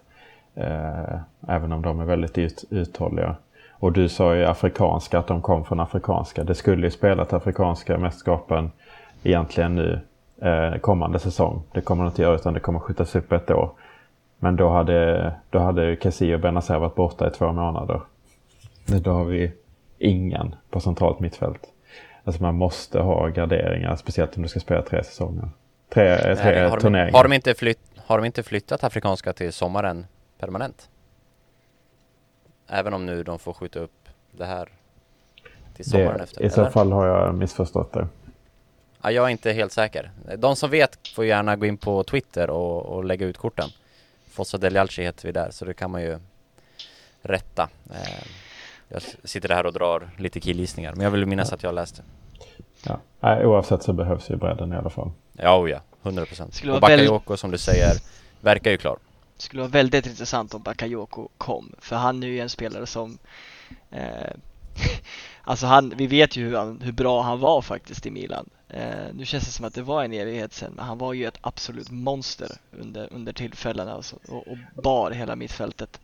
Eh, 0.55 1.19
även 1.47 1.71
om 1.71 1.81
de 1.81 1.99
är 1.99 2.05
väldigt 2.05 2.37
ut, 2.37 2.63
uthålliga. 2.69 3.35
Och 3.71 3.91
du 3.91 4.09
sa 4.09 4.35
ju 4.35 4.45
afrikanska, 4.45 5.19
att 5.19 5.27
de 5.27 5.41
kom 5.41 5.65
från 5.65 5.79
afrikanska. 5.79 6.43
Det 6.43 6.55
skulle 6.55 6.87
ju 6.87 6.91
spelat 6.91 7.33
afrikanska 7.33 7.97
mästerskapen 7.97 8.71
egentligen 9.23 9.75
nu 9.75 9.99
eh, 10.41 10.77
kommande 10.79 11.19
säsong. 11.19 11.63
Det 11.71 11.81
kommer 11.81 12.03
de 12.03 12.09
inte 12.09 12.21
göra 12.21 12.35
utan 12.35 12.53
det 12.53 12.59
kommer 12.59 12.79
skjutas 12.79 13.15
upp 13.15 13.31
ett 13.31 13.51
år. 13.51 13.69
Men 14.39 14.55
då 14.55 14.69
hade, 14.69 15.33
då 15.49 15.59
hade 15.59 15.95
Kessie 16.01 16.33
och 16.35 16.41
Benazer 16.41 16.79
varit 16.79 16.95
borta 16.95 17.27
i 17.27 17.31
två 17.31 17.51
månader. 17.51 18.01
Då 18.85 19.11
har 19.11 19.25
vi 19.25 19.51
ingen 19.97 20.55
på 20.69 20.79
centralt 20.79 21.19
mittfält. 21.19 21.73
Alltså 22.23 22.41
man 22.41 22.55
måste 22.55 22.99
ha 22.99 23.27
garderingar, 23.27 23.95
speciellt 23.95 24.37
om 24.37 24.43
du 24.43 24.49
ska 24.49 24.59
spela 24.59 24.81
tre 24.81 25.03
säsonger. 25.03 25.49
Tre, 25.89 26.35
tre 26.35 26.59
har, 26.59 26.69
de, 26.69 26.81
turneringar. 26.81 27.17
har, 27.17 27.23
de 27.23 27.33
inte 27.33 27.53
flytt, 27.53 27.79
har 27.97 28.17
de 28.17 28.25
inte 28.25 28.43
flyttat 28.43 28.83
afrikanska 28.83 29.33
till 29.33 29.53
sommaren 29.53 30.05
permanent? 30.39 30.89
Även 32.67 32.93
om 32.93 33.05
nu 33.05 33.23
de 33.23 33.39
får 33.39 33.53
skjuta 33.53 33.79
upp 33.79 34.09
det 34.31 34.45
här 34.45 34.69
till 35.75 35.85
sommaren 35.85 36.17
det, 36.17 36.23
efter. 36.23 36.43
I 36.43 36.49
så 36.49 36.61
eller? 36.61 36.71
fall 36.71 36.91
har 36.91 37.05
jag 37.05 37.35
missförstått 37.35 37.93
det. 37.93 38.07
Ja, 39.01 39.11
jag 39.11 39.25
är 39.25 39.29
inte 39.29 39.51
helt 39.51 39.71
säker. 39.71 40.11
De 40.37 40.55
som 40.55 40.69
vet 40.69 41.07
får 41.15 41.25
gärna 41.25 41.55
gå 41.55 41.65
in 41.65 41.77
på 41.77 42.03
Twitter 42.03 42.49
och, 42.49 42.85
och 42.85 43.05
lägga 43.05 43.25
ut 43.25 43.37
korten. 43.37 43.69
Fossa 44.29 44.57
Delialci 44.57 45.03
heter 45.03 45.27
vi 45.27 45.31
där, 45.31 45.51
så 45.51 45.65
det 45.65 45.73
kan 45.73 45.91
man 45.91 46.01
ju 46.01 46.19
rätta. 47.21 47.69
Jag 48.89 49.01
sitter 49.23 49.49
här 49.49 49.65
och 49.65 49.73
drar 49.73 50.09
lite 50.17 50.39
killgissningar, 50.39 50.93
men 50.95 51.03
jag 51.03 51.11
vill 51.11 51.25
minnas 51.25 51.53
att 51.53 51.63
jag 51.63 51.75
läste. 51.75 52.01
Ja. 52.83 52.99
Nej, 53.19 53.45
oavsett 53.45 53.83
så 53.83 53.93
behövs 53.93 54.29
ju 54.29 54.35
bredden 54.35 54.73
i 54.73 54.75
alla 54.75 54.89
fall. 54.89 55.11
Ja, 55.33 55.59
oh 55.59 55.69
ja, 55.69 55.81
100 56.03 56.25
procent. 56.25 56.61
Och 56.73 56.81
Bakayoko 56.81 57.37
som 57.37 57.51
du 57.51 57.57
säger, 57.57 57.93
verkar 58.41 58.71
ju 58.71 58.77
klar. 58.77 58.97
Det 59.37 59.43
skulle 59.43 59.61
vara 59.61 59.71
väldigt 59.71 60.05
intressant 60.05 60.53
om 60.53 60.61
Bakayoko 60.61 61.29
kom, 61.37 61.71
för 61.79 61.95
han 61.95 62.23
är 62.23 62.27
ju 62.27 62.39
en 62.39 62.49
spelare 62.49 62.85
som 62.85 63.17
eh, 63.91 64.01
Alltså 65.43 65.65
han, 65.65 65.93
vi 65.97 66.07
vet 66.07 66.35
ju 66.35 66.45
hur, 66.45 66.55
han, 66.55 66.81
hur 66.81 66.91
bra 66.91 67.21
han 67.21 67.39
var 67.39 67.61
faktiskt 67.61 68.05
i 68.05 68.11
Milan. 68.11 68.49
Eh, 68.69 69.13
nu 69.13 69.25
känns 69.25 69.45
det 69.45 69.51
som 69.51 69.65
att 69.65 69.73
det 69.73 69.81
var 69.81 70.03
en 70.03 70.13
evighet 70.13 70.53
sedan, 70.53 70.73
men 70.75 70.85
han 70.85 70.97
var 70.97 71.13
ju 71.13 71.25
ett 71.25 71.37
absolut 71.41 71.91
monster 71.91 72.51
under, 72.71 73.13
under 73.13 73.33
tillfällena 73.33 73.93
alltså, 73.93 74.15
och, 74.27 74.47
och 74.47 74.57
bar 74.83 75.11
hela 75.11 75.35
mittfältet. 75.35 75.99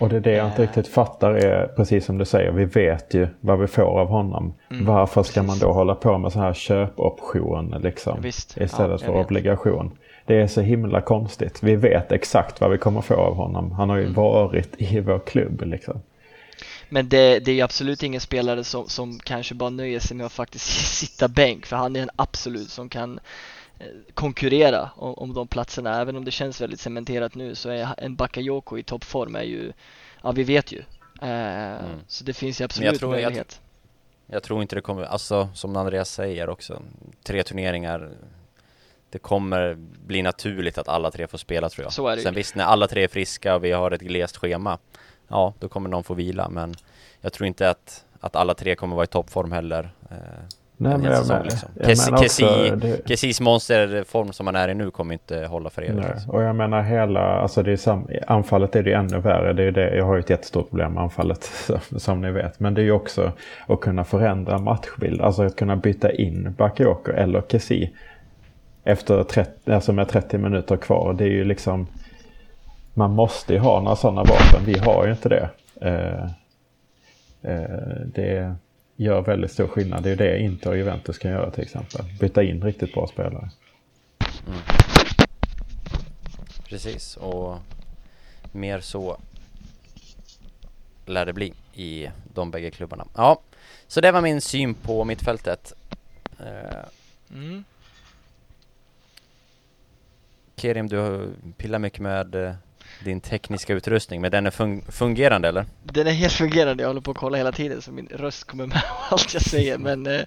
Och 0.00 0.08
det 0.08 0.16
är 0.16 0.20
det 0.20 0.32
jag 0.32 0.46
inte 0.46 0.62
Eh. 0.62 0.66
riktigt 0.66 0.88
fattar 0.88 1.30
är 1.34 1.66
precis 1.66 2.04
som 2.04 2.18
du 2.18 2.24
säger. 2.24 2.50
Vi 2.52 2.64
vet 2.64 3.14
ju 3.14 3.28
vad 3.40 3.58
vi 3.58 3.66
får 3.66 4.00
av 4.00 4.08
honom. 4.08 4.54
Mm, 4.70 4.84
Varför 4.86 5.22
ska 5.22 5.40
precis. 5.40 5.60
man 5.60 5.68
då 5.68 5.74
hålla 5.74 5.94
på 5.94 6.18
med 6.18 6.32
så 6.32 6.38
här 6.38 6.54
köpoption 6.54 7.74
liksom? 7.82 8.18
Visst, 8.22 8.56
Istället 8.56 9.00
ja, 9.00 9.06
för 9.06 9.12
vet. 9.12 9.26
obligation. 9.26 9.90
Det 10.26 10.36
är 10.40 10.46
så 10.46 10.60
himla 10.60 11.00
konstigt. 11.00 11.62
Vi 11.62 11.76
vet 11.76 12.12
exakt 12.12 12.60
vad 12.60 12.70
vi 12.70 12.78
kommer 12.78 13.00
få 13.00 13.14
av 13.14 13.34
honom. 13.34 13.72
Han 13.72 13.88
har 13.90 13.96
ju 13.96 14.02
Mm. 14.02 14.14
varit 14.14 14.74
i 14.78 15.00
vår 15.00 15.18
klubb 15.18 15.62
liksom. 15.66 16.00
Men 16.88 17.08
det, 17.08 17.38
det 17.38 17.50
är 17.50 17.54
ju 17.54 17.60
absolut 17.60 18.02
ingen 18.02 18.20
spelare 18.20 18.64
som, 18.64 18.88
som 18.88 19.18
kanske 19.18 19.54
bara 19.54 19.70
nöjer 19.70 20.00
sig 20.00 20.16
med 20.16 20.26
att 20.26 20.32
faktiskt 20.32 20.66
sitta 20.96 21.28
bänk 21.28 21.66
för 21.66 21.76
han 21.76 21.96
är 21.96 22.02
en 22.02 22.10
absolut 22.16 22.70
som 22.70 22.88
kan 22.88 23.20
konkurrera 24.14 24.90
om, 24.96 25.14
om 25.14 25.34
de 25.34 25.48
platserna. 25.48 26.00
Även 26.00 26.16
om 26.16 26.24
det 26.24 26.30
känns 26.30 26.60
väldigt 26.60 26.80
cementerat 26.80 27.34
nu 27.34 27.54
så 27.54 27.68
är 27.68 27.94
en 27.96 28.16
Bakayoko 28.16 28.78
i 28.78 28.82
toppform 28.82 29.36
är 29.36 29.42
ju, 29.42 29.72
ja 30.22 30.32
vi 30.32 30.42
vet 30.42 30.72
ju. 30.72 30.78
Eh, 31.22 31.28
mm. 31.28 32.00
Så 32.06 32.24
det 32.24 32.32
finns 32.32 32.60
ju 32.60 32.64
absolut 32.64 32.98
tror, 32.98 33.10
möjlighet. 33.10 33.60
Jag, 34.26 34.36
jag, 34.36 34.42
tror 34.42 34.62
inte 34.62 34.74
det 34.74 34.80
kommer, 34.80 35.02
alltså 35.02 35.48
som 35.54 35.76
Andreas 35.76 36.10
säger 36.10 36.48
också, 36.48 36.82
tre 37.22 37.42
turneringar 37.42 38.10
det 39.10 39.18
kommer 39.18 39.74
bli 40.06 40.22
naturligt 40.22 40.78
att 40.78 40.88
alla 40.88 41.10
tre 41.10 41.26
får 41.26 41.38
spela 41.38 41.68
tror 41.68 41.84
jag. 41.84 41.92
Så 41.92 42.08
är 42.08 42.16
det 42.16 42.22
Sen 42.22 42.34
visst, 42.34 42.54
när 42.54 42.64
alla 42.64 42.88
tre 42.88 43.04
är 43.04 43.08
friska 43.08 43.54
och 43.54 43.64
vi 43.64 43.72
har 43.72 43.90
ett 43.90 44.00
glest 44.00 44.36
schema, 44.36 44.78
ja, 45.28 45.54
då 45.58 45.68
kommer 45.68 45.88
någon 45.88 46.04
få 46.04 46.14
vila, 46.14 46.48
men 46.48 46.74
jag 47.20 47.32
tror 47.32 47.46
inte 47.46 47.70
att, 47.70 48.04
att 48.20 48.36
alla 48.36 48.54
tre 48.54 48.74
kommer 48.74 48.96
vara 48.96 49.04
i 49.04 49.06
toppform 49.06 49.52
heller. 49.52 49.90
Eh, 50.10 50.16
Nej, 50.82 50.98
men 50.98 51.04
jag, 51.04 51.16
säsong, 51.16 51.42
liksom. 51.42 51.68
jag 51.74 52.18
Kessi, 52.18 52.72
det... 52.76 53.08
Kessis 53.08 53.40
monsterform 53.40 54.32
som 54.32 54.46
han 54.46 54.56
är 54.56 54.68
i 54.68 54.74
nu 54.74 54.90
kommer 54.90 55.12
inte 55.12 55.46
hålla 55.46 55.70
för 55.70 55.82
evigt. 55.82 56.08
Liksom. 56.08 56.30
Och 56.30 56.42
jag 56.42 56.56
menar 56.56 56.82
hela, 56.82 57.20
alltså 57.20 57.62
det 57.62 57.72
är 57.72 57.76
sam, 57.76 58.08
anfallet 58.26 58.76
är 58.76 58.82
det 58.82 58.92
ännu 58.92 59.18
värre. 59.18 59.52
Det 59.52 59.64
är 59.64 59.70
det, 59.70 59.96
jag 59.96 60.04
har 60.04 60.14
ju 60.14 60.20
ett 60.20 60.30
jättestort 60.30 60.70
problem 60.70 60.92
med 60.92 61.02
anfallet 61.02 61.42
som, 61.66 62.00
som 62.00 62.20
ni 62.20 62.30
vet. 62.30 62.60
Men 62.60 62.74
det 62.74 62.80
är 62.80 62.84
ju 62.84 62.92
också 62.92 63.32
att 63.66 63.80
kunna 63.80 64.04
förändra 64.04 64.58
matchbild, 64.58 65.20
alltså 65.20 65.42
att 65.42 65.56
kunna 65.56 65.76
byta 65.76 66.12
in 66.12 66.54
Bakayoko 66.58 67.12
eller 67.12 67.42
Kessi 67.48 67.90
efter 68.84 69.22
30, 69.22 69.72
alltså 69.72 69.92
med 69.92 70.08
30 70.08 70.38
minuter 70.38 70.76
kvar. 70.76 71.12
Det 71.12 71.24
är 71.24 71.32
ju 71.32 71.44
liksom, 71.44 71.86
man 72.94 73.10
måste 73.10 73.52
ju 73.52 73.58
ha 73.58 73.80
några 73.80 73.96
sådana 73.96 74.22
vapen. 74.22 74.64
Vi 74.66 74.78
har 74.78 75.06
ju 75.06 75.12
inte 75.12 75.28
det. 75.28 75.48
Eh, 75.80 76.24
eh, 77.52 77.96
det 78.14 78.54
gör 79.04 79.22
väldigt 79.22 79.52
stor 79.52 79.68
skillnad. 79.68 80.02
Det 80.02 80.10
är 80.10 80.16
det 80.16 80.38
Inter 80.38 80.70
och 80.70 80.76
Juventus 80.76 81.18
kan 81.18 81.30
göra 81.30 81.50
till 81.50 81.62
exempel. 81.62 82.04
Byta 82.20 82.42
in 82.42 82.62
riktigt 82.62 82.94
bra 82.94 83.06
spelare. 83.06 83.50
Mm. 84.46 84.58
Precis, 86.68 87.16
och 87.16 87.58
mer 88.52 88.80
så 88.80 89.20
lär 91.06 91.26
det 91.26 91.32
bli 91.32 91.52
i 91.74 92.08
de 92.34 92.50
bägge 92.50 92.70
klubbarna. 92.70 93.06
Ja, 93.16 93.40
så 93.86 94.00
det 94.00 94.12
var 94.12 94.20
min 94.20 94.40
syn 94.40 94.74
på 94.74 95.04
mittfältet. 95.04 95.72
Eh, 96.38 96.84
mm. 97.34 97.64
Kerim, 100.56 100.88
du 100.88 101.28
pillar 101.56 101.78
mycket 101.78 102.00
med 102.00 102.34
eh, 102.34 102.54
din 103.04 103.20
tekniska 103.20 103.72
utrustning, 103.72 104.20
men 104.20 104.30
den 104.30 104.46
är 104.46 104.50
fun 104.50 104.82
fungerande 104.88 105.48
eller? 105.48 105.66
Den 105.82 106.06
är 106.06 106.12
helt 106.12 106.32
fungerande, 106.32 106.82
jag 106.82 106.88
håller 106.88 107.00
på 107.00 107.10
att 107.10 107.16
kolla 107.16 107.36
hela 107.36 107.52
tiden 107.52 107.82
så 107.82 107.92
min 107.92 108.06
röst 108.06 108.44
kommer 108.44 108.66
med 108.66 108.82
allt 109.10 109.34
jag 109.34 109.42
säger 109.42 109.78
men 109.78 110.06
eh, 110.06 110.20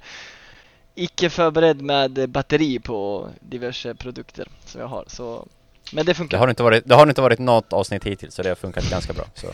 icke 0.96 1.30
förberedd 1.30 1.82
med 1.82 2.30
batteri 2.30 2.80
på 2.80 3.30
diverse 3.40 3.96
produkter 3.96 4.48
som 4.66 4.82
jag 4.82 4.88
har 4.88 5.04
så 5.08 5.48
men 5.92 6.06
det 6.06 6.14
funkar. 6.14 6.38
Det 6.38 6.42
har 6.42 6.50
inte 6.50 6.64
varit, 6.64 6.84
det 6.86 6.96
har 6.96 7.08
inte 7.08 7.22
varit 7.22 7.40
något 7.40 7.74
avsnitt 7.74 8.04
hittills 8.04 8.36
så 8.36 8.44
det 8.44 8.50
har 8.50 8.56
funkat 8.56 8.90
ganska 8.90 9.14
bra. 9.14 9.26
Så, 9.34 9.48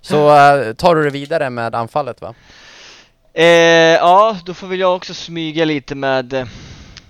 så 0.00 0.28
uh, 0.28 0.72
tar 0.74 0.94
du 0.94 1.04
det 1.04 1.10
vidare 1.10 1.50
med 1.50 1.74
anfallet 1.74 2.20
va? 2.20 2.34
Eh, 3.32 3.44
ja, 3.44 4.38
då 4.44 4.54
får 4.54 4.66
väl 4.66 4.80
jag 4.80 4.96
också 4.96 5.14
smyga 5.14 5.64
lite 5.64 5.94
med, 5.94 6.48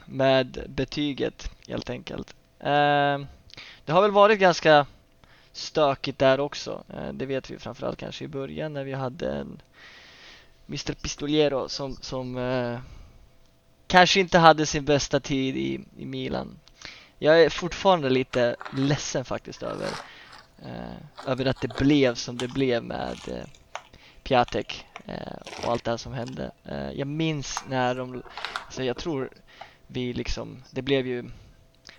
med 0.07 0.64
betyget 0.68 1.51
helt 1.68 1.91
enkelt. 1.91 2.34
Eh, 2.61 3.18
det 3.91 3.95
har 3.95 4.03
väl 4.03 4.11
varit 4.11 4.38
ganska 4.38 4.86
stökigt 5.53 6.18
där 6.18 6.41
också. 6.41 6.84
Eh, 6.95 7.12
det 7.12 7.26
vet 7.26 7.51
vi 7.51 7.59
framförallt 7.59 7.99
kanske 7.99 8.24
i 8.24 8.28
början 8.28 8.72
när 8.72 8.84
vi 8.84 8.93
hade 8.93 9.32
en 9.32 9.62
Mr 10.68 10.93
Pistoliero 10.93 11.68
som, 11.68 11.97
som 11.97 12.36
eh, 12.36 12.78
kanske 13.86 14.20
inte 14.20 14.38
hade 14.38 14.66
sin 14.66 14.84
bästa 14.84 15.20
tid 15.20 15.57
i, 15.57 15.80
i 15.99 16.07
Milan. 16.07 16.59
Jag 17.18 17.43
är 17.43 17.51
fortfarande 17.51 18.11
lite 18.11 18.57
ledsen 18.76 19.24
faktiskt 19.24 19.62
över, 19.62 19.88
eh, 20.62 21.26
över 21.26 21.47
att 21.47 21.61
det 21.61 21.78
blev 21.78 22.14
som 22.14 22.38
det 22.38 22.49
blev 22.49 22.84
med 22.84 23.18
eh, 23.28 23.47
Piatek 24.22 24.86
eh, 25.07 25.64
och 25.64 25.72
allt 25.72 25.84
det 25.84 25.91
här 25.91 25.99
som 25.99 26.12
hände. 26.12 26.51
Eh, 26.64 26.91
jag 26.91 27.07
minns 27.09 27.64
när 27.68 27.95
de, 27.95 28.22
alltså 28.64 28.82
jag 28.82 28.97
tror 28.97 29.30
vi 29.86 30.12
liksom, 30.12 30.62
det 30.70 30.82
blev 30.82 31.07
ju 31.07 31.30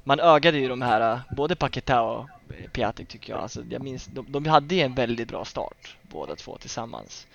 man 0.04 0.20
ögade 0.20 0.58
ju 0.58 0.68
de 0.68 0.82
här, 0.82 1.22
både 1.38 1.56
Paketa 1.56 2.02
och 2.02 2.30
Piatek 2.74 3.08
tycker 3.08 3.34
jag. 3.34 3.42
Alltså, 3.42 3.64
jag 3.70 3.84
minns, 3.84 4.06
de, 4.06 4.32
de 4.32 4.46
hade 4.46 4.76
en 4.76 4.96
väldigt 4.96 5.28
bra 5.28 5.46
start 5.46 5.98
båda 6.02 6.36
två 6.36 6.58
tillsammans. 6.58 7.28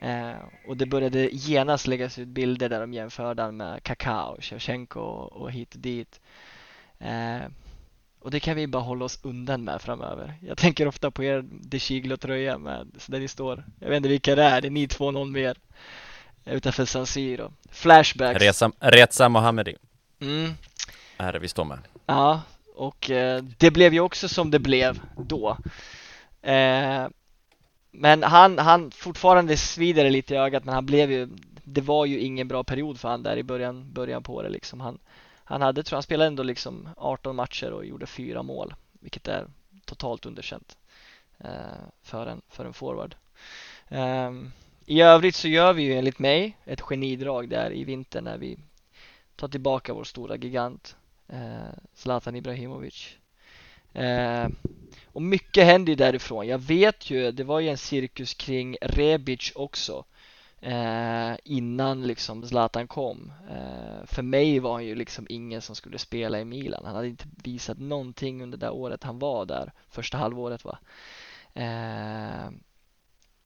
Eh, 0.00 0.32
och 0.66 0.76
det 0.76 0.86
började 0.86 1.28
genast 1.32 1.86
läggas 1.86 2.18
ut 2.18 2.28
bilder 2.28 2.68
där 2.68 2.80
de 2.80 2.92
jämförde 2.92 3.52
med 3.52 3.82
Kakao, 3.82 4.36
Shevchenko 4.40 5.00
och, 5.00 5.32
och 5.32 5.52
hit 5.52 5.74
och 5.74 5.80
dit. 5.80 6.20
Eh, 6.98 7.40
och 8.20 8.30
det 8.30 8.40
kan 8.40 8.56
vi 8.56 8.66
bara 8.66 8.82
hålla 8.82 9.04
oss 9.04 9.18
undan 9.22 9.64
med 9.64 9.82
framöver. 9.82 10.34
Jag 10.40 10.58
tänker 10.58 10.88
ofta 10.88 11.10
på 11.10 11.24
er 11.24 11.42
DeCiglo-tröja 11.42 12.58
med, 12.58 12.86
där 13.06 13.20
ni 13.20 13.28
står. 13.28 13.64
Jag 13.78 13.88
vet 13.88 13.96
inte 13.96 14.08
vilka 14.08 14.34
det 14.34 14.42
är, 14.42 14.60
det 14.60 14.68
är 14.68 14.70
ni 14.70 14.88
två 14.88 15.10
någon 15.10 15.32
mer. 15.32 15.56
Utanför 16.44 16.84
San 16.84 17.06
Siro. 17.06 17.52
Flashbacks. 17.70 18.40
Reza, 18.40 18.72
Reza 18.80 19.28
Mohammedi. 19.28 19.76
Mm. 20.20 20.52
Är 21.16 21.32
det 21.32 21.38
vi 21.38 21.48
står 21.48 21.64
med. 21.64 21.78
Ja, 22.10 22.42
och 22.74 23.10
eh, 23.10 23.42
det 23.42 23.70
blev 23.70 23.94
ju 23.94 24.00
också 24.00 24.28
som 24.28 24.50
det 24.50 24.58
blev 24.58 25.00
då. 25.16 25.56
Eh, 26.42 27.08
men 27.90 28.22
han, 28.22 28.58
han 28.58 28.90
fortfarande 28.90 29.56
svider 29.56 30.10
lite 30.10 30.34
i 30.34 30.36
ögat 30.36 30.64
men 30.64 30.74
han 30.74 30.86
blev 30.86 31.12
ju 31.12 31.28
Det 31.64 31.80
var 31.80 32.06
ju 32.06 32.18
ingen 32.20 32.48
bra 32.48 32.64
period 32.64 33.00
för 33.00 33.08
han 33.08 33.22
där 33.22 33.36
i 33.36 33.42
början, 33.42 33.92
början 33.92 34.22
på 34.22 34.42
det 34.42 34.48
liksom. 34.48 34.80
Han, 34.80 34.98
han 35.44 35.62
hade, 35.62 35.82
tror 35.82 35.96
han 35.96 36.02
spelade 36.02 36.26
ändå 36.26 36.42
liksom 36.42 36.88
18 36.96 37.36
matcher 37.36 37.72
och 37.72 37.86
gjorde 37.86 38.06
fyra 38.06 38.42
mål 38.42 38.74
vilket 38.92 39.28
är 39.28 39.46
totalt 39.84 40.26
underkänt 40.26 40.76
eh, 41.38 41.80
för, 42.02 42.26
en, 42.26 42.42
för 42.48 42.64
en 42.64 42.72
forward. 42.72 43.14
Eh, 43.88 44.32
I 44.86 45.00
övrigt 45.00 45.36
så 45.36 45.48
gör 45.48 45.72
vi 45.72 45.82
ju 45.82 45.92
enligt 45.94 46.18
mig 46.18 46.56
ett 46.64 46.80
genidrag 46.80 47.48
där 47.48 47.72
i 47.72 47.84
vinter 47.84 48.20
när 48.20 48.38
vi 48.38 48.58
tar 49.36 49.48
tillbaka 49.48 49.94
vår 49.94 50.04
stora 50.04 50.36
gigant 50.36 50.96
eh, 51.32 51.74
Zlatan 51.94 52.36
Ibrahimovic. 52.36 53.16
Eh, 53.92 54.48
och 55.06 55.22
mycket 55.22 55.64
händer 55.64 55.90
ju 55.90 55.96
därifrån. 55.96 56.46
Jag 56.46 56.58
vet 56.58 57.10
ju, 57.10 57.32
det 57.32 57.44
var 57.44 57.60
ju 57.60 57.68
en 57.68 57.78
cirkus 57.78 58.34
kring 58.34 58.76
Rebic 58.80 59.52
också 59.54 60.04
eh, 60.60 61.32
innan 61.44 62.06
liksom 62.06 62.46
Zlatan 62.46 62.88
kom. 62.88 63.32
Eh, 63.50 64.06
för 64.06 64.22
mig 64.22 64.58
var 64.58 64.72
han 64.72 64.84
ju 64.84 64.94
liksom 64.94 65.26
ingen 65.28 65.62
som 65.62 65.76
skulle 65.76 65.98
spela 65.98 66.40
i 66.40 66.44
Milan. 66.44 66.82
Han 66.84 66.94
hade 66.94 67.08
inte 67.08 67.28
visat 67.44 67.78
någonting 67.78 68.42
under 68.42 68.58
det 68.58 68.70
året 68.70 69.02
han 69.02 69.18
var 69.18 69.46
där, 69.46 69.72
första 69.88 70.18
halvåret 70.18 70.64
va. 70.64 70.78
Eh, 71.54 72.50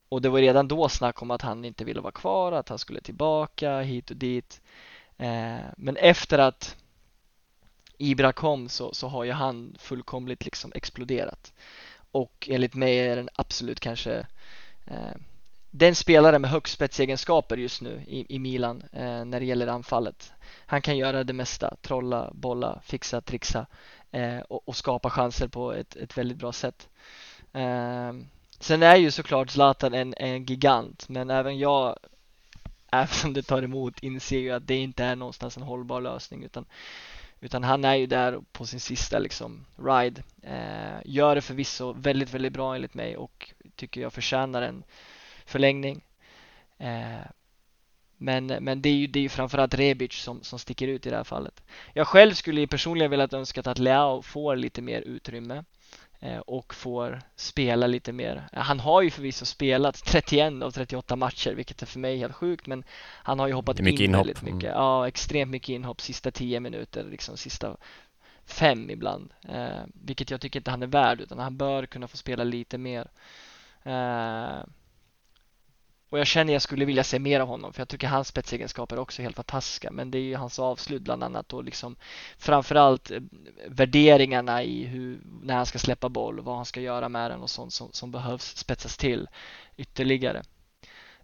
och 0.08 0.22
det 0.22 0.28
var 0.28 0.38
redan 0.38 0.68
då 0.68 0.88
snack 0.88 1.22
om 1.22 1.30
att 1.30 1.42
han 1.42 1.64
inte 1.64 1.84
ville 1.84 2.00
vara 2.00 2.12
kvar, 2.12 2.52
att 2.52 2.68
han 2.68 2.78
skulle 2.78 3.00
tillbaka 3.00 3.80
hit 3.80 4.10
och 4.10 4.16
dit. 4.16 4.60
Eh, 5.16 5.56
men 5.76 5.96
efter 5.96 6.38
att 6.38 6.76
Ibra 7.98 8.32
kom 8.32 8.68
så, 8.68 8.94
så 8.94 9.08
har 9.08 9.24
ju 9.24 9.32
han 9.32 9.76
fullkomligt 9.78 10.44
liksom 10.44 10.72
exploderat. 10.74 11.52
Och 12.12 12.48
enligt 12.50 12.74
mig 12.74 12.98
är 12.98 13.16
den 13.16 13.28
absolut 13.34 13.80
kanske 13.80 14.26
eh, 14.86 15.14
den 15.70 15.94
spelare 15.94 16.38
med 16.38 16.50
högst 16.50 16.74
spetsegenskaper 16.74 17.56
just 17.56 17.82
nu 17.82 18.02
i, 18.06 18.34
i 18.34 18.38
Milan 18.38 18.82
eh, 18.92 19.24
när 19.24 19.40
det 19.40 19.46
gäller 19.46 19.66
anfallet. 19.66 20.32
Han 20.66 20.82
kan 20.82 20.96
göra 20.96 21.24
det 21.24 21.32
mesta, 21.32 21.76
trolla, 21.82 22.30
bolla, 22.34 22.80
fixa, 22.84 23.20
trixa 23.20 23.66
eh, 24.10 24.38
och, 24.38 24.68
och, 24.68 24.76
skapa 24.76 25.10
chanser 25.10 25.48
på 25.48 25.72
ett, 25.72 25.96
ett 25.96 26.18
väldigt 26.18 26.38
bra 26.38 26.52
sätt. 26.52 26.88
Eh, 27.52 28.12
sen 28.60 28.82
är 28.82 28.96
ju 28.96 29.10
såklart 29.10 29.50
Zlatan 29.50 29.94
en, 29.94 30.14
en 30.16 30.44
gigant 30.44 31.08
men 31.08 31.30
även 31.30 31.58
jag 31.58 31.98
även 32.92 33.16
om 33.24 33.32
det 33.32 33.42
tar 33.42 33.62
emot 33.62 34.02
inser 34.02 34.38
ju 34.38 34.50
att 34.50 34.66
det 34.66 34.76
inte 34.76 35.04
är 35.04 35.16
någonstans 35.16 35.56
en 35.56 35.62
hållbar 35.62 36.00
lösning 36.00 36.44
utan 36.44 36.64
utan 37.44 37.64
han 37.64 37.84
är 37.84 37.94
ju 37.94 38.06
där 38.06 38.40
på 38.52 38.66
sin 38.66 38.80
sista 38.80 39.18
liksom 39.18 39.64
ride. 39.76 40.22
Eh, 40.42 41.00
gör 41.04 41.34
det 41.34 41.40
förvisso 41.40 41.92
väldigt, 41.92 42.34
väldigt 42.34 42.52
bra 42.52 42.74
enligt 42.74 42.94
mig 42.94 43.16
och 43.16 43.52
tycker 43.76 44.00
jag 44.00 44.12
förtjänar 44.12 44.62
en 44.62 44.84
förlängning. 45.46 46.04
Eh, 46.78 47.26
men, 48.16 48.46
men 48.46 48.82
det 48.82 48.88
är 48.88 48.94
ju, 48.94 49.06
det 49.06 49.18
är 49.18 49.22
ju 49.22 49.28
framförallt 49.28 49.74
Rebic 49.74 50.12
som, 50.12 50.42
som 50.42 50.58
sticker 50.58 50.88
ut 50.88 51.06
i 51.06 51.10
det 51.10 51.16
här 51.16 51.24
fallet. 51.24 51.62
Jag 51.92 52.06
själv 52.06 52.34
skulle 52.34 52.66
personligen 52.66 53.10
velat 53.10 53.32
önska 53.32 53.60
att 53.60 53.78
Leao 53.78 54.22
får 54.22 54.56
lite 54.56 54.82
mer 54.82 55.00
utrymme. 55.00 55.64
Eh, 56.20 56.38
och 56.38 56.74
får 56.74 57.22
spela 57.36 57.86
lite 57.86 58.12
mer. 58.12 58.48
Han 58.52 58.80
har 58.80 59.02
ju 59.02 59.10
förvisso 59.10 59.44
spelat 59.44 60.04
31 60.04 60.62
av 60.62 60.70
38 60.70 61.16
matcher 61.16 61.54
vilket 61.54 61.82
är 61.82 61.86
för 61.86 61.98
mig 61.98 62.18
helt 62.18 62.34
sjukt 62.34 62.66
men 62.66 62.84
han 63.22 63.38
har 63.38 63.46
ju 63.46 63.52
hoppat 63.52 63.80
in 63.80 63.88
inhopp. 63.88 64.20
väldigt 64.20 64.42
mycket. 64.42 64.64
Mm. 64.64 64.74
Ja, 64.74 65.08
extremt 65.08 65.50
mycket 65.50 65.68
inhopp 65.68 66.00
sista 66.00 66.30
10 66.30 66.60
minuter, 66.60 67.04
liksom 67.04 67.36
sista 67.36 67.76
fem 68.46 68.90
ibland. 68.90 69.32
Eh, 69.48 69.82
vilket 69.94 70.30
jag 70.30 70.40
tycker 70.40 70.60
inte 70.60 70.70
han 70.70 70.82
är 70.82 70.86
värd 70.86 71.20
utan 71.20 71.38
han 71.38 71.56
bör 71.56 71.86
kunna 71.86 72.08
få 72.08 72.16
spela 72.16 72.44
lite 72.44 72.78
mer. 72.78 73.10
Eh, 73.82 74.64
och 76.14 76.20
jag 76.20 76.26
känner 76.26 76.52
att 76.52 76.52
jag 76.52 76.62
skulle 76.62 76.84
vilja 76.84 77.04
se 77.04 77.18
mer 77.18 77.40
av 77.40 77.48
honom 77.48 77.72
för 77.72 77.80
jag 77.80 77.88
tycker 77.88 78.06
hans 78.06 78.28
spetsegenskaper 78.28 78.96
är 78.96 79.00
också 79.00 79.22
helt 79.22 79.36
fantastiska. 79.36 79.90
Men 79.90 80.10
det 80.10 80.18
är 80.18 80.22
ju 80.22 80.36
hans 80.36 80.58
avslut 80.58 81.02
bland 81.02 81.24
annat 81.24 81.52
och 81.52 81.64
liksom 81.64 81.96
framförallt 82.38 83.10
eh, 83.10 83.20
värderingarna 83.66 84.62
i 84.62 84.84
hur, 84.84 85.20
när 85.42 85.54
han 85.54 85.66
ska 85.66 85.78
släppa 85.78 86.08
boll, 86.08 86.40
vad 86.40 86.56
han 86.56 86.64
ska 86.64 86.80
göra 86.80 87.08
med 87.08 87.30
den 87.30 87.42
och 87.42 87.50
sånt 87.50 87.72
som, 87.72 87.88
som 87.92 88.10
behövs 88.10 88.56
spetsas 88.56 88.96
till 88.96 89.28
ytterligare. 89.76 90.42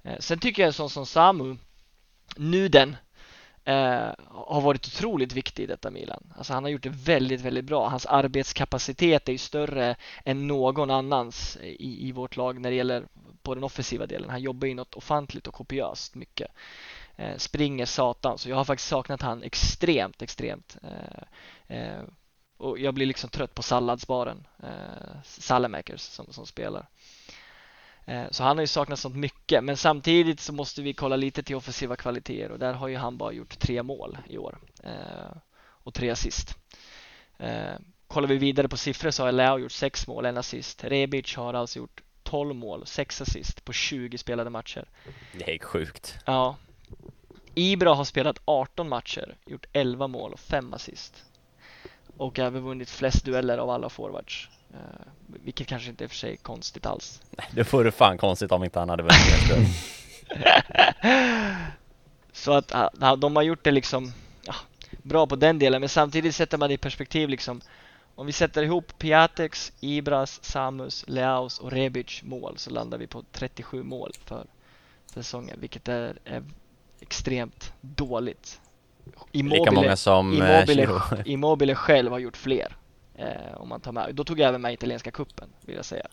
Eh, 0.02 0.18
sen 0.18 0.38
tycker 0.38 0.62
jag 0.62 0.66
en 0.66 0.72
sån 0.72 0.90
som 0.90 1.06
Samu, 1.06 1.56
Nuden 2.36 2.96
eh, 3.64 4.10
har 4.28 4.60
varit 4.60 4.86
otroligt 4.86 5.32
viktig 5.32 5.62
i 5.62 5.66
detta 5.66 5.90
Milan. 5.90 6.32
Alltså 6.36 6.52
han 6.52 6.64
har 6.64 6.70
gjort 6.70 6.82
det 6.82 6.88
väldigt, 7.04 7.40
väldigt 7.40 7.64
bra. 7.64 7.88
Hans 7.88 8.06
arbetskapacitet 8.06 9.28
är 9.28 9.32
ju 9.32 9.38
större 9.38 9.96
än 10.24 10.46
någon 10.46 10.90
annans 10.90 11.58
i, 11.62 12.08
i 12.08 12.12
vårt 12.12 12.36
lag 12.36 12.60
när 12.60 12.70
det 12.70 12.76
gäller 12.76 13.04
på 13.42 13.54
den 13.54 13.64
offensiva 13.64 14.06
delen. 14.06 14.30
Han 14.30 14.42
jobbar 14.42 14.68
ju 14.68 14.74
något 14.74 14.94
ofantligt 14.94 15.46
och 15.46 15.54
kopiöst 15.54 16.14
mycket. 16.14 16.50
Eh, 17.16 17.36
springer 17.36 17.86
satan, 17.86 18.38
så 18.38 18.48
jag 18.48 18.56
har 18.56 18.64
faktiskt 18.64 18.88
saknat 18.88 19.22
han 19.22 19.42
extremt, 19.42 20.22
extremt. 20.22 20.76
Eh, 20.82 21.76
eh 21.76 22.02
och 22.60 22.78
jag 22.78 22.94
blir 22.94 23.06
liksom 23.06 23.30
trött 23.30 23.54
på 23.54 23.62
salladsbaren, 23.62 24.46
eh, 24.62 25.22
Salamakers 25.24 26.00
som, 26.00 26.32
som 26.32 26.46
spelar. 26.46 26.88
Eh, 28.04 28.30
så 28.30 28.44
han 28.44 28.56
har 28.56 28.62
ju 28.62 28.66
saknat 28.66 28.98
sånt 28.98 29.16
mycket 29.16 29.64
men 29.64 29.76
samtidigt 29.76 30.40
så 30.40 30.52
måste 30.52 30.82
vi 30.82 30.94
kolla 30.94 31.16
lite 31.16 31.42
till 31.42 31.56
offensiva 31.56 31.96
kvaliteter 31.96 32.52
och 32.52 32.58
där 32.58 32.72
har 32.72 32.88
ju 32.88 32.96
han 32.96 33.16
bara 33.16 33.32
gjort 33.32 33.58
tre 33.58 33.82
mål 33.82 34.18
i 34.28 34.38
år 34.38 34.58
eh, 34.82 35.36
och 35.60 35.94
tre 35.94 36.10
assist. 36.10 36.58
Eh, 37.38 37.74
kollar 38.06 38.28
vi 38.28 38.36
vidare 38.36 38.68
på 38.68 38.76
siffror 38.76 39.10
så 39.10 39.24
har 39.24 39.32
Leo 39.32 39.58
gjort 39.58 39.72
sex 39.72 40.06
mål, 40.06 40.26
en 40.26 40.38
assist. 40.38 40.84
Rebic 40.84 41.36
har 41.36 41.54
alltså 41.54 41.78
gjort 41.78 42.02
12 42.30 42.54
mål, 42.54 42.86
sex 42.86 43.20
assist 43.20 43.64
på 43.64 43.72
20 43.72 44.18
spelade 44.18 44.50
matcher. 44.50 44.84
Det 45.32 45.54
är 45.54 45.58
sjukt. 45.58 46.18
Ja. 46.24 46.56
Ibra 47.54 47.94
har 47.94 48.04
spelat 48.04 48.38
18 48.44 48.88
matcher, 48.88 49.36
gjort 49.46 49.66
11 49.72 50.06
mål 50.06 50.32
och 50.32 50.40
5 50.40 50.74
assist. 50.74 51.24
Och 52.16 52.38
även 52.38 52.62
vunnit 52.62 52.90
flest 52.90 53.24
dueller 53.24 53.58
av 53.58 53.70
alla 53.70 53.88
forwards. 53.88 54.48
Uh, 54.70 54.78
vilket 55.26 55.66
kanske 55.66 55.90
inte 55.90 56.04
är 56.04 56.08
för 56.08 56.16
sig 56.16 56.36
konstigt 56.36 56.86
alls. 56.86 57.22
Nej, 57.30 57.46
det 57.52 57.72
vore 57.72 57.92
fan 57.92 58.18
konstigt 58.18 58.52
om 58.52 58.64
inte 58.64 58.78
han 58.78 58.88
hade 58.88 59.02
vunnit 59.02 59.68
Så 62.32 62.52
att 62.52 62.74
uh, 62.74 63.16
de 63.16 63.36
har 63.36 63.42
gjort 63.42 63.64
det 63.64 63.70
liksom 63.70 64.12
ja, 64.42 64.54
bra 65.02 65.26
på 65.26 65.36
den 65.36 65.58
delen 65.58 65.80
men 65.80 65.88
samtidigt 65.88 66.34
sätter 66.34 66.58
man 66.58 66.68
det 66.68 66.74
i 66.74 66.78
perspektiv 66.78 67.28
liksom 67.28 67.60
om 68.20 68.26
vi 68.26 68.32
sätter 68.32 68.62
ihop 68.62 68.98
Piatex, 68.98 69.72
Ibras, 69.80 70.44
Samus, 70.44 71.04
Leaus 71.08 71.58
och 71.58 71.72
Rebic 71.72 72.22
mål 72.22 72.58
så 72.58 72.70
landar 72.70 72.98
vi 72.98 73.06
på 73.06 73.24
37 73.32 73.82
mål 73.82 74.12
för 74.24 74.46
säsongen 75.06 75.60
vilket 75.60 75.88
är, 75.88 76.18
är 76.24 76.42
extremt 77.00 77.72
dåligt. 77.80 78.60
Immobile, 79.32 79.60
Lika 79.60 79.72
många 79.72 79.96
som 79.96 80.32
Immobile, 80.32 80.82
eh, 80.82 81.12
Immobile 81.24 81.74
själv 81.74 82.12
har 82.12 82.18
gjort 82.18 82.36
fler. 82.36 82.76
Eh, 83.14 83.54
om 83.56 83.68
man 83.68 83.80
tar 83.80 83.92
med, 83.92 84.14
då 84.14 84.24
tog 84.24 84.38
jag 84.38 84.48
även 84.48 84.60
med 84.60 84.72
italienska 84.72 85.10
kuppen 85.10 85.48
vill 85.60 85.76
jag 85.76 85.84
säga. 85.84 86.06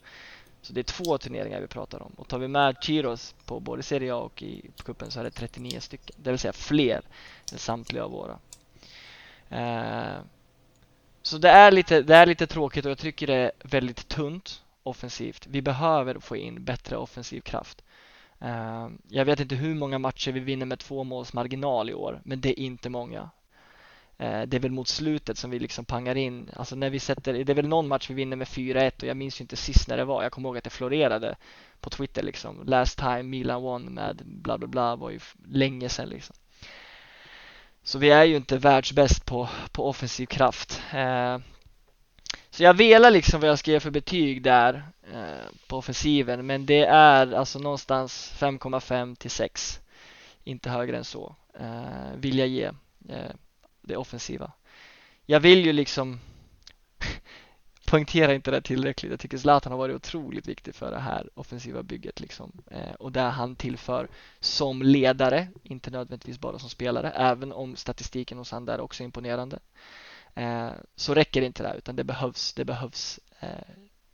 Så 0.62 0.74
det 0.74 0.82
är 0.82 0.84
två 0.84 1.18
turneringar 1.18 1.62
vi 1.62 1.68
pratar 1.68 2.02
om. 2.02 2.12
Och 2.18 2.28
tar 2.28 2.40
vi 2.40 2.48
med 2.48 2.76
Chiros 2.82 3.36
på 3.46 3.60
både 3.60 3.84
Serie 3.84 4.14
A 4.14 4.18
och 4.18 4.44
i 4.44 4.72
kuppen 4.84 5.12
så 5.12 5.20
är 5.20 5.24
det 5.24 5.32
39 5.32 5.80
stycken. 5.80 6.16
Det 6.20 6.30
vill 6.30 6.40
säga 6.40 6.54
fler 6.54 7.02
än 7.52 7.58
samtliga 7.58 8.04
av 8.04 8.12
våra. 8.12 8.40
Eh, 9.50 10.22
så 11.28 11.38
det 11.38 11.50
är, 11.50 11.72
lite, 11.72 12.02
det 12.02 12.16
är 12.16 12.26
lite 12.26 12.48
tråkigt 12.48 12.86
och 12.86 12.92
jag 12.92 12.98
tycker 12.98 13.28
det 13.28 13.36
är 13.36 13.52
väldigt 13.64 14.08
tunt 14.08 14.64
offensivt. 14.84 15.48
Vi 15.48 15.62
behöver 15.62 16.20
få 16.20 16.36
in 16.36 16.64
bättre 16.64 16.98
offensiv 16.98 17.42
kraft. 17.42 17.84
Ehm, 18.40 18.98
jag 19.08 19.26
vet 19.26 19.40
inte 19.40 19.56
hur 19.56 19.76
många 19.76 20.00
matcher 20.00 20.32
vi 20.32 20.40
vinner 20.40 20.66
med 20.66 20.80
två 20.80 21.04
måls 21.04 21.34
marginal 21.34 21.90
i 21.90 21.94
år, 21.94 22.22
men 22.24 22.42
det 22.42 22.60
är 22.60 22.64
inte 22.64 22.90
många. 22.90 23.30
Ehm, 24.18 24.50
det 24.50 24.58
är 24.58 24.62
väl 24.62 24.72
mot 24.72 24.88
slutet 24.88 25.38
som 25.38 25.52
vi 25.52 25.60
liksom 25.60 25.86
pangar 25.86 26.16
in. 26.16 26.50
Alltså 26.56 26.76
när 26.76 26.90
vi 26.90 27.00
sätter, 27.00 27.34
det 27.34 27.54
är 27.54 27.56
väl 27.56 27.68
någon 27.68 27.88
match 27.88 28.10
vi 28.10 28.14
vinner 28.14 28.38
med 28.38 28.48
4-1 28.48 29.02
och 29.02 29.08
jag 29.08 29.18
minns 29.18 29.40
ju 29.40 29.44
inte 29.44 29.56
sist 29.56 29.88
när 29.88 29.98
det 29.98 30.06
var. 30.06 30.24
Jag 30.24 30.32
kommer 30.32 30.50
ihåg 30.50 30.58
att 30.58 30.64
det 30.64 30.70
florerade 30.70 31.36
på 31.80 31.90
Twitter 31.90 32.24
liksom. 32.24 32.64
Last 32.66 33.00
time 33.00 33.24
Milan 33.24 33.62
won 33.62 33.84
med 33.84 34.22
bla 34.26 34.58
bla 34.58 34.68
bla 34.68 34.96
var 34.96 35.10
ju 35.10 35.20
länge 35.48 35.90
sedan 35.90 36.10
liksom. 36.10 36.36
Så 37.88 38.00
vi 38.00 38.10
är 38.10 38.24
ju 38.24 38.36
inte 38.36 38.58
världsbäst 38.58 39.26
på, 39.26 39.50
på 39.72 39.90
offensiv 39.90 40.26
kraft. 40.26 40.82
Eh, 40.94 41.38
så 42.50 42.64
jag 42.64 42.74
velar 42.74 43.12
liksom 43.12 43.42
vad 43.42 43.50
jag 43.50 43.60
ska 43.60 43.72
ge 43.72 43.80
för 43.80 43.92
betyg 43.92 44.42
där 44.42 44.88
eh, 45.14 45.52
på 45.68 45.78
offensiven 45.78 46.46
men 46.46 46.66
det 46.66 46.86
är 46.86 47.34
alltså 47.34 47.60
någonstans 47.60 48.34
5,5 48.40 49.16
till 49.16 49.32
6. 49.32 49.80
Inte 50.44 50.70
högre 50.70 50.98
än 50.98 51.04
så 51.04 51.36
eh, 51.60 52.16
vill 52.16 52.40
jag 52.40 52.48
ge 52.48 52.66
eh, 53.10 53.32
det 53.82 53.98
offensiva. 53.98 54.52
Jag 55.26 55.40
vill 55.40 55.66
ju 55.66 55.74
liksom 55.74 56.20
poängterar 57.88 58.34
inte 58.34 58.52
det 58.52 58.62
tillräckligt. 58.62 59.12
Jag 59.12 59.20
tycker 59.20 59.38
Zlatan 59.38 59.72
har 59.72 59.80
varit 59.80 59.96
otroligt 59.96 60.48
viktig 60.48 60.76
för 60.76 60.92
det 60.92 61.00
här 61.00 61.30
offensiva 61.34 61.84
bygget 61.84 62.20
liksom. 62.20 62.52
Eh, 62.72 62.94
och 63.00 63.12
där 63.12 63.30
han 63.30 63.56
tillför 63.56 64.08
som 64.40 64.82
ledare, 64.82 65.48
inte 65.64 65.92
nödvändigtvis 65.92 66.40
bara 66.40 66.60
som 66.60 66.70
spelare, 66.70 67.12
även 67.12 67.52
om 67.52 67.76
statistiken 67.76 68.38
hos 68.38 68.52
han 68.52 68.66
där 68.66 68.80
också 68.80 69.04
är 69.04 69.06
imponerande. 69.06 69.60
Eh, 70.36 70.70
så 70.96 71.14
räcker 71.14 71.42
inte 71.42 71.64
det 71.64 71.74
utan 71.78 71.96
det 71.96 72.04
behövs, 72.04 72.54
det 72.54 72.66
behövs 72.66 73.20
eh, 73.40 73.50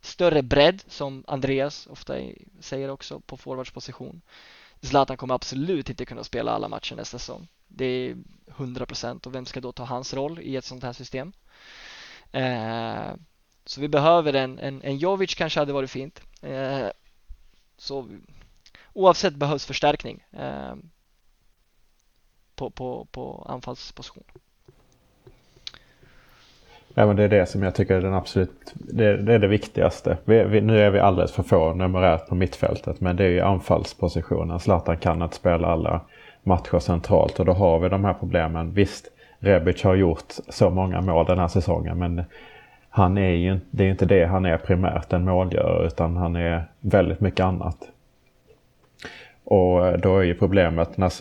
större 0.00 0.42
bredd 0.42 0.82
som 0.88 1.24
Andreas 1.26 1.86
ofta 1.86 2.14
säger 2.60 2.90
också 2.90 3.20
på 3.20 3.36
forwardsposition. 3.36 4.20
Zlatan 4.80 5.16
kommer 5.16 5.34
absolut 5.34 5.90
inte 5.90 6.04
kunna 6.04 6.24
spela 6.24 6.52
alla 6.52 6.68
matcher 6.68 6.96
nästa 6.96 7.18
säsong. 7.18 7.48
Det 7.68 7.84
är 7.84 8.16
100 8.46 8.86
procent 8.86 9.26
och 9.26 9.34
vem 9.34 9.46
ska 9.46 9.60
då 9.60 9.72
ta 9.72 9.84
hans 9.84 10.14
roll 10.14 10.40
i 10.40 10.56
ett 10.56 10.64
sånt 10.64 10.82
här 10.82 10.92
system? 10.92 11.32
Eh, 12.32 13.14
så 13.66 13.80
vi 13.80 13.88
behöver 13.88 14.32
en, 14.32 14.58
en, 14.58 14.82
en 14.82 14.96
Jovic 14.96 15.34
kanske 15.34 15.60
hade 15.60 15.72
varit 15.72 15.90
fint. 15.90 16.20
Eh, 16.42 16.86
så 17.76 18.08
oavsett 18.92 19.34
behövs 19.34 19.66
förstärkning 19.66 20.24
eh, 20.32 20.74
på, 22.56 22.70
på, 22.70 23.06
på 23.10 23.46
anfallsposition. 23.48 24.24
Ja, 26.96 27.06
men 27.06 27.16
det 27.16 27.22
är 27.22 27.28
det 27.28 27.46
som 27.46 27.62
jag 27.62 27.74
tycker 27.74 27.94
är 27.94 28.00
den 28.00 28.14
absolut, 28.14 28.72
det, 28.74 29.16
det 29.16 29.34
är 29.34 29.38
det 29.38 29.48
viktigaste. 29.48 30.18
Vi, 30.24 30.44
vi, 30.44 30.60
nu 30.60 30.80
är 30.80 30.90
vi 30.90 30.98
alldeles 30.98 31.32
för 31.32 31.42
få 31.42 31.74
numerärt 31.74 32.28
på 32.28 32.34
mittfältet 32.34 33.00
men 33.00 33.16
det 33.16 33.24
är 33.24 33.28
ju 33.28 33.40
anfallspositionen. 33.40 34.60
Zlatan 34.60 34.96
kan 34.96 35.22
inte 35.22 35.36
spela 35.36 35.68
alla 35.68 36.00
matcher 36.42 36.78
centralt 36.78 37.40
och 37.40 37.46
då 37.46 37.52
har 37.52 37.78
vi 37.78 37.88
de 37.88 38.04
här 38.04 38.14
problemen. 38.14 38.74
Visst, 38.74 39.08
Rebic 39.38 39.82
har 39.82 39.94
gjort 39.94 40.32
så 40.48 40.70
många 40.70 41.00
mål 41.00 41.26
den 41.26 41.38
här 41.38 41.48
säsongen 41.48 41.98
men 41.98 42.24
han 42.96 43.18
är 43.18 43.30
ju, 43.30 43.60
det 43.70 43.82
är 43.82 43.84
ju 43.84 43.90
inte 43.90 44.06
det 44.06 44.24
han 44.24 44.46
är 44.46 44.56
primärt, 44.56 45.12
en 45.12 45.24
målgörare, 45.24 45.86
utan 45.86 46.16
han 46.16 46.36
är 46.36 46.64
väldigt 46.80 47.20
mycket 47.20 47.44
annat. 47.44 47.76
Och 49.44 49.86
eh, 49.86 49.98
då 49.98 50.18
är 50.18 50.22
ju 50.22 50.34
problemet 50.34 50.96
när 50.96 51.12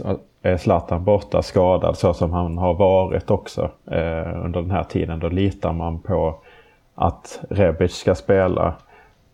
är 0.41 0.57
Zlatan 0.57 1.03
borta 1.03 1.41
skadad 1.41 1.97
så 1.97 2.13
som 2.13 2.33
han 2.33 2.57
har 2.57 2.73
varit 2.73 3.31
också 3.31 3.71
eh, 3.91 4.45
under 4.45 4.61
den 4.61 4.71
här 4.71 4.83
tiden. 4.83 5.19
Då 5.19 5.29
litar 5.29 5.73
man 5.73 5.99
på 5.99 6.35
att 6.95 7.39
Rebic 7.49 7.95
ska 7.95 8.15
spela 8.15 8.75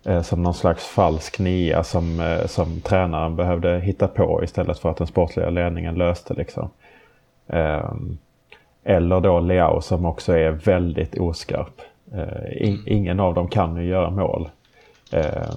eh, 0.06 0.22
som 0.22 0.44
någon 0.44 0.54
slags 0.54 0.88
falsk 0.88 1.40
nia 1.40 1.84
som, 1.84 2.20
eh, 2.20 2.46
som 2.46 2.82
tränaren 2.82 3.36
behövde 3.36 3.80
hitta 3.80 4.08
på 4.08 4.44
istället 4.44 4.80
för 4.80 4.90
att 4.90 4.98
den 4.98 5.08
sportliga 5.08 5.50
ledningen 5.50 5.96
löste. 5.96 6.34
Liksom. 6.34 6.70
Eh, 7.48 7.92
eller 8.84 9.22
då 9.22 9.40
Leao 9.40 9.82
som 9.82 10.06
också 10.06 10.34
är 10.34 10.52
väldigt 10.52 11.18
oskarp. 11.18 11.82
Eh, 12.14 12.68
in, 12.68 12.84
ingen 12.86 13.20
av 13.20 13.34
dem 13.34 13.48
kan 13.48 13.76
ju 13.76 13.84
göra 13.84 14.10
mål. 14.10 14.50
Eh, 15.12 15.50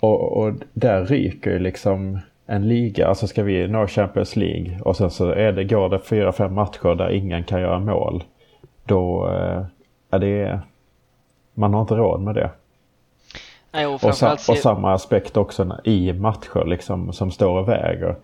och, 0.00 0.36
och 0.36 0.52
där 0.72 1.04
ryker 1.04 1.50
ju 1.50 1.58
liksom 1.58 2.18
en 2.46 2.68
liga, 2.68 3.06
alltså 3.06 3.26
ska 3.26 3.42
vi 3.42 3.68
nå 3.68 3.86
Champions 3.86 4.36
League 4.36 4.80
och 4.80 4.96
sen 4.96 5.10
så 5.10 5.30
är 5.30 5.52
det, 5.52 5.64
går 5.64 5.88
det 5.88 5.98
fyra, 5.98 6.32
fem 6.32 6.54
matcher 6.54 6.94
där 6.94 7.10
ingen 7.10 7.44
kan 7.44 7.60
göra 7.60 7.78
mål. 7.78 8.24
Då 8.84 9.28
eh, 9.28 9.64
är 10.10 10.18
det, 10.18 10.60
man 11.54 11.74
har 11.74 11.80
inte 11.80 11.94
råd 11.94 12.20
med 12.20 12.34
det. 12.34 12.50
Nej, 13.72 13.86
och, 13.86 14.04
och, 14.04 14.14
sa, 14.14 14.32
och, 14.32 14.58
samma 14.58 14.92
aspekt 14.92 15.36
också 15.36 15.78
i 15.84 16.12
matcher 16.12 16.64
liksom 16.64 17.12
som 17.12 17.30
står 17.30 17.58
och 17.58 17.68
väger. 17.68 18.16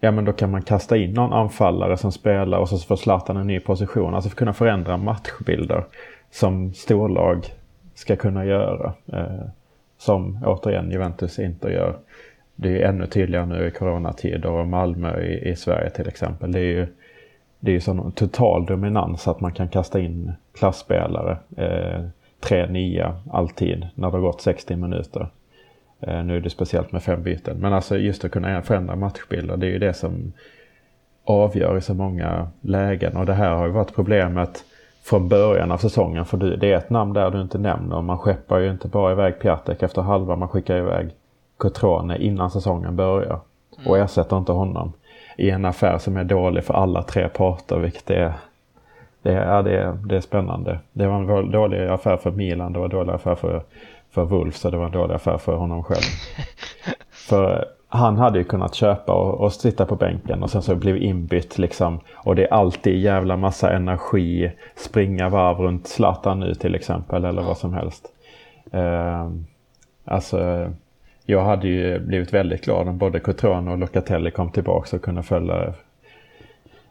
Ja 0.00 0.10
men 0.10 0.24
då 0.24 0.32
kan 0.32 0.50
man 0.50 0.62
kasta 0.62 0.96
in 0.96 1.12
någon 1.12 1.32
anfallare 1.32 1.96
som 1.96 2.12
spelar 2.12 2.58
och 2.58 2.68
så 2.68 2.78
får 2.78 2.96
Zlatan 2.96 3.36
en 3.36 3.46
ny 3.46 3.60
position. 3.60 4.14
Alltså 4.14 4.30
för 4.30 4.34
att 4.34 4.38
kunna 4.38 4.52
förändra 4.52 4.96
matchbilder 4.96 5.84
som 6.32 6.74
storlag 6.74 7.46
ska 7.94 8.16
kunna 8.16 8.44
göra. 8.44 8.94
Eh, 9.12 9.44
som 9.98 10.38
återigen 10.44 10.90
Juventus 10.90 11.38
inte 11.38 11.68
gör 11.68 11.98
det 12.56 12.82
är 12.82 12.88
ännu 12.88 13.06
tydligare 13.06 13.46
nu 13.46 13.66
i 13.66 13.70
coronatider 13.70 14.50
och 14.50 14.66
Malmö 14.66 15.20
i, 15.20 15.50
i 15.50 15.56
Sverige 15.56 15.90
till 15.90 16.08
exempel. 16.08 16.52
Det 16.52 16.58
är 16.58 16.64
ju 16.64 16.86
det 17.60 17.76
är 17.76 17.80
sån 17.80 18.12
total 18.12 18.66
dominans 18.66 19.28
att 19.28 19.40
man 19.40 19.52
kan 19.52 19.68
kasta 19.68 20.00
in 20.00 20.32
klassspelare. 20.54 21.36
Eh, 21.56 22.04
3-9 22.40 23.14
alltid 23.30 23.88
när 23.94 24.10
det 24.10 24.16
har 24.16 24.20
gått 24.20 24.40
60 24.40 24.76
minuter. 24.76 25.28
Eh, 26.00 26.24
nu 26.24 26.36
är 26.36 26.40
det 26.40 26.50
speciellt 26.50 26.92
med 26.92 27.02
fem 27.02 27.22
byten. 27.22 27.58
Men 27.58 27.72
alltså 27.72 27.98
just 27.98 28.24
att 28.24 28.30
kunna 28.30 28.62
förändra 28.62 28.96
matchbilder, 28.96 29.56
det 29.56 29.66
är 29.66 29.70
ju 29.70 29.78
det 29.78 29.94
som 29.94 30.32
avgör 31.24 31.78
i 31.78 31.80
så 31.80 31.94
många 31.94 32.48
lägen. 32.60 33.16
Och 33.16 33.26
det 33.26 33.34
här 33.34 33.50
har 33.50 33.66
ju 33.66 33.72
varit 33.72 33.94
problemet 33.94 34.64
från 35.02 35.28
början 35.28 35.72
av 35.72 35.76
säsongen. 35.76 36.24
För 36.24 36.36
det 36.36 36.72
är 36.72 36.76
ett 36.76 36.90
namn 36.90 37.12
där 37.12 37.30
du 37.30 37.40
inte 37.40 37.58
nämner. 37.58 38.02
Man 38.02 38.18
skeppar 38.18 38.58
ju 38.58 38.70
inte 38.70 38.88
bara 38.88 39.12
iväg 39.12 39.38
Piatek 39.38 39.82
efter 39.82 40.02
halva. 40.02 40.36
Man 40.36 40.48
skickar 40.48 40.76
iväg 40.76 41.10
Cotrone 41.56 42.18
innan 42.18 42.50
säsongen 42.50 42.96
börjar. 42.96 43.40
Och 43.86 43.96
mm. 43.96 44.04
ersätter 44.04 44.38
inte 44.38 44.52
honom. 44.52 44.92
I 45.36 45.50
en 45.50 45.64
affär 45.64 45.98
som 45.98 46.16
är 46.16 46.24
dålig 46.24 46.64
för 46.64 46.74
alla 46.74 47.02
tre 47.02 47.28
parter. 47.28 47.78
Vilket 47.78 48.10
är, 48.10 48.32
det 49.22 49.32
är, 49.32 49.62
det 49.62 49.78
är, 49.78 49.92
det 49.92 50.16
är 50.16 50.20
spännande. 50.20 50.78
Det 50.92 51.06
var 51.06 51.38
en 51.38 51.50
dålig 51.50 51.88
affär 51.88 52.16
för 52.16 52.30
Milan. 52.30 52.72
Det 52.72 52.78
var 52.78 52.86
en 52.86 52.90
dålig 52.90 53.12
affär 53.12 53.34
för, 53.34 53.62
för 54.10 54.24
Wolf. 54.24 54.56
Så 54.56 54.70
det 54.70 54.76
var 54.76 54.86
en 54.86 54.92
dålig 54.92 55.14
affär 55.14 55.38
för 55.38 55.56
honom 55.56 55.84
själv. 55.84 56.02
för 57.10 57.64
han 57.94 58.18
hade 58.18 58.38
ju 58.38 58.44
kunnat 58.44 58.74
köpa 58.74 59.12
och, 59.12 59.40
och 59.40 59.52
sitta 59.52 59.86
på 59.86 59.96
bänken 59.96 60.42
och 60.42 60.50
sen 60.50 60.62
så 60.62 60.74
blev 60.74 60.96
inbytt 60.96 61.58
liksom. 61.58 62.00
Och 62.14 62.36
det 62.36 62.44
är 62.44 62.52
alltid 62.52 62.98
jävla 62.98 63.36
massa 63.36 63.72
energi. 63.72 64.52
Springa 64.76 65.28
varv 65.28 65.58
runt 65.58 65.86
Zlatan 65.86 66.40
nu 66.40 66.54
till 66.54 66.74
exempel 66.74 67.24
eller 67.24 67.42
vad 67.42 67.58
som 67.58 67.74
helst. 67.74 68.08
Eh, 68.70 69.30
alltså 70.04 70.70
jag 71.26 71.44
hade 71.44 71.68
ju 71.68 71.98
blivit 71.98 72.32
väldigt 72.32 72.64
glad 72.64 72.88
om 72.88 72.98
både 72.98 73.20
Cotrone 73.20 73.70
och 73.70 73.78
Locatelli 73.78 74.30
kom 74.30 74.50
tillbaka 74.50 74.96
och 74.96 75.02
kunde 75.02 75.22
följa 75.22 75.74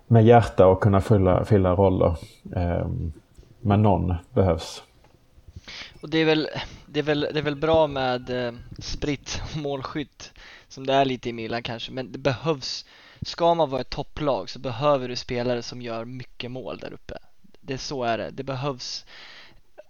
med 0.08 0.26
hjärta 0.26 0.68
och 0.68 0.82
kunna 0.84 1.02
fylla, 1.02 1.45
fylla 1.45 1.76
roller. 1.76 2.16
Eh, 2.56 2.88
men 3.62 3.82
någon 3.82 4.16
behövs. 4.34 4.84
Och 6.02 6.10
det 6.10 6.18
är 6.18 6.26
väl, 6.26 6.47
det 6.86 6.99
är 6.99 7.04
väl, 7.04 7.28
det 7.34 7.39
är 7.39 7.43
väl 7.43 7.56
bra 7.56 7.88
med 7.88 8.47
eh, 8.47 8.54
spritt 8.80 9.41
målskytt 9.56 10.32
som 10.72 10.86
det 10.88 10.93
är 10.93 11.05
lite 11.05 11.30
i 11.30 11.34
Milan 11.34 11.63
kanske, 11.63 11.91
men 11.91 12.11
det 12.11 12.17
behövs. 12.17 12.86
Ska 13.22 13.53
man 13.53 13.69
vara 13.69 13.82
ett 13.82 13.89
topplag 13.89 14.49
så 14.49 14.59
behöver 14.59 15.07
du 15.07 15.15
spelare 15.15 15.61
som 15.61 15.82
gör 15.82 16.05
mycket 16.05 16.51
mål 16.51 16.78
där 16.78 16.93
uppe. 16.93 17.17
Det 17.59 17.74
är 17.74 17.78
så 17.78 18.03
är 18.03 18.17
det. 18.17 18.30
Det 18.30 18.43
behövs 18.43 19.05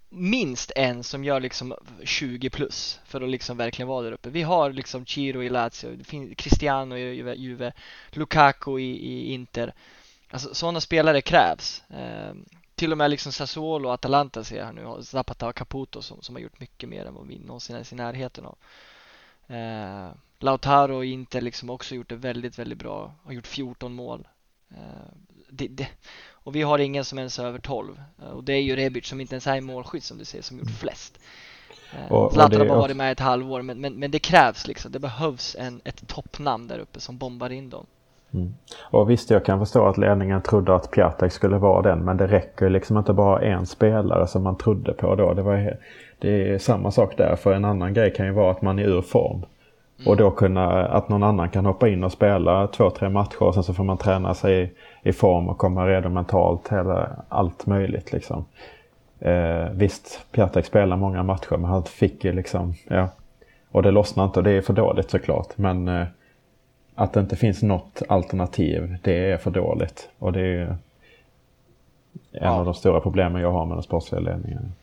minst 0.10 0.72
en 0.76 1.04
som 1.04 1.24
gör 1.24 1.40
liksom 1.40 1.76
20 2.04 2.50
plus 2.50 3.00
för 3.06 3.22
att 3.22 3.30
liksom 3.30 3.58
verkligen 3.58 3.88
vara 3.88 4.04
där 4.04 4.12
uppe. 4.12 4.30
Vi 4.30 4.42
har 4.42 4.72
liksom 4.72 5.06
Chiro 5.06 5.44
i 5.44 5.50
Lazio, 5.50 6.04
Cristiano 6.36 6.98
i 6.98 7.36
Juve, 7.36 7.74
Lukaku 8.10 8.80
i, 8.80 8.92
i 8.92 9.34
Inter. 9.34 9.74
Alltså 10.30 10.56
sådana 10.56 10.82
spelare 10.82 11.22
krävs. 11.22 11.84
Eh, 11.90 12.34
till 12.76 12.92
och 12.92 12.98
med 12.98 13.10
liksom 13.10 13.32
Sassuolo 13.32 13.88
och 13.88 13.94
Atalanta 13.94 14.44
ser 14.44 14.58
jag 14.58 14.66
här 14.66 14.74
nu, 14.74 15.04
Zapata 15.04 15.48
och 15.48 15.56
Caputo 15.56 16.02
som, 16.02 16.22
som 16.22 16.36
har 16.36 16.42
gjort 16.42 16.60
mycket 16.60 16.90
mer 16.90 17.06
än 17.06 17.14
vad 17.14 17.28
vi 17.28 17.40
någonsin 17.40 17.76
är 17.76 17.94
i 17.94 17.96
närheten 17.96 18.46
av. 18.46 18.58
Eh, 19.56 20.12
Lautaro 20.44 21.04
inte 21.04 21.42
liksom 21.42 21.70
också 21.70 21.96
gjort 21.96 22.10
det 22.10 22.16
väldigt, 22.16 22.60
väldigt 22.60 22.78
bra. 22.78 23.14
Har 23.24 23.34
gjort 23.34 23.48
14 23.48 23.94
mål. 23.94 24.28
Eh, 24.72 24.78
det, 25.50 25.68
det, 25.68 25.88
och 26.32 26.56
vi 26.56 26.62
har 26.62 26.80
ingen 26.80 27.06
som 27.06 27.18
ens 27.18 27.40
är 27.40 27.46
över 27.46 27.60
12. 27.60 28.02
Eh, 28.22 28.30
och 28.30 28.44
det 28.44 28.54
är 28.54 28.62
ju 28.62 28.76
Rebic 28.76 29.08
som 29.08 29.22
inte 29.22 29.34
ens 29.36 29.48
är 29.48 29.56
i 29.56 29.62
målskytt 29.62 30.04
som 30.04 30.18
du 30.18 30.26
ser, 30.26 30.42
som 30.42 30.58
gjort 30.58 30.68
mm. 30.68 30.78
flest. 30.78 31.20
Eh, 31.94 32.12
och, 32.12 32.34
Zlatan 32.34 32.60
har 32.60 32.68
bara 32.68 32.80
varit 32.80 32.98
med 32.98 33.12
ett 33.12 33.20
halvår, 33.20 33.62
men, 33.62 33.82
men, 33.82 33.94
men 33.94 34.12
det 34.12 34.20
krävs 34.20 34.68
liksom. 34.68 34.92
Det 34.92 35.00
behövs 35.00 35.56
en, 35.60 35.82
ett 35.84 36.08
toppnamn 36.08 36.68
där 36.68 36.80
uppe 36.80 37.00
som 37.00 37.18
bombar 37.18 37.50
in 37.50 37.70
dem. 37.70 37.86
Mm. 38.34 38.54
Och 38.82 39.10
visst, 39.10 39.30
jag 39.30 39.46
kan 39.46 39.60
förstå 39.60 39.86
att 39.86 39.98
ledningen 39.98 40.42
trodde 40.42 40.76
att 40.76 40.92
Piatek 40.92 41.32
skulle 41.32 41.58
vara 41.58 41.82
den, 41.82 42.06
men 42.06 42.18
det 42.18 42.28
räcker 42.28 42.70
liksom 42.70 42.98
inte 42.98 43.14
bara 43.14 43.42
en 43.42 43.66
spelare 43.66 44.28
som 44.28 44.44
man 44.44 44.58
trodde 44.58 44.94
på 44.94 45.16
då. 45.16 45.34
Det, 45.34 45.42
var, 45.42 45.78
det 46.20 46.54
är 46.54 46.58
samma 46.58 46.92
sak 46.92 47.18
där, 47.18 47.36
för 47.36 47.54
en 47.54 47.66
annan 47.66 47.94
grej 47.94 48.14
kan 48.14 48.26
ju 48.26 48.32
vara 48.32 48.52
att 48.52 48.62
man 48.62 48.80
är 48.80 48.84
ur 48.84 49.02
form. 49.02 49.46
Och 50.06 50.18
då 50.18 50.32
kunna, 50.32 50.88
att 50.88 51.10
någon 51.10 51.24
annan 51.24 51.50
kan 51.50 51.66
hoppa 51.66 51.90
in 51.90 52.04
och 52.04 52.12
spela 52.12 52.68
två, 52.68 52.90
tre 52.90 53.10
matcher 53.10 53.44
och 53.44 53.54
sen 53.54 53.64
så 53.64 53.74
får 53.74 53.84
man 53.84 53.98
träna 53.98 54.34
sig 54.34 54.64
i, 54.64 54.70
i 55.10 55.14
form 55.14 55.50
och 55.50 55.58
komma 55.58 55.88
redo 55.88 56.10
mentalt. 56.10 56.72
Hela, 56.72 57.10
allt 57.30 57.66
möjligt 57.66 58.12
liksom. 58.12 58.46
Eh, 59.20 59.70
visst, 59.74 60.26
Piatek 60.32 60.66
spelar 60.66 60.98
många 60.98 61.24
matcher 61.24 61.58
men 61.58 61.66
han 61.66 61.84
fick 61.84 62.24
ju 62.26 62.32
liksom, 62.32 62.74
ja. 62.88 63.10
Och 63.72 63.84
det 63.84 63.92
lossnar 63.92 64.26
inte 64.26 64.40
och 64.40 64.44
det 64.44 64.52
är 64.52 64.62
för 64.62 64.74
dåligt 64.74 65.10
såklart. 65.10 65.58
Men 65.58 65.88
eh, 65.88 66.08
att 66.96 67.14
det 67.14 67.20
inte 67.20 67.36
finns 67.36 67.62
något 67.62 68.02
alternativ, 68.10 68.98
det 69.04 69.32
är 69.32 69.38
för 69.38 69.52
dåligt. 69.52 70.10
Och 70.20 70.34
det 70.34 70.42
är 70.42 70.62
en 70.66 70.78
ja. 72.32 72.50
av 72.50 72.66
de 72.66 72.74
stora 72.74 73.00
problemen 73.00 73.42
jag 73.42 73.52
har 73.52 73.66
med 73.66 73.78
den 73.78 73.84
sportsliga 73.84 74.22
ledningen. 74.22 74.74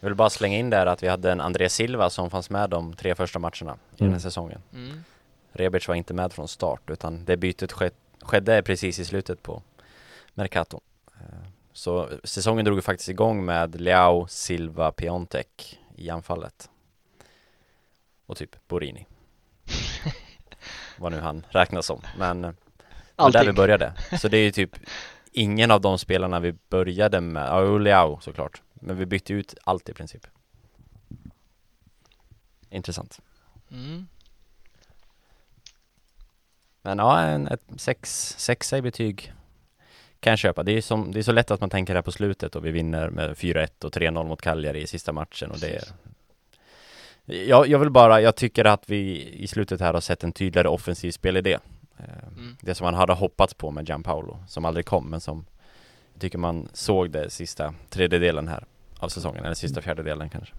Jag 0.00 0.08
vill 0.08 0.14
bara 0.14 0.30
slänga 0.30 0.58
in 0.58 0.70
där 0.70 0.86
att 0.86 1.02
vi 1.02 1.08
hade 1.08 1.32
en 1.32 1.40
André 1.40 1.68
Silva 1.68 2.10
som 2.10 2.30
fanns 2.30 2.50
med 2.50 2.70
de 2.70 2.92
tre 2.92 3.14
första 3.14 3.38
matcherna 3.38 3.58
i 3.60 3.66
mm. 3.66 3.78
den 3.96 4.12
här 4.12 4.18
säsongen. 4.18 4.62
Mm. 4.74 5.04
Rebic 5.52 5.88
var 5.88 5.94
inte 5.94 6.14
med 6.14 6.32
från 6.32 6.48
start 6.48 6.90
utan 6.90 7.24
det 7.24 7.36
bytet 7.36 7.72
skedde 8.20 8.62
precis 8.62 8.98
i 8.98 9.04
slutet 9.04 9.42
på 9.42 9.62
Mercato. 10.34 10.80
Eh, 11.20 11.48
så 11.72 12.08
säsongen 12.24 12.64
drog 12.64 12.84
faktiskt 12.84 13.08
igång 13.08 13.44
med 13.44 13.80
Leao, 13.80 14.26
Silva, 14.28 14.92
Piontek 14.92 15.78
i 15.96 16.10
anfallet. 16.10 16.70
Och 18.26 18.36
typ 18.36 18.68
Borini. 18.68 19.06
Vad 20.98 21.12
nu 21.12 21.20
han 21.20 21.46
räknas 21.48 21.86
som, 21.86 22.00
men 22.18 22.42
det 22.42 22.54
var 23.16 23.30
där 23.30 23.46
vi 23.46 23.52
började. 23.52 23.92
Så 24.20 24.28
det 24.28 24.38
är 24.38 24.44
ju 24.44 24.50
typ 24.50 24.76
ingen 25.32 25.70
av 25.70 25.80
de 25.80 25.98
spelarna 25.98 26.40
vi 26.40 26.54
började 26.68 27.20
med, 27.20 27.48
ja, 27.48 27.78
Leao 27.78 28.20
såklart, 28.20 28.62
men 28.80 28.96
vi 28.96 29.06
bytte 29.06 29.32
ut 29.32 29.54
allt 29.64 29.88
i 29.88 29.92
princip. 29.92 30.26
Intressant. 32.70 33.20
Mm. 33.70 34.06
Men 36.82 36.98
ja, 36.98 37.20
en, 37.20 37.48
ett 37.48 37.62
sex, 37.76 38.34
sexa 38.38 38.78
i 38.78 38.82
betyg 38.82 39.32
kan 40.20 40.30
jag 40.30 40.38
köpa. 40.38 40.62
Det 40.62 40.72
är, 40.72 40.82
som, 40.82 41.12
det 41.12 41.18
är 41.18 41.22
så 41.22 41.32
lätt 41.32 41.50
att 41.50 41.60
man 41.60 41.70
tänker 41.70 41.94
här 41.94 42.02
på 42.02 42.12
slutet 42.12 42.56
och 42.56 42.64
vi 42.64 42.70
vinner 42.70 43.10
med 43.10 43.30
4-1 43.30 43.84
och 43.84 43.92
3-0 43.92 44.24
mot 44.24 44.42
Cagliari 44.42 44.82
i 44.82 44.86
sista 44.86 45.12
matchen 45.12 45.50
och 45.50 45.58
det 45.58 45.76
är 45.76 45.84
jag, 47.30 47.68
jag 47.68 47.78
vill 47.78 47.90
bara, 47.90 48.20
jag 48.20 48.36
tycker 48.36 48.64
att 48.64 48.90
vi 48.90 49.28
i 49.32 49.46
slutet 49.46 49.80
här 49.80 49.94
har 49.94 50.00
sett 50.00 50.24
en 50.24 50.32
tydligare 50.32 50.68
offensiv 50.68 51.10
spelidé. 51.10 51.58
Eh, 51.98 52.28
mm. 52.36 52.56
Det 52.60 52.74
som 52.74 52.84
man 52.84 52.94
hade 52.94 53.12
hoppats 53.12 53.54
på 53.54 53.70
med 53.70 53.88
Gianpaolo, 53.88 54.38
som 54.48 54.64
aldrig 54.64 54.86
kom, 54.86 55.10
men 55.10 55.20
som 55.20 55.46
tycker 56.18 56.38
man 56.38 56.68
såg 56.72 57.10
det 57.10 57.30
sista 57.30 57.74
tredjedelen 57.90 58.48
här 58.48 58.64
av 59.00 59.08
säsongen, 59.08 59.44
eller 59.44 59.54
sista 59.54 59.80
fjärdedelen 59.80 60.28
kanske. 60.28 60.54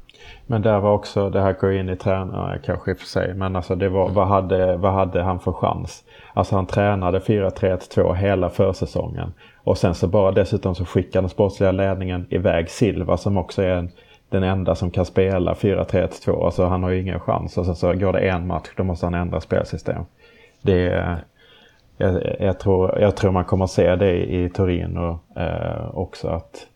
Men 0.48 0.62
där 0.62 0.80
var 0.80 0.94
också, 0.94 1.30
det 1.30 1.42
här 1.42 1.54
går 1.54 1.74
in 1.74 1.90
i 1.90 1.96
tränare 1.96 2.60
kanske 2.66 2.92
i 2.92 2.94
och 2.94 2.98
för 2.98 3.06
sig, 3.06 3.34
men 3.34 3.56
alltså 3.56 3.76
det 3.76 3.90
var, 3.90 4.04
mm. 4.04 4.14
vad, 4.14 4.28
hade, 4.28 4.78
vad 4.78 4.94
hade 4.94 5.22
han 5.22 5.40
för 5.40 5.52
chans? 5.52 6.04
Alltså 6.34 6.56
han 6.56 6.66
tränade 6.66 7.20
4-3-1-2 7.20 8.14
hela 8.14 8.50
försäsongen. 8.50 9.34
Och 9.56 9.78
sen 9.78 9.96
så 9.96 10.08
bara 10.08 10.32
dessutom 10.32 10.76
så 10.76 10.86
skickade 10.86 11.22
den 11.22 11.30
sportsliga 11.30 11.72
ledningen 11.72 12.28
iväg 12.30 12.70
Silva 12.70 13.18
som 13.18 13.38
också 13.38 13.62
är 13.62 13.76
en, 13.76 13.92
den 14.30 14.44
enda 14.44 14.76
som 14.76 14.92
kan 14.92 15.06
spela 15.06 15.54
4-3-1-2. 15.54 16.46
Alltså 16.46 16.66
han 16.66 16.84
har 16.84 16.90
ju 16.90 17.02
ingen 17.02 17.20
chans. 17.20 17.58
Och 17.58 17.66
sen 17.66 17.76
så 17.76 17.94
går 17.94 18.14
det 18.14 18.20
en 18.20 18.48
match, 18.48 18.70
då 18.76 18.84
måste 18.84 19.06
han 19.06 19.14
ändra 19.14 19.42
spelsystem. 19.42 20.04
Det 20.62 20.88
är, 20.88 21.24
jag, 22.00 22.36
jag, 22.40 22.60
tror, 22.60 23.00
jag 23.00 23.16
tror 23.16 23.32
man 23.32 23.46
kommer 23.46 23.68
se 23.68 23.96
det 23.96 24.34
i 24.34 24.50
Torino 24.50 25.20
eh, 25.36 25.90
också 25.94 26.28
att 26.28 26.68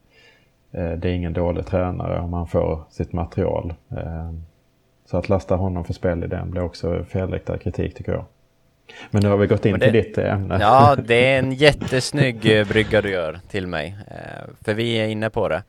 eh, 0.72 0.92
det 0.92 1.10
är 1.10 1.14
ingen 1.14 1.34
dålig 1.34 1.66
tränare 1.66 2.20
om 2.20 2.30
man 2.30 2.48
får 2.48 2.84
sitt 2.90 3.14
material. 3.14 3.74
Eh, 3.92 4.32
så 5.06 5.18
att 5.18 5.30
lasta 5.30 5.56
honom 5.56 5.86
för 5.86 5.94
spelidén 5.94 6.52
blir 6.52 6.64
också 6.64 7.04
felriktad 7.04 7.58
kritik 7.58 7.96
tycker 7.96 8.12
jag. 8.12 8.26
Men 9.12 9.24
nu 9.24 9.30
har 9.30 9.38
vi 9.38 9.48
gått 9.48 9.66
in 9.66 9.80
det, 9.80 9.86
till 9.86 9.94
ditt 9.94 10.18
ämne. 10.18 10.58
Ja, 10.62 10.96
det 10.96 11.34
är 11.34 11.40
en 11.40 11.52
jättesnygg 11.52 12.60
eh, 12.60 12.68
brygga 12.68 13.02
du 13.02 13.10
gör 13.10 13.40
till 13.50 13.68
mig. 13.68 13.98
Eh, 14.08 14.50
för 14.62 14.74
vi 14.74 14.96
är 14.96 15.08
inne 15.08 15.30
på 15.30 15.48
det. 15.48 15.64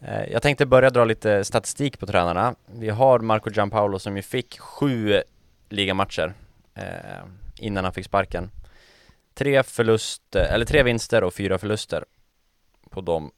Eh, 0.00 0.32
jag 0.32 0.42
tänkte 0.42 0.66
börja 0.66 0.90
dra 0.90 1.04
lite 1.04 1.44
statistik 1.44 1.98
på 1.98 2.06
tränarna. 2.06 2.54
Vi 2.74 2.88
har 2.88 3.18
Marco 3.18 3.50
Gianpaolo 3.50 3.98
som 3.98 4.16
ju 4.16 4.22
fick 4.22 4.58
sju 4.58 5.22
ligamatcher 5.68 6.32
innan 7.58 7.84
han 7.84 7.92
fick 7.92 8.04
sparken 8.04 8.50
tre 9.34 9.62
förluster, 9.62 10.44
eller 10.44 10.64
tre 10.64 10.82
vinster 10.82 11.24
och 11.24 11.34
fyra 11.34 11.58
förluster 11.58 12.04
på 12.90 13.00
de 13.00 13.30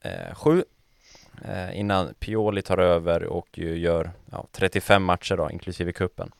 eh, 0.00 0.34
sju 0.34 0.64
eh, 1.44 1.78
innan 1.78 2.14
Pioli 2.18 2.62
tar 2.62 2.78
över 2.78 3.24
och 3.24 3.58
ju 3.58 3.78
gör 3.78 4.10
ja, 4.30 4.46
35 4.52 5.04
matcher 5.04 5.36
då, 5.36 5.50
inklusive 5.50 5.92
kuppen 5.92 6.32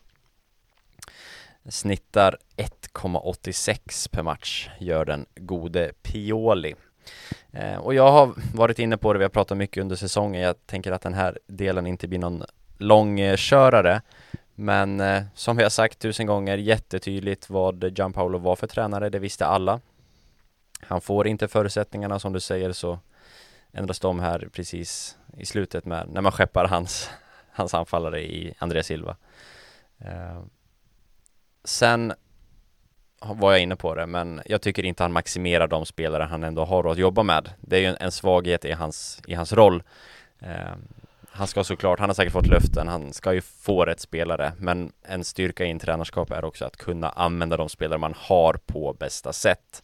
Snittar 1.69 2.37
1,86 2.57 4.11
per 4.11 4.23
match 4.23 4.69
gör 4.79 5.05
den 5.05 5.27
gode 5.35 5.93
Pioli. 6.03 6.75
Eh, 7.51 7.77
och 7.77 7.95
jag 7.95 8.13
har 8.13 8.35
varit 8.55 8.79
inne 8.79 8.97
på 8.97 9.13
det, 9.13 9.19
vi 9.19 9.25
har 9.25 9.31
pratat 9.31 9.59
mycket 9.59 9.81
under 9.81 9.97
säsongen. 9.97 10.43
Jag 10.43 10.67
tänker 10.67 10.93
att 10.93 11.03
den 11.03 11.15
här 11.15 11.39
delen 11.47 11.87
inte 11.87 12.09
blir 12.09 12.19
någon 12.19 12.45
långkörare. 12.79 14.03
Men 14.59 15.01
eh, 15.01 15.23
som 15.35 15.57
vi 15.57 15.63
har 15.63 15.71
sagt 15.71 15.99
tusen 15.99 16.27
gånger, 16.27 16.59
jättetydligt 16.59 17.51
vad 17.51 17.99
Gianpaolo 17.99 18.39
var 18.39 18.57
för 18.57 18.67
tränare, 18.67 19.11
det 19.11 19.19
visste 19.19 19.47
alla. 19.47 19.81
Han 20.81 21.01
får 21.01 21.27
inte 21.27 21.49
förutsättningarna 21.49 22.19
som 22.19 22.33
du 22.33 22.41
säger 22.41 22.73
så 22.73 22.99
ändras 23.73 24.01
de 24.01 24.21
här 24.21 24.49
precis 24.53 25.19
i 25.37 25.47
slutet 25.47 25.85
med 25.85 26.09
när 26.09 26.21
man 26.21 26.33
skeppar 26.33 26.65
hans, 26.65 27.11
hans 27.51 27.75
anfallare 27.75 28.23
i 28.23 28.55
Andreas 28.59 28.87
Silva. 28.87 29.17
Eh, 29.99 30.43
sen 31.65 32.13
var 33.21 33.53
jag 33.53 33.61
inne 33.61 33.77
på 33.77 33.95
det, 33.95 34.07
men 34.07 34.43
jag 34.47 34.63
tycker 34.63 34.85
inte 34.85 35.03
han 35.03 35.13
maximerar 35.13 35.69
de 35.69 35.87
spelare 35.87 36.23
han 36.23 36.45
ändå 36.45 36.65
har 36.65 36.93
att 36.93 36.99
jobba 36.99 37.23
med. 37.23 37.51
Det 37.61 37.77
är 37.77 37.81
ju 37.81 37.87
en, 37.87 37.97
en 38.01 38.13
svaghet 38.13 38.65
i 38.65 38.73
hans, 38.73 39.23
i 39.27 39.35
hans 39.35 39.53
roll. 39.53 39.83
Eh, 40.39 40.75
han 41.37 41.47
ska 41.47 41.65
såklart, 41.65 42.01
han 42.01 42.09
har 42.09 42.15
säkert 42.15 42.33
fått 42.33 42.47
löften, 42.47 42.89
han 42.89 43.13
ska 43.13 43.35
ju 43.35 43.41
få 43.41 43.85
rätt 43.85 44.01
spelare, 44.01 44.53
men 44.59 44.93
en 45.03 45.25
styrka 45.25 45.65
i 45.65 45.71
en 45.71 45.79
tränarskap 45.79 46.31
är 46.31 46.45
också 46.45 46.65
att 46.65 46.77
kunna 46.77 47.09
använda 47.09 47.57
de 47.57 47.69
spelare 47.69 47.99
man 47.99 48.15
har 48.17 48.55
på 48.67 48.97
bästa 48.99 49.33
sätt. 49.33 49.83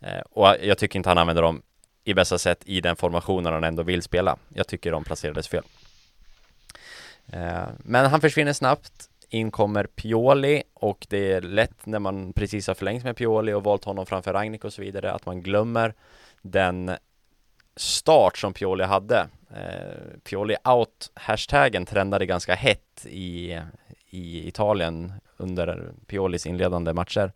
Eh, 0.00 0.20
och 0.30 0.56
jag 0.62 0.78
tycker 0.78 0.98
inte 0.98 1.08
han 1.08 1.18
använder 1.18 1.42
dem 1.42 1.62
i 2.04 2.14
bästa 2.14 2.38
sätt 2.38 2.62
i 2.64 2.80
den 2.80 2.96
formationen 2.96 3.52
han 3.52 3.64
ändå 3.64 3.82
vill 3.82 4.02
spela. 4.02 4.36
Jag 4.54 4.66
tycker 4.66 4.92
de 4.92 5.04
placerades 5.04 5.48
fel. 5.48 5.64
Eh, 7.32 7.68
men 7.78 8.10
han 8.10 8.20
försvinner 8.20 8.52
snabbt. 8.52 9.08
In 9.30 9.50
kommer 9.50 9.84
Pioli 9.84 10.62
och 10.74 11.06
det 11.10 11.32
är 11.32 11.40
lätt 11.40 11.86
när 11.86 11.98
man 11.98 12.32
precis 12.32 12.66
har 12.66 12.74
förlängt 12.74 13.04
med 13.04 13.16
Pioli 13.16 13.52
och 13.52 13.64
valt 13.64 13.84
honom 13.84 14.06
framför 14.06 14.32
Ragnik 14.32 14.64
och 14.64 14.72
så 14.72 14.82
vidare 14.82 15.12
att 15.12 15.26
man 15.26 15.42
glömmer 15.42 15.94
den 16.42 16.96
start 17.76 18.38
som 18.38 18.52
Pioli 18.52 18.84
hade. 18.84 19.26
Eh, 19.50 20.18
Pioli 20.24 20.56
out 20.64 21.10
hashtaggen 21.14 21.86
trendade 21.86 22.26
ganska 22.26 22.54
hett 22.54 23.06
i, 23.06 23.60
i 24.10 24.48
Italien 24.48 25.12
under 25.36 25.92
Piolis 26.06 26.46
inledande 26.46 26.92
matcher. 26.92 27.32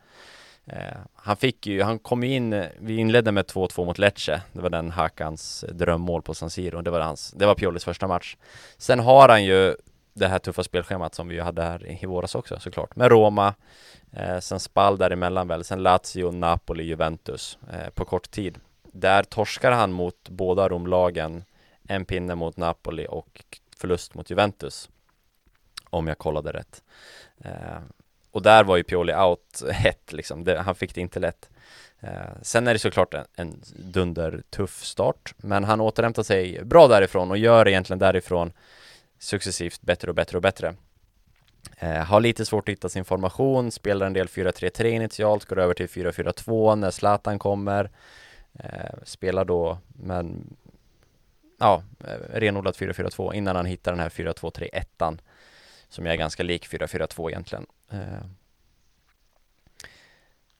Eh, 0.66 0.98
han 1.14 1.36
fick 1.36 1.66
ju, 1.66 1.82
han 1.82 1.98
kom 1.98 2.22
ju 2.22 2.34
in, 2.34 2.64
vi 2.78 2.96
inledde 2.96 3.32
med 3.32 3.44
2-2 3.44 3.84
mot 3.84 3.98
Lecce. 3.98 4.42
Det 4.52 4.60
var 4.60 4.70
den 4.70 4.90
Hakans 4.90 5.64
drömmål 5.72 6.22
på 6.22 6.34
San 6.34 6.50
Siro. 6.50 6.82
Det 6.82 6.90
var 6.90 7.00
hans, 7.00 7.30
det 7.30 7.46
var 7.46 7.54
Piolis 7.54 7.84
första 7.84 8.08
match. 8.08 8.36
Sen 8.78 9.00
har 9.00 9.28
han 9.28 9.44
ju 9.44 9.74
det 10.14 10.28
här 10.28 10.38
tuffa 10.38 10.62
spelschemat 10.62 11.14
som 11.14 11.28
vi 11.28 11.40
hade 11.40 11.62
här 11.62 12.02
i 12.02 12.06
våras 12.06 12.34
också 12.34 12.58
såklart. 12.60 12.96
Med 12.96 13.10
Roma, 13.10 13.54
eh, 14.12 14.38
sen 14.38 14.60
Spal 14.60 14.98
däremellan 14.98 15.48
väl, 15.48 15.64
sen 15.64 15.82
Lazio, 15.82 16.30
Napoli, 16.30 16.84
Juventus 16.84 17.58
eh, 17.72 17.90
på 17.90 18.04
kort 18.04 18.30
tid. 18.30 18.58
Där 18.92 19.22
torskar 19.22 19.70
han 19.70 19.92
mot 19.92 20.28
båda 20.28 20.68
Romlagen, 20.68 21.44
en 21.89 22.05
pinne 22.05 22.35
mot 22.35 22.57
Napoli 22.57 23.07
och 23.11 23.45
förlust 23.76 24.14
mot 24.14 24.30
Juventus. 24.30 24.91
Om 25.91 26.07
jag 26.07 26.18
kollade 26.18 26.53
rätt. 26.53 26.83
Eh, 27.45 27.80
och 28.30 28.43
där 28.43 28.64
var 28.64 28.76
ju 28.76 28.83
Pioli 28.83 29.14
out 29.14 29.62
hett 29.70 30.12
liksom, 30.12 30.45
det, 30.45 30.59
han 30.59 30.74
fick 30.74 30.95
det 30.95 31.01
inte 31.01 31.20
lätt. 31.20 31.51
Eh, 32.01 32.43
sen 32.43 32.66
är 32.66 32.72
det 32.72 32.78
såklart 32.78 33.14
en, 33.14 33.24
en 33.35 33.62
dundertuff 33.76 34.85
start, 34.85 35.35
men 35.37 35.64
han 35.64 35.80
återhämtar 35.80 36.22
sig 36.22 36.64
bra 36.64 36.89
därifrån 36.89 37.30
och 37.30 37.39
gör 37.39 37.68
egentligen 37.68 37.99
därifrån 37.99 38.53
successivt 39.18 39.80
bättre 39.80 40.09
och 40.09 40.14
bättre 40.14 40.39
och 40.39 40.43
bättre. 40.43 40.74
Eh, 41.78 42.05
har 42.05 42.20
lite 42.20 42.47
svårt 42.47 42.68
att 42.68 42.72
hitta 42.72 42.89
sin 42.89 43.05
formation, 43.05 43.70
spelar 43.70 44.07
en 44.07 44.12
del 44.12 44.26
4-3-3 44.26 44.85
initialt, 44.85 45.45
går 45.45 45.59
över 45.59 45.74
till 45.74 45.87
4-4-2 45.87 46.76
när 46.76 46.91
Zlatan 46.91 47.39
kommer. 47.39 47.91
Eh, 48.59 48.95
spelar 49.05 49.45
då, 49.45 49.78
men 49.89 50.57
ja, 51.62 51.82
eh, 52.04 52.38
renodlat 52.38 52.76
4-4-2 52.76 53.34
innan 53.34 53.56
han 53.56 53.66
hittar 53.66 53.92
den 53.92 54.00
här 54.00 54.08
4-2-3-1 54.08 55.18
som 55.88 56.06
är 56.06 56.16
ganska 56.16 56.42
lik 56.42 56.66
4-4-2 56.66 57.30
egentligen. 57.30 57.66
Eh. 57.90 58.26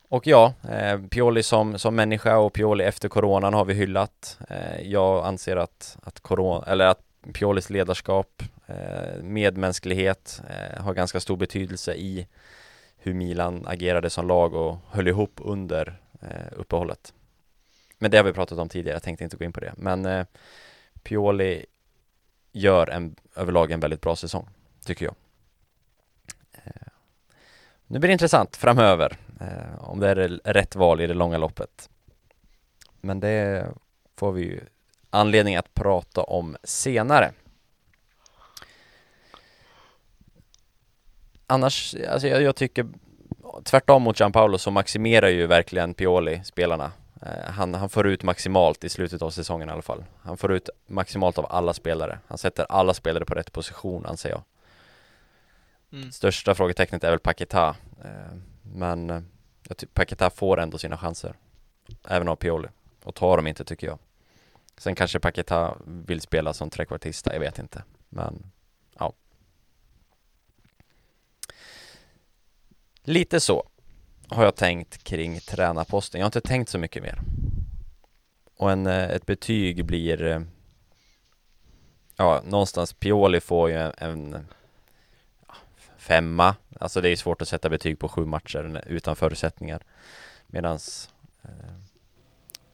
Och 0.09 0.27
ja, 0.27 0.55
eh, 0.71 1.01
Pioli 1.01 1.43
som, 1.43 1.79
som 1.79 1.95
människa 1.95 2.39
och 2.39 2.53
Pioli 2.53 2.85
efter 2.85 3.09
coronan 3.09 3.55
har 3.55 3.65
vi 3.65 3.75
hyllat. 3.75 4.39
Eh, 4.49 4.81
jag 4.83 5.27
anser 5.27 5.57
att, 5.57 5.97
att, 6.03 6.21
corona, 6.21 6.65
eller 6.67 6.87
att 6.87 7.01
Piolis 7.33 7.71
ledarskap, 7.71 8.43
eh, 8.67 9.23
medmänsklighet 9.23 10.43
eh, 10.49 10.83
har 10.83 10.95
ganska 10.95 11.21
stor 11.21 11.37
betydelse 11.37 11.95
i 11.95 12.27
hur 12.97 13.15
Milan 13.15 13.65
agerade 13.67 14.11
som 14.11 14.29
lag 14.29 14.55
och 14.55 14.77
höll 14.91 15.09
ihop 15.09 15.41
under 15.45 16.01
eh, 16.21 16.53
uppehållet. 16.57 17.13
Men 17.99 18.11
det 18.11 18.17
har 18.17 18.25
vi 18.25 18.33
pratat 18.33 18.59
om 18.59 18.69
tidigare, 18.69 18.97
jag 18.97 19.03
tänkte 19.03 19.25
inte 19.25 19.37
gå 19.37 19.45
in 19.45 19.53
på 19.53 19.61
det. 19.61 19.73
Men 19.77 20.07
eh, 20.07 20.27
Pioli 21.03 21.67
gör 22.53 22.91
en, 22.91 23.17
överlag 23.37 23.71
en 23.71 23.81
väldigt 23.81 24.01
bra 24.01 24.17
säsong, 24.17 24.49
tycker 24.85 25.05
jag. 25.05 25.15
Eh, 26.53 26.93
nu 27.87 27.99
blir 27.99 28.09
det 28.09 28.13
intressant 28.13 28.57
framöver, 28.57 29.17
eh, 29.41 29.89
om 29.89 30.01
det 30.01 30.09
är 30.09 30.15
rätt 30.45 30.77
val 30.77 31.01
i 31.01 31.07
det 31.07 31.15
långa 31.15 31.39
loppet. 31.39 31.91
Men 33.01 33.21
det 33.21 33.69
får 34.17 34.33
vi 34.33 34.43
ju 34.43 34.61
anledning 35.11 35.57
att 35.57 35.75
prata 35.75 36.23
om 36.23 36.57
senare. 36.65 37.33
Annars, 41.47 41.95
alltså 42.09 42.29
jag, 42.29 42.43
jag 42.43 42.57
tycker 42.57 42.87
tvärtom 43.65 44.03
mot 44.03 44.21
Gianpaolo 44.21 44.59
så 44.59 44.71
maximerar 44.71 45.29
ju 45.29 45.47
verkligen 45.47 45.95
Pioli 45.95 46.45
spelarna. 46.45 46.93
Eh, 47.27 47.51
han, 47.51 47.75
han 47.75 47.89
får 47.89 48.07
ut 48.07 48.23
maximalt 48.23 48.85
i 48.85 48.89
slutet 48.89 49.23
av 49.23 49.31
säsongen 49.31 49.69
i 49.69 49.73
alla 49.73 49.83
fall. 49.83 50.05
Han 50.23 50.37
får 50.37 50.53
ut 50.53 50.71
maximalt 50.87 51.39
av 51.39 51.47
alla 51.51 51.75
spelare. 51.75 52.19
Han 52.27 52.39
sätter 52.39 52.67
alla 52.69 52.95
spelare 52.95 53.25
på 53.25 53.35
rätt 53.35 53.53
position 53.53 54.07
anser 54.07 54.31
jag. 54.31 54.43
Mm. 55.93 56.13
Största 56.13 56.55
frågetecknet 56.55 57.05
är 57.05 57.11
väl 57.11 57.19
Paketa. 57.19 57.77
Eh, 58.05 58.37
men 58.63 59.11
eh, 59.11 59.23
Paketa 59.93 60.31
får 60.31 60.61
ändå 60.61 60.79
sina 60.79 60.99
chanser. 60.99 61.35
Även 62.09 62.29
av 62.29 62.37
Pioli. 62.37 62.69
Och 63.05 63.15
tar 63.15 63.37
dem 63.37 63.47
inte 63.47 63.65
tycker 63.65 63.87
jag. 63.87 63.99
Sen 64.77 64.95
kanske 64.95 65.19
Paketa 65.21 65.77
vill 65.85 66.21
spela 66.21 66.53
som 66.53 66.71
trekvartista, 66.71 67.33
jag 67.33 67.41
vet 67.41 67.59
inte. 67.59 67.83
Men, 68.09 68.51
ja. 68.99 69.13
Lite 73.03 73.41
så 73.41 73.69
har 74.33 74.45
jag 74.45 74.57
tänkt 74.57 75.05
kring 75.05 75.41
tränarposten. 75.41 76.21
Jag 76.21 76.25
har 76.25 76.29
inte 76.29 76.41
tänkt 76.41 76.69
så 76.69 76.79
mycket 76.79 77.03
mer. 77.03 77.19
Och 78.57 78.73
en, 78.73 78.87
eh, 78.87 79.11
ett 79.11 79.27
betyg 79.27 79.85
blir 79.85 80.23
eh, 80.23 80.41
Ja, 82.17 82.43
någonstans 82.45 82.93
Pioli 82.93 83.41
får 83.41 83.71
ju 83.71 83.77
en, 83.77 83.93
en 83.99 84.47
femma 85.97 86.55
Alltså 86.81 87.01
det 87.01 87.09
är 87.09 87.17
svårt 87.17 87.43
att 87.43 87.49
sätta 87.49 87.69
betyg 87.69 87.99
på 87.99 88.09
sju 88.09 88.27
matcher 88.27 88.83
utan 88.87 89.17
förutsättningar 89.17 89.83
Medans 90.47 91.11
eh, 91.43 91.75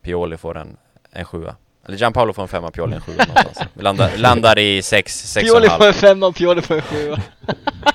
Pioli 0.02 0.36
får 0.36 0.56
en, 0.56 0.76
en 1.10 1.24
sjua 1.24 1.56
eller 1.88 1.98
Gianpaolo 1.98 2.32
får 2.32 2.42
en 2.42 2.48
femma, 2.48 2.70
Pioli 2.70 2.94
en 2.94 3.00
sjua 3.00 3.24
någonstans. 3.24 3.68
Vi 3.74 3.82
landar, 3.82 4.16
landar 4.16 4.58
i 4.58 4.82
sex, 4.82 5.32
sex 5.32 5.50
Pioli 5.50 5.68
får 5.68 5.86
en 5.86 5.94
femma, 5.94 6.32
Pioli 6.32 6.62
får 6.62 6.74
en 6.74 6.82
sjua. 6.82 7.22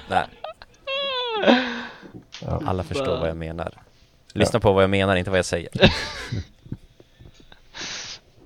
Nej. 0.10 0.26
Alla 2.66 2.84
förstår 2.84 3.20
vad 3.20 3.30
jag 3.30 3.38
menar. 3.38 3.74
Lyssna 4.34 4.60
på 4.60 4.74
vad 4.74 4.84
jag 4.84 4.90
menar, 4.90 5.16
inte 5.16 5.30
vad 5.30 5.38
jag 5.38 5.46
säger. 5.46 5.70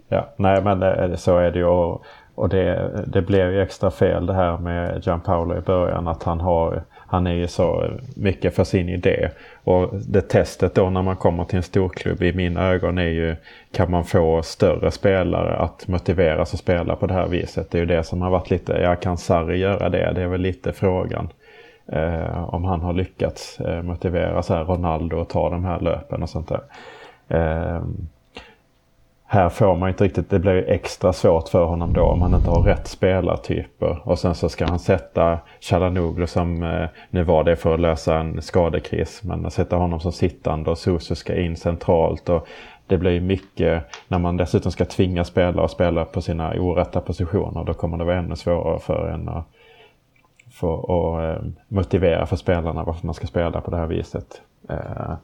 ja, 0.07 0.29
nej 0.35 0.61
men 0.61 1.17
så 1.17 1.37
är 1.37 1.51
det 1.51 1.59
ju. 1.59 1.97
Och 2.37 2.49
det, 2.49 2.91
det 3.07 3.21
blev 3.21 3.51
ju 3.53 3.61
extra 3.61 3.91
fel 3.91 4.25
det 4.25 4.33
här 4.33 4.57
med 4.57 5.05
Gianpaolo 5.05 5.57
i 5.57 5.61
början. 5.61 6.07
Att 6.07 6.23
han, 6.23 6.39
har, 6.39 6.83
han 6.89 7.27
är 7.27 7.33
ju 7.33 7.47
så 7.47 7.91
mycket 8.15 8.55
för 8.55 8.63
sin 8.63 8.89
idé. 8.89 9.29
Och 9.63 9.95
det 10.07 10.21
testet 10.21 10.75
då 10.75 10.89
när 10.89 11.01
man 11.01 11.15
kommer 11.15 11.43
till 11.43 11.57
en 11.57 11.63
storklubb 11.63 12.23
i 12.23 12.33
mina 12.33 12.67
ögon 12.67 12.97
är 12.97 13.07
ju 13.07 13.35
kan 13.71 13.91
man 13.91 14.03
få 14.03 14.41
större 14.43 14.91
spelare 14.91 15.57
att 15.57 15.87
motiveras 15.87 16.53
att 16.53 16.59
spela 16.59 16.95
på 16.95 17.07
det 17.07 17.13
här 17.13 17.27
viset. 17.27 17.71
Det 17.71 17.77
är 17.77 17.79
ju 17.79 17.85
det 17.85 18.03
som 18.03 18.21
har 18.21 18.29
varit 18.29 18.49
lite, 18.49 18.73
ja 18.73 18.95
kan 18.95 19.17
Sarri 19.17 19.57
göra 19.57 19.89
det? 19.89 20.11
Det 20.15 20.21
är 20.21 20.27
väl 20.27 20.41
lite 20.41 20.73
frågan. 20.73 21.29
Eh, 21.91 22.53
om 22.53 22.63
han 22.63 22.81
har 22.81 22.93
lyckats 22.93 23.59
eh, 23.59 23.83
motivera 23.83 24.43
så 24.43 24.53
här 24.53 24.63
Ronaldo 24.63 25.21
att 25.21 25.29
ta 25.29 25.49
de 25.49 25.65
här 25.65 25.79
löpen 25.79 26.23
och 26.23 26.29
sånt 26.29 26.49
där. 26.49 26.61
Eh, 27.27 27.81
här 29.29 29.49
får 29.49 29.75
man 29.75 29.89
inte 29.89 30.03
riktigt, 30.03 30.29
det 30.29 30.39
blir 30.39 30.69
extra 30.69 31.13
svårt 31.13 31.49
för 31.49 31.65
honom 31.65 31.93
då 31.93 32.01
om 32.01 32.21
han 32.21 32.33
inte 32.33 32.49
har 32.49 32.61
rätt 32.61 32.87
spelartyper. 32.87 33.99
Och 34.03 34.19
sen 34.19 34.35
så 34.35 34.49
ska 34.49 34.65
han 34.65 34.79
sätta 34.79 35.39
Chalanoglu 35.59 36.27
som, 36.27 36.63
eh, 36.63 36.89
nu 37.09 37.23
var 37.23 37.43
det 37.43 37.55
för 37.55 37.73
att 37.73 37.79
lösa 37.79 38.17
en 38.19 38.41
skadekris, 38.41 39.23
men 39.23 39.51
sätta 39.51 39.75
honom 39.75 39.99
som 39.99 40.11
sittande 40.11 40.71
och 40.71 40.77
Sousou 40.77 41.15
ska 41.15 41.35
in 41.35 41.55
centralt. 41.55 42.29
Och 42.29 42.47
det 42.87 42.97
blir 42.97 43.21
mycket, 43.21 43.83
när 44.07 44.19
man 44.19 44.37
dessutom 44.37 44.71
ska 44.71 44.85
tvinga 44.85 45.23
spelare 45.23 45.65
att 45.65 45.71
spela 45.71 46.05
på 46.05 46.21
sina 46.21 46.53
orätta 46.59 47.01
positioner, 47.01 47.63
då 47.63 47.73
kommer 47.73 47.97
det 47.97 48.03
vara 48.03 48.17
ännu 48.17 48.35
svårare 48.35 48.79
för 48.79 49.07
en 49.07 49.29
att, 49.29 49.45
för 50.57 50.75
att 50.77 51.37
eh, 51.37 51.45
motivera 51.67 52.25
för 52.25 52.35
spelarna 52.35 52.83
varför 52.83 53.05
man 53.05 53.13
ska 53.13 53.27
spela 53.27 53.61
på 53.61 53.71
det 53.71 53.77
här 53.77 53.87
viset. 53.87 54.41
Eh, 54.69 55.15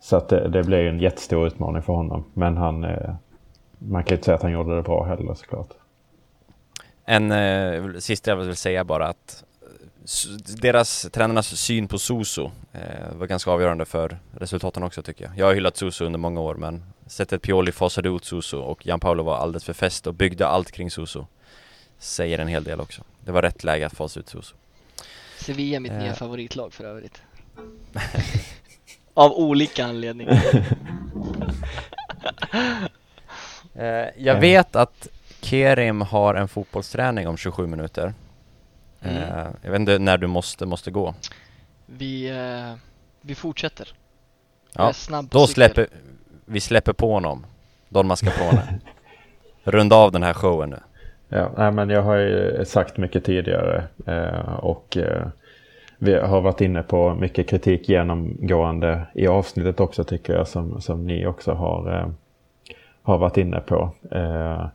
så 0.00 0.16
att 0.16 0.28
det, 0.28 0.48
det 0.48 0.62
blev 0.62 0.86
en 0.86 1.00
jättestor 1.00 1.46
utmaning 1.46 1.82
för 1.82 1.92
honom. 1.92 2.24
Men 2.34 2.56
han, 2.56 2.84
eh, 2.84 3.14
man 3.78 4.04
kan 4.04 4.14
inte 4.14 4.24
säga 4.24 4.34
att 4.34 4.42
han 4.42 4.52
gjorde 4.52 4.76
det 4.76 4.82
bra 4.82 5.04
heller 5.04 5.34
såklart. 5.34 5.68
En 7.04 7.32
eh, 7.32 7.98
sista 7.98 8.30
jag 8.30 8.36
vill 8.36 8.56
säga 8.56 8.84
bara 8.84 9.08
att 9.08 9.44
deras, 10.62 11.08
tränarnas 11.12 11.46
syn 11.46 11.88
på 11.88 11.98
Suso 11.98 12.50
eh, 12.72 13.16
var 13.18 13.26
ganska 13.26 13.50
avgörande 13.50 13.84
för 13.84 14.18
resultaten 14.32 14.82
också 14.82 15.02
tycker 15.02 15.24
jag. 15.24 15.38
Jag 15.38 15.46
har 15.46 15.54
hyllat 15.54 15.76
Suso 15.76 16.04
under 16.04 16.18
många 16.18 16.40
år 16.40 16.54
men 16.54 16.82
sättet 17.06 17.42
Pioli 17.42 17.72
fasade 17.72 18.08
ut 18.08 18.24
Suso 18.24 18.58
och 18.58 18.86
Jan 18.86 19.00
Paolo 19.00 19.22
var 19.22 19.36
alldeles 19.36 19.64
för 19.64 19.72
fäst 19.72 20.06
och 20.06 20.14
byggde 20.14 20.46
allt 20.46 20.70
kring 20.72 20.90
Suso. 20.90 21.26
säger 21.98 22.38
en 22.38 22.48
hel 22.48 22.64
del 22.64 22.80
också. 22.80 23.02
Det 23.24 23.32
var 23.32 23.42
rätt 23.42 23.64
läge 23.64 23.86
att 23.86 23.94
fasa 23.96 24.20
ut 24.20 24.28
Suso. 24.28 24.54
Sevilla 25.38 25.76
är 25.76 25.80
mitt 25.80 25.92
Eh. 25.92 25.98
nya 25.98 26.14
favoritlag 26.14 26.72
för 26.72 26.84
övrigt. 26.84 27.22
Av 29.14 29.32
olika 29.32 29.84
anledningar. 29.84 30.42
Eh, 33.74 33.84
jag 34.16 34.36
Eh. 34.36 34.40
vet 34.40 34.76
att 34.76 35.08
Kerim 35.40 36.00
har 36.00 36.34
en 36.34 36.48
fotbollsträning 36.48 37.28
om 37.28 37.36
27 37.36 37.66
minuter. 37.66 38.14
Mm. 39.00 39.16
Eh, 39.16 39.46
jag 39.62 39.70
vet 39.70 39.80
inte 39.80 39.98
när 39.98 40.18
du 40.18 40.26
måste, 40.26 40.66
måste 40.66 40.90
gå. 40.90 41.14
Vi, 41.86 42.28
eh, 42.30 42.74
vi 43.20 43.34
fortsätter. 43.34 43.88
Ja, 44.72 44.92
Då 45.30 45.46
släpper 45.46 45.86
vi 46.44 46.60
släpper 46.60 46.92
på 46.92 47.12
honom. 47.12 47.46
Don 47.88 48.06
Mascarpone. 48.06 48.80
Runda 49.64 49.96
av 49.96 50.12
den 50.12 50.22
här 50.22 50.34
showen 50.34 50.70
nu. 50.70 50.80
Ja, 51.32 51.50
nej, 51.56 51.72
men 51.72 51.90
jag 51.90 52.02
har 52.02 52.16
ju 52.16 52.64
sagt 52.64 52.96
mycket 52.96 53.24
tidigare 53.24 53.84
eh, 54.06 54.54
och 54.54 54.96
eh, 54.96 55.26
vi 55.98 56.14
har 56.14 56.40
varit 56.40 56.60
inne 56.60 56.82
på 56.82 57.14
mycket 57.14 57.48
kritik 57.48 57.88
genomgående 57.88 59.02
i 59.14 59.26
avsnittet 59.26 59.80
också 59.80 60.04
tycker 60.04 60.32
jag 60.32 60.48
som, 60.48 60.80
som 60.80 61.06
ni 61.06 61.26
också 61.26 61.52
har, 61.52 61.98
eh, 61.98 62.08
har 63.02 63.18
varit 63.18 63.36
inne 63.36 63.60
på. 63.60 63.90
Eh, 64.10 64.66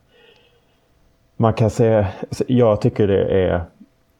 man 1.37 1.53
kan 1.53 1.69
se, 1.69 2.05
jag 2.47 2.81
tycker 2.81 3.07
det 3.07 3.47
är 3.47 3.61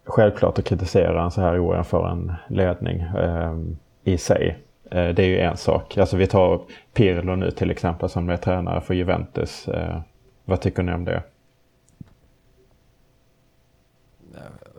självklart 0.05 0.59
att 0.59 0.65
kritisera 0.65 1.23
en 1.23 1.31
så 1.31 1.41
här 1.41 1.59
oerfaren 1.59 2.33
ledning 2.47 3.01
eh, 3.01 3.57
i 4.03 4.17
sig. 4.17 4.57
Eh, 4.91 5.07
det 5.09 5.23
är 5.23 5.27
ju 5.27 5.39
en 5.39 5.57
sak. 5.57 5.97
Alltså 5.97 6.17
vi 6.17 6.27
tar 6.27 6.59
Pirlo 6.93 7.36
nu 7.36 7.51
till 7.51 7.71
exempel 7.71 8.09
som 8.09 8.29
är 8.29 8.38
tränare 8.38 8.81
för 8.81 8.93
Juventus. 8.93 9.67
Eh, 9.67 9.99
vad 10.45 10.61
tycker 10.61 10.83
ni 10.83 10.93
om 10.93 11.05
det? 11.05 11.23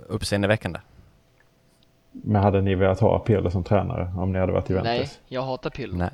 Uppseendeväckande. 0.09 0.81
Men 2.13 2.43
hade 2.43 2.63
ni 2.63 2.75
velat 2.75 3.01
ha 3.01 3.19
Pirlo 3.19 3.51
som 3.51 3.65
tränare 3.65 4.13
om 4.17 4.33
ni 4.33 4.39
hade 4.39 4.53
varit 4.53 4.71
Juventus? 4.71 4.91
Nej, 4.91 5.11
jag 5.29 5.43
hatar 5.43 5.71
Pirlo. 5.71 5.97
Nej. 5.97 6.11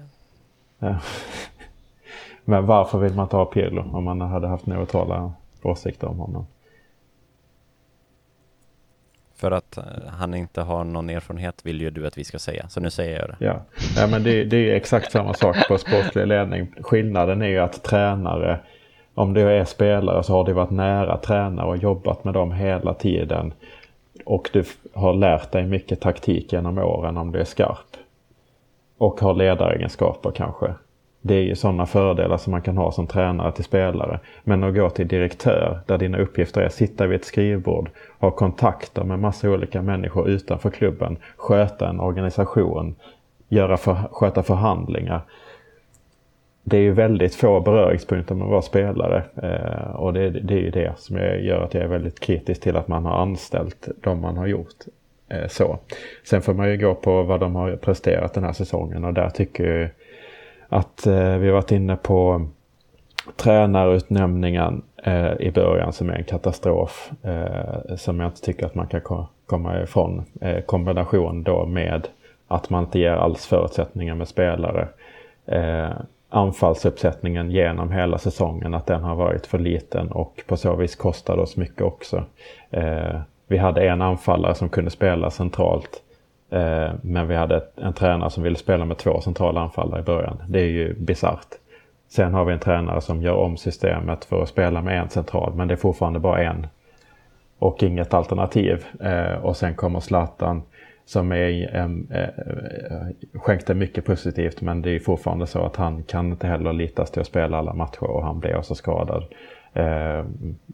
Ja. 0.78 0.98
Men 2.44 2.66
varför 2.66 2.98
vill 2.98 3.14
man 3.14 3.26
inte 3.26 3.36
ha 3.36 3.44
Pirlo 3.44 3.96
om 3.96 4.04
man 4.04 4.20
hade 4.20 4.48
haft 4.48 4.66
neutrala 4.66 5.32
åsikter 5.62 6.08
om 6.08 6.18
honom? 6.18 6.46
För 9.42 9.50
att 9.50 9.76
eh, 9.76 9.84
han 10.08 10.34
inte 10.34 10.60
har 10.60 10.84
någon 10.84 11.10
erfarenhet 11.10 11.66
vill 11.66 11.80
ju 11.80 11.90
du 11.90 12.06
att 12.06 12.18
vi 12.18 12.24
ska 12.24 12.38
säga. 12.38 12.68
Så 12.68 12.80
nu 12.80 12.90
säger 12.90 13.18
jag 13.18 13.28
det. 13.28 13.36
Ja, 13.38 13.62
ja 13.96 14.06
men 14.06 14.22
det, 14.22 14.44
det 14.44 14.56
är 14.56 14.74
exakt 14.74 15.12
samma 15.12 15.34
sak 15.34 15.56
på 15.68 15.78
sportlig 15.78 16.26
ledning. 16.26 16.74
Skillnaden 16.80 17.42
är 17.42 17.46
ju 17.46 17.58
att 17.58 17.82
tränare, 17.82 18.60
om 19.14 19.34
du 19.34 19.40
är 19.40 19.64
spelare 19.64 20.22
så 20.22 20.32
har 20.32 20.44
du 20.44 20.52
varit 20.52 20.70
nära 20.70 21.16
tränare 21.16 21.66
och 21.66 21.76
jobbat 21.76 22.24
med 22.24 22.34
dem 22.34 22.52
hela 22.52 22.94
tiden. 22.94 23.52
Och 24.24 24.50
du 24.52 24.64
har 24.94 25.14
lärt 25.14 25.52
dig 25.52 25.66
mycket 25.66 26.00
taktik 26.00 26.52
genom 26.52 26.78
åren 26.78 27.16
om 27.16 27.32
du 27.32 27.38
är 27.38 27.44
skarp. 27.44 27.96
Och 28.98 29.20
har 29.20 29.34
ledaregenskaper 29.34 30.30
kanske. 30.30 30.74
Det 31.24 31.34
är 31.34 31.42
ju 31.42 31.56
sådana 31.56 31.86
fördelar 31.86 32.36
som 32.36 32.50
man 32.50 32.62
kan 32.62 32.76
ha 32.76 32.92
som 32.92 33.06
tränare 33.06 33.52
till 33.52 33.64
spelare. 33.64 34.20
Men 34.44 34.64
att 34.64 34.74
gå 34.74 34.90
till 34.90 35.08
direktör 35.08 35.80
där 35.86 35.98
dina 35.98 36.18
uppgifter 36.18 36.60
är 36.60 36.66
att 36.66 36.74
sitta 36.74 37.06
vid 37.06 37.20
ett 37.20 37.24
skrivbord, 37.24 37.90
ha 38.18 38.30
kontakter 38.30 39.04
med 39.04 39.18
massa 39.18 39.50
olika 39.50 39.82
människor 39.82 40.28
utanför 40.28 40.70
klubben, 40.70 41.16
sköta 41.36 41.88
en 41.88 42.00
organisation, 42.00 42.94
göra 43.48 43.76
för, 43.76 43.94
sköta 43.94 44.42
förhandlingar. 44.42 45.20
Det 46.64 46.76
är 46.76 46.80
ju 46.80 46.92
väldigt 46.92 47.34
få 47.34 47.60
beröringspunkter 47.60 48.34
med 48.34 48.44
att 48.44 48.50
vara 48.50 48.62
spelare 48.62 49.22
eh, 49.42 49.90
och 49.94 50.12
det, 50.12 50.30
det 50.30 50.54
är 50.54 50.58
ju 50.58 50.70
det 50.70 50.92
som 50.96 51.16
gör 51.16 51.62
att 51.64 51.74
jag 51.74 51.82
är 51.82 51.88
väldigt 51.88 52.20
kritisk 52.20 52.60
till 52.62 52.76
att 52.76 52.88
man 52.88 53.04
har 53.04 53.22
anställt 53.22 53.88
de 54.02 54.20
man 54.20 54.36
har 54.36 54.46
gjort. 54.46 54.76
Eh, 55.28 55.48
så. 55.48 55.78
Sen 56.24 56.42
får 56.42 56.54
man 56.54 56.70
ju 56.70 56.76
gå 56.76 56.94
på 56.94 57.22
vad 57.22 57.40
de 57.40 57.54
har 57.56 57.76
presterat 57.76 58.34
den 58.34 58.44
här 58.44 58.52
säsongen 58.52 59.04
och 59.04 59.14
där 59.14 59.28
tycker 59.30 59.64
jag 59.64 59.88
att 60.68 61.06
eh, 61.06 61.36
vi 61.36 61.46
har 61.46 61.54
varit 61.54 61.72
inne 61.72 61.96
på 61.96 62.46
tränarutnämningen 63.36 64.82
eh, 65.04 65.32
i 65.40 65.50
början 65.50 65.92
som 65.92 66.10
är 66.10 66.14
en 66.14 66.24
katastrof. 66.24 67.10
Eh, 67.22 67.96
som 67.96 68.20
jag 68.20 68.28
inte 68.28 68.40
tycker 68.40 68.66
att 68.66 68.74
man 68.74 68.86
kan 68.86 69.00
ko- 69.00 69.26
komma 69.46 69.82
ifrån. 69.82 70.24
Eh, 70.40 70.60
kombination 70.60 71.42
då 71.42 71.66
med 71.66 72.08
att 72.48 72.70
man 72.70 72.84
inte 72.84 72.98
ger 72.98 73.10
alls 73.12 73.46
förutsättningar 73.46 74.14
med 74.14 74.28
spelare. 74.28 74.88
Eh, 75.46 75.90
Anfallsuppsättningen 76.34 77.50
genom 77.50 77.92
hela 77.92 78.18
säsongen 78.18 78.74
att 78.74 78.86
den 78.86 79.02
har 79.02 79.14
varit 79.14 79.46
för 79.46 79.58
liten 79.58 80.12
och 80.12 80.42
på 80.46 80.56
så 80.56 80.76
vis 80.76 80.96
kostade 80.96 81.42
oss 81.42 81.56
mycket 81.56 81.82
också. 81.82 82.24
Eh, 82.70 83.20
vi 83.46 83.58
hade 83.58 83.88
en 83.88 84.02
anfallare 84.02 84.54
som 84.54 84.68
kunde 84.68 84.90
spela 84.90 85.30
centralt 85.30 86.02
Eh, 86.52 86.90
Men 87.02 87.28
vi 87.28 87.34
hade 87.34 87.62
en 87.76 87.92
tränare 87.92 88.30
som 88.30 88.42
ville 88.42 88.56
spela 88.56 88.84
med 88.84 88.98
två 88.98 89.20
centrala 89.20 89.60
anfallare 89.60 90.00
i 90.00 90.04
början. 90.04 90.42
Det 90.48 90.60
är 90.60 90.66
ju 90.66 90.94
bisarrt. 90.94 91.48
Sen 92.08 92.34
har 92.34 92.44
vi 92.44 92.52
en 92.52 92.58
tränare 92.58 93.00
som 93.00 93.22
gör 93.22 93.34
om 93.34 93.56
systemet 93.56 94.24
för 94.24 94.42
att 94.42 94.48
spela 94.48 94.82
med 94.82 95.00
en 95.00 95.08
central, 95.08 95.54
men 95.54 95.68
det 95.68 95.74
är 95.74 95.76
fortfarande 95.76 96.18
bara 96.18 96.42
en. 96.42 96.66
Och 97.58 97.82
inget 97.82 98.14
alternativ. 98.14 98.84
Eh, 99.00 99.32
Och 99.44 99.56
sen 99.56 99.74
kommer 99.74 100.00
Zlatan 100.00 100.62
som 101.04 101.32
är, 101.32 101.76
eh, 101.76 102.20
eh 102.22 103.08
skänkte 103.34 103.74
mycket 103.74 104.04
positivt, 104.04 104.60
men 104.60 104.82
det 104.82 104.90
är 104.90 104.98
fortfarande 104.98 105.46
så 105.46 105.62
att 105.62 105.76
han 105.76 106.02
kan 106.02 106.30
inte 106.30 106.46
heller 106.46 106.72
litas 106.72 107.10
till 107.10 107.20
att 107.20 107.26
spela 107.26 107.58
alla 107.58 107.74
matcher 107.74 108.04
och 108.04 108.24
han 108.24 108.40
blev 108.40 108.56
också 108.56 108.74
skadad. 108.74 109.24
Eh, 109.72 110.24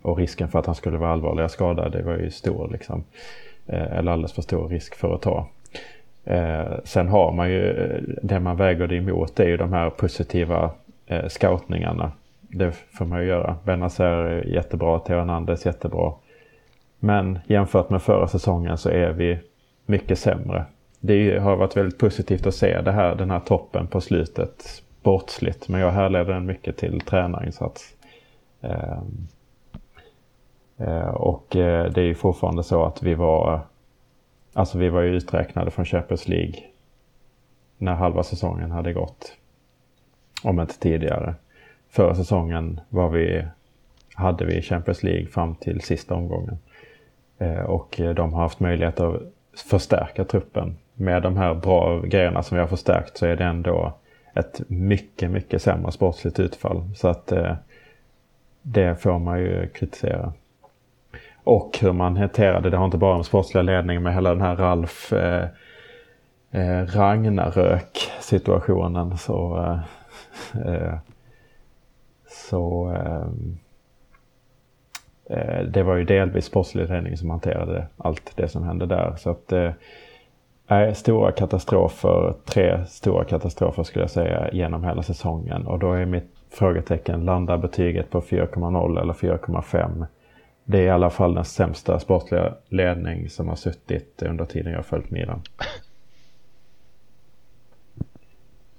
Och 0.03 0.17
risken 0.19 0.49
för 0.49 0.59
att 0.59 0.67
han 0.67 0.75
skulle 0.75 0.99
vara 0.99 1.11
allvarligare 1.13 1.49
skadad, 1.49 1.93
det 1.93 2.03
var 2.03 2.17
ju 2.17 2.31
stor 2.31 2.69
liksom. 2.73 3.05
Eh, 3.67 3.99
Eller 3.99 4.13
alldeles 4.13 4.33
för 4.33 4.43
stor 4.43 4.69
risk 4.69 4.95
för 4.95 5.15
att 5.15 5.23
ta. 5.23 5.47
Eh, 6.25 6.73
sen 6.85 7.09
har 7.09 7.33
man 7.33 7.51
ju, 7.51 7.71
eh, 7.71 8.01
det 8.23 8.41
man 8.41 8.57
väger 8.57 8.87
det 8.87 8.97
emot 8.97 9.37
det 9.37 9.43
är 9.43 9.49
ju 9.49 9.57
de 9.57 9.73
här 9.73 9.91
positiva 9.91 10.71
eh, 11.07 11.27
scoutningarna. 11.29 12.13
Det 12.41 12.73
får 12.73 13.05
man 13.05 13.21
ju 13.21 13.27
göra. 13.27 13.57
Benazer 13.65 14.05
är 14.05 14.45
jättebra, 14.45 14.99
Theo 14.99 15.19
Hernandez 15.19 15.67
jättebra. 15.67 16.13
Men 16.99 17.39
jämfört 17.47 17.91
med 17.91 18.03
förra 18.03 18.29
säsongen 18.29 18.79
så 18.79 18.91
är 18.91 19.11
vi 19.13 19.39
mycket 19.89 20.19
sämre. 20.19 20.65
Det 21.01 21.39
har 21.39 21.57
varit 21.57 21.77
väldigt 21.77 21.99
positivt 21.99 22.47
att 22.47 22.55
se 22.55 22.81
det 22.81 22.93
här, 22.93 23.15
den 23.15 23.31
här 23.31 23.41
toppen 23.41 23.87
på 23.87 24.01
slutet 24.01 24.83
sportsligt. 25.01 25.69
Men 25.69 25.81
jag 25.81 25.91
härleder 25.91 26.33
den 26.35 26.47
mycket 26.47 26.77
till 26.77 27.01
tränarinsats. 27.01 27.95
Eh, 28.61 28.99
eh, 30.77 31.09
och 31.09 31.57
eh, 31.57 31.93
det 31.93 32.01
är 32.01 32.05
ju 32.05 32.15
fortfarande 32.15 32.63
så 32.63 32.85
att 32.85 33.03
vi 33.03 33.15
var 33.15 33.61
Alltså 34.59 34.79
vi 34.79 34.89
var 34.89 35.01
ju 35.01 35.17
uträknade 35.17 35.71
från 35.71 35.85
Champions 35.85 36.29
League 36.29 36.55
när 37.79 37.95
halva 37.95 38.23
säsongen 38.23 38.71
hade 38.71 38.93
gått. 38.93 39.33
Om 40.43 40.61
inte 40.61 40.79
tidigare. 40.79 41.35
Förra 41.89 42.15
säsongen 42.15 42.81
var 42.89 43.09
vi, 43.09 43.45
hade 44.15 44.45
vi 44.45 44.63
Champions 44.63 45.03
League 45.03 45.27
fram 45.27 45.55
till 45.55 45.81
sista 45.81 46.15
omgången. 46.15 46.59
Eh, 47.39 47.61
och 47.61 48.01
eh, 48.01 48.15
de 48.15 48.33
har 48.33 48.43
haft 48.43 48.61
möjlighet 48.61 49.01
att 49.01 49.23
förstärka 49.61 50.25
truppen. 50.25 50.77
Med 50.95 51.23
de 51.23 51.37
här 51.37 51.55
bra 51.55 52.01
grejerna 52.01 52.43
som 52.43 52.55
vi 52.55 52.61
har 52.61 52.69
förstärkt 52.69 53.17
så 53.17 53.27
är 53.27 53.37
det 53.37 53.45
ändå 53.45 53.93
ett 54.35 54.61
mycket, 54.69 55.31
mycket 55.31 55.63
sämre 55.63 55.93
sportsligt 55.93 56.41
utfall. 56.41 56.83
Så 56.97 57.09
att 57.09 57.33
eh, 57.33 57.55
det 58.63 59.03
får 59.03 59.19
man 59.19 59.39
ju 59.39 59.69
kritisera. 59.69 60.33
Och 61.45 61.79
hur 61.81 61.93
man 61.93 62.17
hanterade 62.17 62.71
det 62.71 62.77
har 62.77 62.85
inte 62.85 62.99
bara 62.99 63.17
med 63.17 63.27
sportsliga 63.27 63.63
ledningen 63.63 64.03
med 64.03 64.15
hela 64.15 64.31
den 64.31 64.43
här 64.43 64.57
Ralf 64.57 65.13
eh, 65.13 65.49
eh, 66.51 66.87
Ragnarök 66.87 68.11
situationen 68.21 69.19
så 69.19 69.59
eh, 69.65 69.81
eh, 70.75 70.99
så 72.29 72.93
eh, 72.93 73.27
det 75.69 75.83
var 75.83 75.97
ju 75.97 76.05
delvis 76.05 76.45
sportslig 76.45 76.89
ledning 76.89 77.17
som 77.17 77.31
hanterade 77.31 77.87
allt 77.97 78.33
det 78.37 78.49
som 78.49 78.63
hände 78.63 78.87
där. 78.87 79.15
Så 79.17 79.31
att 79.31 79.53
eh, 79.53 80.93
stora 80.95 81.33
katastrofer, 81.33 82.35
tre 82.45 82.87
stora 82.87 83.25
katastrofer 83.25 83.83
skulle 83.83 84.03
jag 84.03 84.11
säga 84.11 84.53
genom 84.53 84.85
hela 84.85 85.03
säsongen. 85.03 85.67
Och 85.67 85.79
då 85.79 85.93
är 85.93 86.07
mitt 86.07 86.35
frågetecken, 86.51 87.25
landar 87.25 87.59
betyget 87.59 88.11
på 88.11 88.21
4,0 88.21 89.01
eller 89.01 89.13
4,5? 89.13 90.07
Det 90.65 90.79
är 90.79 90.83
i 90.83 90.91
alla 90.91 91.11
fall 91.11 91.35
den 91.35 91.45
sämsta 91.45 92.01
sportliga 92.01 92.55
ledning 92.69 93.31
som 93.31 93.49
har 93.49 93.57
suttit 93.57 94.23
under 94.23 94.45
tiden 94.45 94.73
jag 94.73 94.79
har 94.79 94.83
följt 94.83 95.11
Milan. 95.11 95.43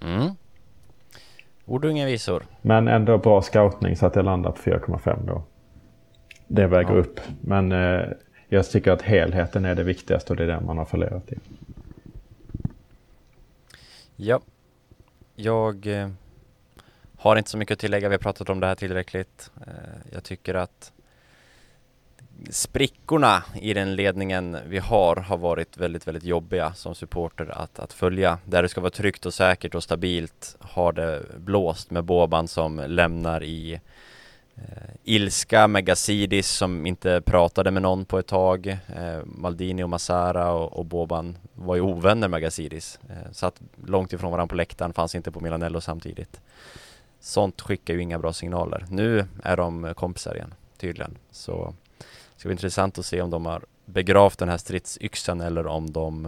Mm. 0.01 0.35
Ord 1.65 1.85
och 1.85 1.91
inga 1.91 2.05
visor. 2.05 2.43
Men 2.61 2.87
ändå 2.87 3.17
bra 3.17 3.41
scoutning 3.41 3.95
så 3.95 4.05
att 4.05 4.15
jag 4.15 4.25
landar 4.25 4.51
på 4.51 4.57
4,5 4.57 5.17
då. 5.27 5.43
Det 6.51 6.67
väger 6.67 6.89
Ja. 6.93 6.97
upp. 6.97 7.19
Men 7.41 7.71
eh, 7.71 8.05
jag 8.47 8.69
tycker 8.69 8.91
att 8.91 9.01
helheten 9.01 9.65
är 9.65 9.75
det 9.75 9.83
viktigaste 9.83 10.33
och 10.33 10.37
det 10.37 10.43
är 10.43 10.47
den 10.47 10.65
man 10.65 10.77
har 10.77 10.85
förlorat 10.85 11.31
i. 11.31 11.35
Ja. 14.15 14.41
Jag 15.35 15.87
eh, 15.87 16.09
har 17.17 17.35
inte 17.35 17.49
så 17.49 17.57
mycket 17.57 17.73
att 17.73 17.79
tillägga. 17.79 18.09
Vi 18.09 18.13
har 18.13 18.19
pratat 18.19 18.49
om 18.49 18.59
det 18.59 18.67
här 18.67 18.75
tillräckligt. 18.75 19.51
Eh, 19.67 19.73
jag 20.13 20.23
tycker 20.23 20.53
att 20.55 20.91
sprickorna 22.49 23.43
i 23.61 23.73
den 23.73 23.95
ledningen 23.95 24.57
vi 24.67 24.77
har 24.77 25.15
har 25.15 25.37
varit 25.37 25.77
väldigt, 25.77 26.07
väldigt 26.07 26.23
jobbiga 26.23 26.73
som 26.73 26.95
supporter 26.95 27.51
att, 27.61 27.79
att 27.79 27.93
följa. 27.93 28.37
Där 28.45 28.61
det 28.63 28.69
ska 28.69 28.81
vara 28.81 28.91
tryggt 28.91 29.25
och 29.25 29.33
säkert 29.33 29.75
och 29.75 29.83
stabilt 29.83 30.55
har 30.59 30.91
det 30.93 31.21
blåst 31.37 31.91
med 31.91 32.03
Boban 32.03 32.47
som 32.47 32.83
lämnar 32.87 33.43
i 33.43 33.81
eh, 34.67 34.95
ilska 35.03 35.67
med 35.67 35.85
Gazidis 35.85 36.49
som 36.49 36.85
inte 36.85 37.21
pratade 37.21 37.71
med 37.71 37.81
någon 37.81 38.05
på 38.05 38.19
ett 38.19 38.27
tag. 38.27 38.67
Eh, 38.67 39.19
Maldini 39.25 39.83
och 39.83 39.89
Massara 39.89 40.51
och, 40.51 40.73
och 40.73 40.85
Boban 40.85 41.37
var 41.53 41.75
ju 41.75 41.81
ovänner 41.81 42.27
med 42.27 42.41
Gazidis. 42.41 42.99
Eh, 43.09 43.31
satt 43.31 43.61
långt 43.85 44.13
ifrån 44.13 44.31
varandra 44.31 44.49
på 44.49 44.55
läktaren, 44.55 44.93
fanns 44.93 45.15
inte 45.15 45.31
på 45.31 45.39
Milanello 45.39 45.81
samtidigt. 45.81 46.41
Sånt 47.19 47.61
skickar 47.61 47.93
ju 47.93 48.01
inga 48.01 48.19
bra 48.19 48.33
signaler. 48.33 48.85
Nu 48.89 49.27
är 49.43 49.57
de 49.57 49.93
kompisar 49.95 50.35
igen, 50.35 50.53
tydligen. 50.77 51.17
Så 51.31 51.73
det 51.97 52.39
ska 52.39 52.49
bli 52.49 52.53
intressant 52.53 52.97
att 52.97 53.05
se 53.05 53.21
om 53.21 53.29
de 53.29 53.45
har 53.45 53.65
begravt 53.85 54.39
den 54.39 54.49
här 54.49 54.57
stridsyxan 54.57 55.41
eller 55.41 55.67
om 55.67 55.91
de 55.91 56.25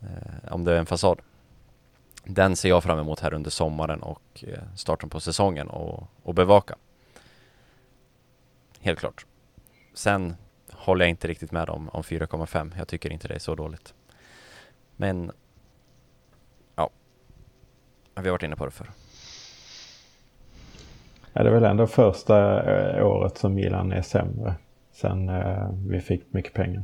eh, 0.00 0.52
om 0.52 0.64
det 0.64 0.72
är 0.72 0.78
en 0.78 0.86
fasad. 0.86 1.18
Den 2.24 2.56
ser 2.56 2.68
jag 2.68 2.82
fram 2.82 2.98
emot 2.98 3.20
här 3.20 3.34
under 3.34 3.50
sommaren 3.50 4.02
och 4.02 4.44
eh, 4.46 4.58
starten 4.76 5.10
på 5.10 5.20
säsongen 5.20 5.68
och, 5.68 6.08
och 6.22 6.34
bevaka. 6.34 6.76
Helt 8.80 8.98
klart. 8.98 9.26
Sen 9.94 10.36
håller 10.72 11.04
jag 11.04 11.10
inte 11.10 11.28
riktigt 11.28 11.52
med 11.52 11.70
om, 11.70 11.88
om 11.88 12.02
4,5. 12.02 12.72
Jag 12.78 12.88
tycker 12.88 13.12
inte 13.12 13.28
det 13.28 13.34
är 13.34 13.38
så 13.38 13.54
dåligt. 13.54 13.94
Men 14.96 15.32
ja, 16.74 16.90
vi 18.14 18.22
har 18.22 18.30
varit 18.30 18.42
inne 18.42 18.56
på 18.56 18.64
det 18.64 18.70
förr. 18.70 18.90
Ja, 21.32 21.42
det 21.42 21.48
är 21.48 21.54
väl 21.54 21.64
ändå 21.64 21.86
första 21.86 22.62
eh, 22.62 23.06
året 23.06 23.38
som 23.38 23.54
Milan 23.54 23.92
är 23.92 24.02
sämre 24.02 24.54
sen 24.96 25.28
eh, 25.28 25.70
vi 25.86 26.00
fick 26.00 26.32
mycket 26.32 26.52
pengar. 26.52 26.82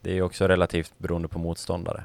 Det 0.00 0.18
är 0.18 0.22
också 0.22 0.48
relativt 0.48 0.98
beroende 0.98 1.28
på 1.28 1.38
motståndare. 1.38 2.04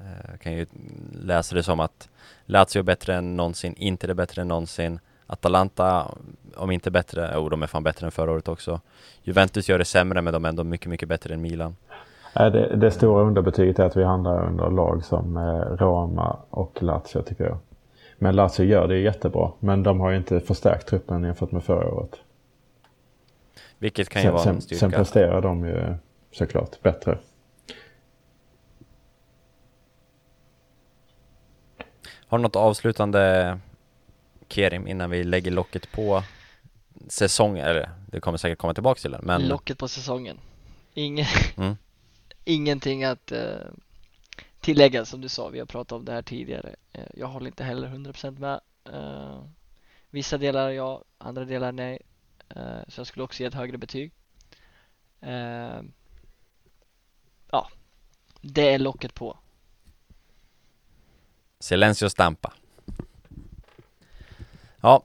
Jag 0.00 0.34
eh, 0.34 0.38
kan 0.38 0.52
ju 0.52 0.66
läsa 1.12 1.54
det 1.54 1.62
som 1.62 1.80
att 1.80 2.08
Lazio 2.46 2.78
är 2.78 2.82
bättre 2.82 3.14
än 3.14 3.36
någonsin, 3.36 3.74
inte 3.76 4.06
är 4.06 4.14
bättre 4.14 4.42
än 4.42 4.48
någonsin. 4.48 5.00
Atalanta, 5.26 6.14
om 6.56 6.70
inte 6.70 6.90
bättre, 6.90 7.30
jo 7.34 7.48
de 7.48 7.62
är 7.62 7.66
fan 7.66 7.82
bättre 7.82 8.06
än 8.06 8.10
förra 8.10 8.32
året 8.32 8.48
också. 8.48 8.80
Juventus 9.22 9.68
gör 9.68 9.78
det 9.78 9.84
sämre 9.84 10.22
men 10.22 10.32
de 10.32 10.44
är 10.44 10.48
ändå 10.48 10.64
mycket, 10.64 10.86
mycket 10.86 11.08
bättre 11.08 11.34
än 11.34 11.42
Milan. 11.42 11.76
Det, 12.34 12.76
det 12.76 12.90
stora 12.90 13.22
underbetyget 13.22 13.78
är 13.78 13.84
att 13.84 13.96
vi 13.96 14.04
handlar 14.04 14.46
under 14.46 14.70
lag 14.70 15.04
som 15.04 15.36
eh, 15.36 15.76
Roma 15.76 16.36
och 16.50 16.82
Lazio 16.82 17.22
tycker 17.22 17.44
jag. 17.44 17.58
Men 18.18 18.36
Lazio 18.36 18.64
gör 18.64 18.88
det 18.88 18.98
jättebra. 18.98 19.50
Men 19.60 19.82
de 19.82 20.00
har 20.00 20.10
ju 20.10 20.16
inte 20.16 20.40
förstärkt 20.40 20.88
truppen 20.88 21.24
jämfört 21.24 21.52
med 21.52 21.64
förra 21.64 21.94
året. 21.94 22.16
Vilket 23.78 24.08
kan 24.08 24.22
ju 24.22 24.26
sen, 24.26 24.34
vara 24.34 24.50
en 24.50 24.60
styrka. 24.60 24.80
Sen 24.80 24.90
presterar 24.90 25.40
de 25.40 25.66
ju 25.66 25.94
såklart 26.32 26.82
bättre. 26.82 27.18
Har 32.30 32.38
du 32.38 32.42
något 32.42 32.56
avslutande 32.56 33.58
Kerim 34.48 34.86
innan 34.86 35.10
vi 35.10 35.24
lägger 35.24 35.50
locket 35.50 35.92
på 35.92 36.22
säsongen? 37.08 37.66
Eller 37.66 37.90
det 38.06 38.20
kommer 38.20 38.38
säkert 38.38 38.58
komma 38.58 38.74
tillbaka 38.74 39.00
till 39.00 39.10
det. 39.10 39.20
Men... 39.22 39.48
Locket 39.48 39.78
på 39.78 39.88
säsongen. 39.88 40.38
Ingen... 40.94 41.26
Mm. 41.56 41.76
Ingenting 42.44 43.04
att 43.04 43.32
uh, 43.32 43.38
tillägga 44.60 45.04
som 45.04 45.20
du 45.20 45.28
sa. 45.28 45.48
Vi 45.48 45.58
har 45.58 45.66
pratat 45.66 45.92
om 45.92 46.04
det 46.04 46.12
här 46.12 46.22
tidigare. 46.22 46.74
Uh, 46.98 47.04
jag 47.14 47.26
håller 47.26 47.46
inte 47.46 47.64
heller 47.64 47.88
100% 47.88 48.38
med. 48.38 48.60
Uh, 48.94 49.44
vissa 50.10 50.38
delar 50.38 50.70
ja, 50.70 51.04
andra 51.18 51.44
delar 51.44 51.72
nej. 51.72 51.98
så 52.88 53.00
jag 53.00 53.06
skulle 53.06 53.24
också 53.24 53.42
ge 53.42 53.46
ett 53.46 53.54
högre 53.54 53.78
betyg. 53.78 54.12
ja, 57.50 57.68
det 58.40 58.74
är 58.74 58.78
locket 58.78 59.14
på. 59.14 59.38
Silencio 61.60 62.08
Stampa. 62.08 62.52
Ja, 64.80 65.04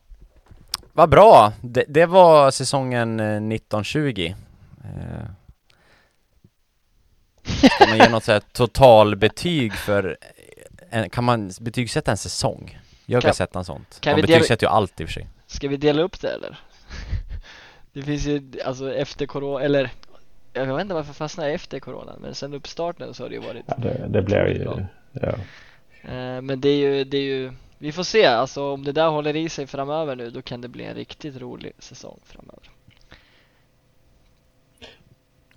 vad 0.93 1.09
bra. 1.09 1.53
Det, 1.61 1.83
det 1.87 2.05
var 2.05 2.51
säsongen 2.51 3.19
1920. 3.19 4.33
Eh, 4.83 5.19
eh, 7.43 7.69
ska 7.69 7.87
man 7.87 7.97
ge 7.97 8.09
något 8.09 8.23
sånt 8.23 8.53
totalbetyg 8.53 9.73
för, 9.73 10.17
en, 10.89 11.09
kan 11.09 11.23
man 11.23 11.51
betygsätta 11.61 12.11
en 12.11 12.17
säsong? 12.17 12.79
Jag 13.05 13.23
kan 13.23 13.33
sätta 13.33 13.59
en 13.59 13.65
sånt. 13.65 13.97
Kan 14.01 14.15
De 14.15 14.21
betygsätter 14.21 14.67
ju 14.67 14.71
allt 14.71 15.01
i 15.01 15.03
och 15.03 15.07
för 15.07 15.13
sig. 15.13 15.27
Ska 15.47 15.67
vi 15.67 15.77
dela 15.77 16.01
upp 16.01 16.21
det 16.21 16.29
eller? 16.29 16.59
Det 17.93 18.01
finns 18.01 18.25
ju, 18.25 18.51
alltså 18.65 18.93
efter 18.93 19.25
corona, 19.25 19.65
eller 19.65 19.91
jag 20.53 20.65
vet 20.65 20.81
inte 20.81 20.93
varför 20.93 21.09
jag 21.09 21.15
fastnade 21.15 21.51
efter 21.51 21.79
corona, 21.79 22.15
men 22.21 22.35
sen 22.35 22.53
uppstarten 22.53 23.13
så 23.13 23.23
har 23.23 23.29
det 23.29 23.35
ju 23.35 23.41
varit 23.41 23.63
ja, 23.67 23.75
det, 23.77 24.05
det 24.09 24.21
blev 24.21 24.47
ju, 24.47 24.85
ja. 25.11 25.35
Eh, 26.07 26.41
men 26.41 26.61
det 26.61 26.69
är 26.69 26.77
ju, 26.77 27.03
det 27.03 27.17
är 27.17 27.21
ju, 27.21 27.51
vi 27.77 27.91
får 27.91 28.03
se, 28.03 28.25
alltså 28.25 28.73
om 28.73 28.83
det 28.83 28.91
där 28.91 29.09
håller 29.09 29.35
i 29.35 29.49
sig 29.49 29.67
framöver 29.67 30.15
nu 30.15 30.29
då 30.29 30.41
kan 30.41 30.61
det 30.61 30.67
bli 30.67 30.83
en 30.83 30.95
riktigt 30.95 31.41
rolig 31.41 31.71
säsong 31.79 32.19
framöver. 32.23 32.69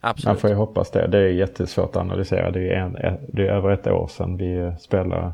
Absolut. 0.01 0.27
Man 0.27 0.37
får 0.37 0.51
ju 0.51 0.57
hoppas 0.57 0.91
det. 0.91 1.07
Det 1.07 1.19
är 1.19 1.29
jättesvårt 1.29 1.91
att 1.91 1.97
analysera. 1.97 2.51
Det 2.51 2.69
är, 2.69 2.81
en, 2.81 3.19
det 3.29 3.49
är 3.49 3.53
över 3.53 3.71
ett 3.71 3.87
år 3.87 4.07
sedan 4.07 4.37
vi 4.37 4.73
spelade 4.81 5.33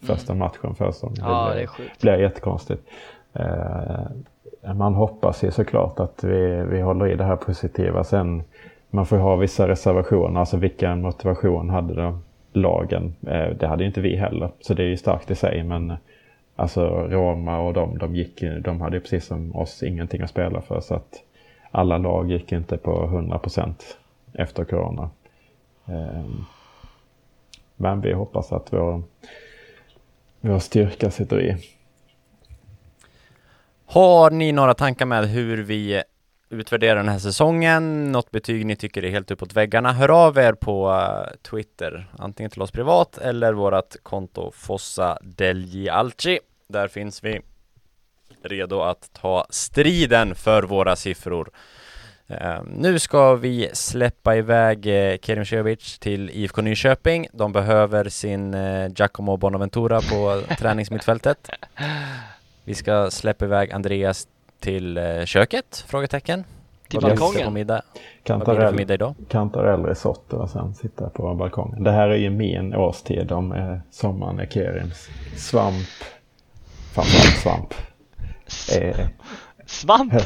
första 0.00 0.32
mm. 0.32 0.38
matchen 0.38 0.74
för 0.74 0.92
säsongen. 0.92 1.16
Ja, 1.20 1.44
det, 1.44 1.50
blir, 1.50 1.56
det 1.56 1.62
är 1.62 1.66
sjukt. 1.66 2.00
blir 2.00 2.18
jättekonstigt. 2.18 2.82
Eh, 3.32 4.74
man 4.74 4.94
hoppas 4.94 5.44
ju 5.44 5.50
såklart 5.50 6.00
att 6.00 6.24
vi, 6.24 6.64
vi 6.70 6.80
håller 6.80 7.08
i 7.08 7.14
det 7.14 7.24
här 7.24 7.36
positiva. 7.36 8.04
Sen 8.04 8.42
man 8.90 9.06
får 9.06 9.16
ha 9.16 9.36
vissa 9.36 9.68
reservationer. 9.68 10.40
Alltså 10.40 10.56
vilken 10.56 11.02
motivation 11.02 11.70
hade 11.70 11.94
de 11.94 12.22
lagen. 12.56 13.14
Eh, 13.26 13.48
det 13.48 13.66
hade 13.66 13.84
inte 13.84 14.00
vi 14.00 14.16
heller, 14.16 14.50
så 14.60 14.74
det 14.74 14.82
är 14.82 14.86
ju 14.88 14.96
starkt 14.96 15.30
i 15.30 15.34
sig. 15.34 15.62
Men 15.62 15.90
eh, 15.90 15.96
alltså 16.56 16.88
Roma 16.88 17.58
och 17.60 17.72
de, 17.72 17.98
de, 17.98 18.16
gick, 18.16 18.40
de 18.60 18.80
hade 18.80 18.96
ju 18.96 19.00
precis 19.00 19.26
som 19.26 19.56
oss 19.56 19.82
ingenting 19.82 20.22
att 20.22 20.30
spela 20.30 20.60
för. 20.60 20.80
Så 20.80 20.94
att 20.94 21.22
alla 21.70 21.98
lag 21.98 22.30
gick 22.30 22.52
inte 22.52 22.76
på 22.76 23.04
100 23.04 23.38
procent 23.38 23.98
efter 24.32 24.64
corona. 24.64 25.10
Ehm, 25.86 26.44
men 27.76 28.00
vi 28.00 28.12
hoppas 28.12 28.52
att 28.52 28.72
vår, 28.72 29.02
vår 30.40 30.58
styrka 30.58 31.10
sitter 31.10 31.40
i. 31.40 31.56
Har 33.86 34.30
ni 34.30 34.52
några 34.52 34.74
tankar 34.74 35.06
med 35.06 35.28
hur 35.28 35.62
vi 35.62 36.02
utvärdera 36.50 36.94
den 36.94 37.08
här 37.08 37.18
säsongen, 37.18 38.12
något 38.12 38.30
betyg 38.30 38.66
ni 38.66 38.76
tycker 38.76 39.04
är 39.04 39.10
helt 39.10 39.30
uppåt 39.30 39.52
väggarna, 39.52 39.92
hör 39.92 40.26
av 40.26 40.38
er 40.38 40.52
på 40.52 40.90
uh, 40.90 41.36
Twitter, 41.42 42.06
antingen 42.18 42.50
till 42.50 42.62
oss 42.62 42.70
privat 42.70 43.18
eller 43.18 43.52
vårat 43.52 43.96
konto 44.02 44.50
Fossa 44.50 45.18
Delgi 45.22 45.88
Alci. 45.88 46.38
Där 46.68 46.88
finns 46.88 47.24
vi 47.24 47.40
redo 48.42 48.80
att 48.80 49.10
ta 49.12 49.46
striden 49.50 50.34
för 50.34 50.62
våra 50.62 50.96
siffror. 50.96 51.50
Uh, 52.30 52.62
nu 52.64 52.98
ska 52.98 53.34
vi 53.34 53.70
släppa 53.72 54.36
iväg 54.36 54.86
uh, 54.86 55.18
Kerim 55.22 55.44
Cevic 55.44 55.98
till 55.98 56.30
IFK 56.30 56.62
Nyköping. 56.62 57.26
De 57.32 57.52
behöver 57.52 58.08
sin 58.08 58.54
uh, 58.54 58.90
Giacomo 58.96 59.36
Bonaventura 59.36 60.00
på 60.00 60.42
träningsmittfältet. 60.58 61.50
Vi 62.64 62.74
ska 62.74 63.10
släppa 63.10 63.44
iväg 63.44 63.72
Andreas 63.72 64.28
till 64.60 64.96
eh, 64.96 65.24
köket? 65.24 65.84
Frågetecken. 65.88 66.44
Till 66.88 67.00
balkongen? 67.00 67.44
På 67.44 67.50
middag. 67.50 67.82
Kantarell, 68.22 68.74
middag 68.74 68.94
idag? 68.94 69.14
Kantarell 69.28 69.84
risotto 69.84 70.36
och 70.36 70.50
sen 70.50 70.74
sitta 70.74 71.10
på 71.10 71.34
balkongen. 71.34 71.82
Det 71.82 71.90
här 71.90 72.08
är 72.08 72.16
ju 72.16 72.30
min 72.30 72.74
årstid 72.74 73.32
om 73.32 73.52
eh, 73.52 73.78
sommaren 73.90 74.38
är 74.38 74.46
Kerims. 74.46 75.08
Svamp. 75.36 75.86
Framförallt 76.94 77.36
svamp. 77.42 77.74
Eh, 78.78 79.06
svamp? 79.66 80.12
Hö, 80.12 80.20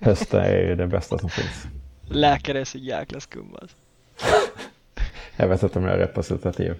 hösten 0.00 0.40
är 0.40 0.58
ju 0.58 0.74
det 0.74 0.86
bästa 0.86 1.18
som 1.18 1.30
finns. 1.30 1.66
Läkare 2.10 2.60
är 2.60 2.64
så 2.64 2.78
jäkla 2.78 3.20
skumma. 3.20 3.58
Alltså. 3.62 3.76
jag 5.36 5.48
vet 5.48 5.62
inte 5.62 5.78
om 5.78 5.84
jag 5.84 5.94
är 5.94 5.98
representativ. 5.98 6.74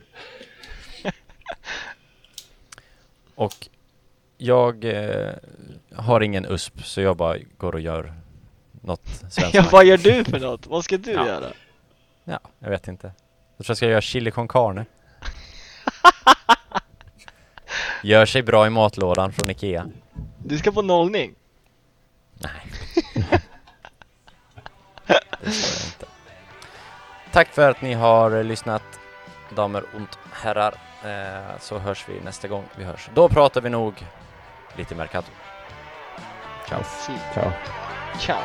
och 3.34 3.68
jag 4.39 4.85
eh, 4.85 5.32
har 5.95 6.20
ingen 6.20 6.47
USP 6.47 6.85
så 6.85 7.01
jag 7.01 7.16
bara 7.16 7.39
går 7.57 7.72
och 7.74 7.80
gör 7.80 8.14
något 8.72 9.07
svenskt. 9.07 9.39
ja, 9.55 9.68
vad 9.72 9.85
gör 9.85 9.97
du 9.97 10.24
för 10.24 10.41
något? 10.41 10.66
Vad 10.66 10.85
ska 10.85 10.97
du 10.97 11.12
ja. 11.12 11.26
göra? 11.26 11.53
Ja, 12.24 12.39
jag 12.59 12.70
vet 12.70 12.89
inte. 12.89 13.12
Jag 13.57 13.66
tror 13.66 13.70
jag 13.70 13.76
ska 13.76 13.87
göra 13.87 14.01
chili 14.01 14.30
con 14.30 14.49
carne. 14.49 14.87
Gör 18.03 18.26
sig 18.26 18.43
bra 18.43 18.66
i 18.66 18.70
matlådan 18.70 19.32
från 19.32 19.51
Ikea. 19.51 19.87
Du 20.39 20.59
ska 20.59 20.72
på 20.72 20.82
nollning? 20.82 21.35
Nej. 22.35 22.51
det 25.41 25.51
ska 25.51 25.66
jag 25.66 25.87
inte. 25.87 26.07
Tack 27.32 27.49
för 27.49 27.70
att 27.70 27.82
ni 27.82 27.93
har 27.93 28.43
lyssnat, 28.43 28.82
damer 29.57 29.82
och 29.82 30.01
herrar. 30.32 30.74
Eh, 31.05 31.59
så 31.61 31.78
hörs 31.78 32.09
vi 32.09 32.20
nästa 32.20 32.49
gång 32.49 32.64
vi 32.76 32.85
hörs. 32.85 33.11
Då 33.14 33.28
pratar 33.28 33.61
vi 33.61 33.70
nog 33.70 33.95
lite 34.77 34.95
Mercato. 34.95 35.31
Ciao. 36.66 36.83
Ciao. 37.33 37.53
Ciao. 38.18 38.43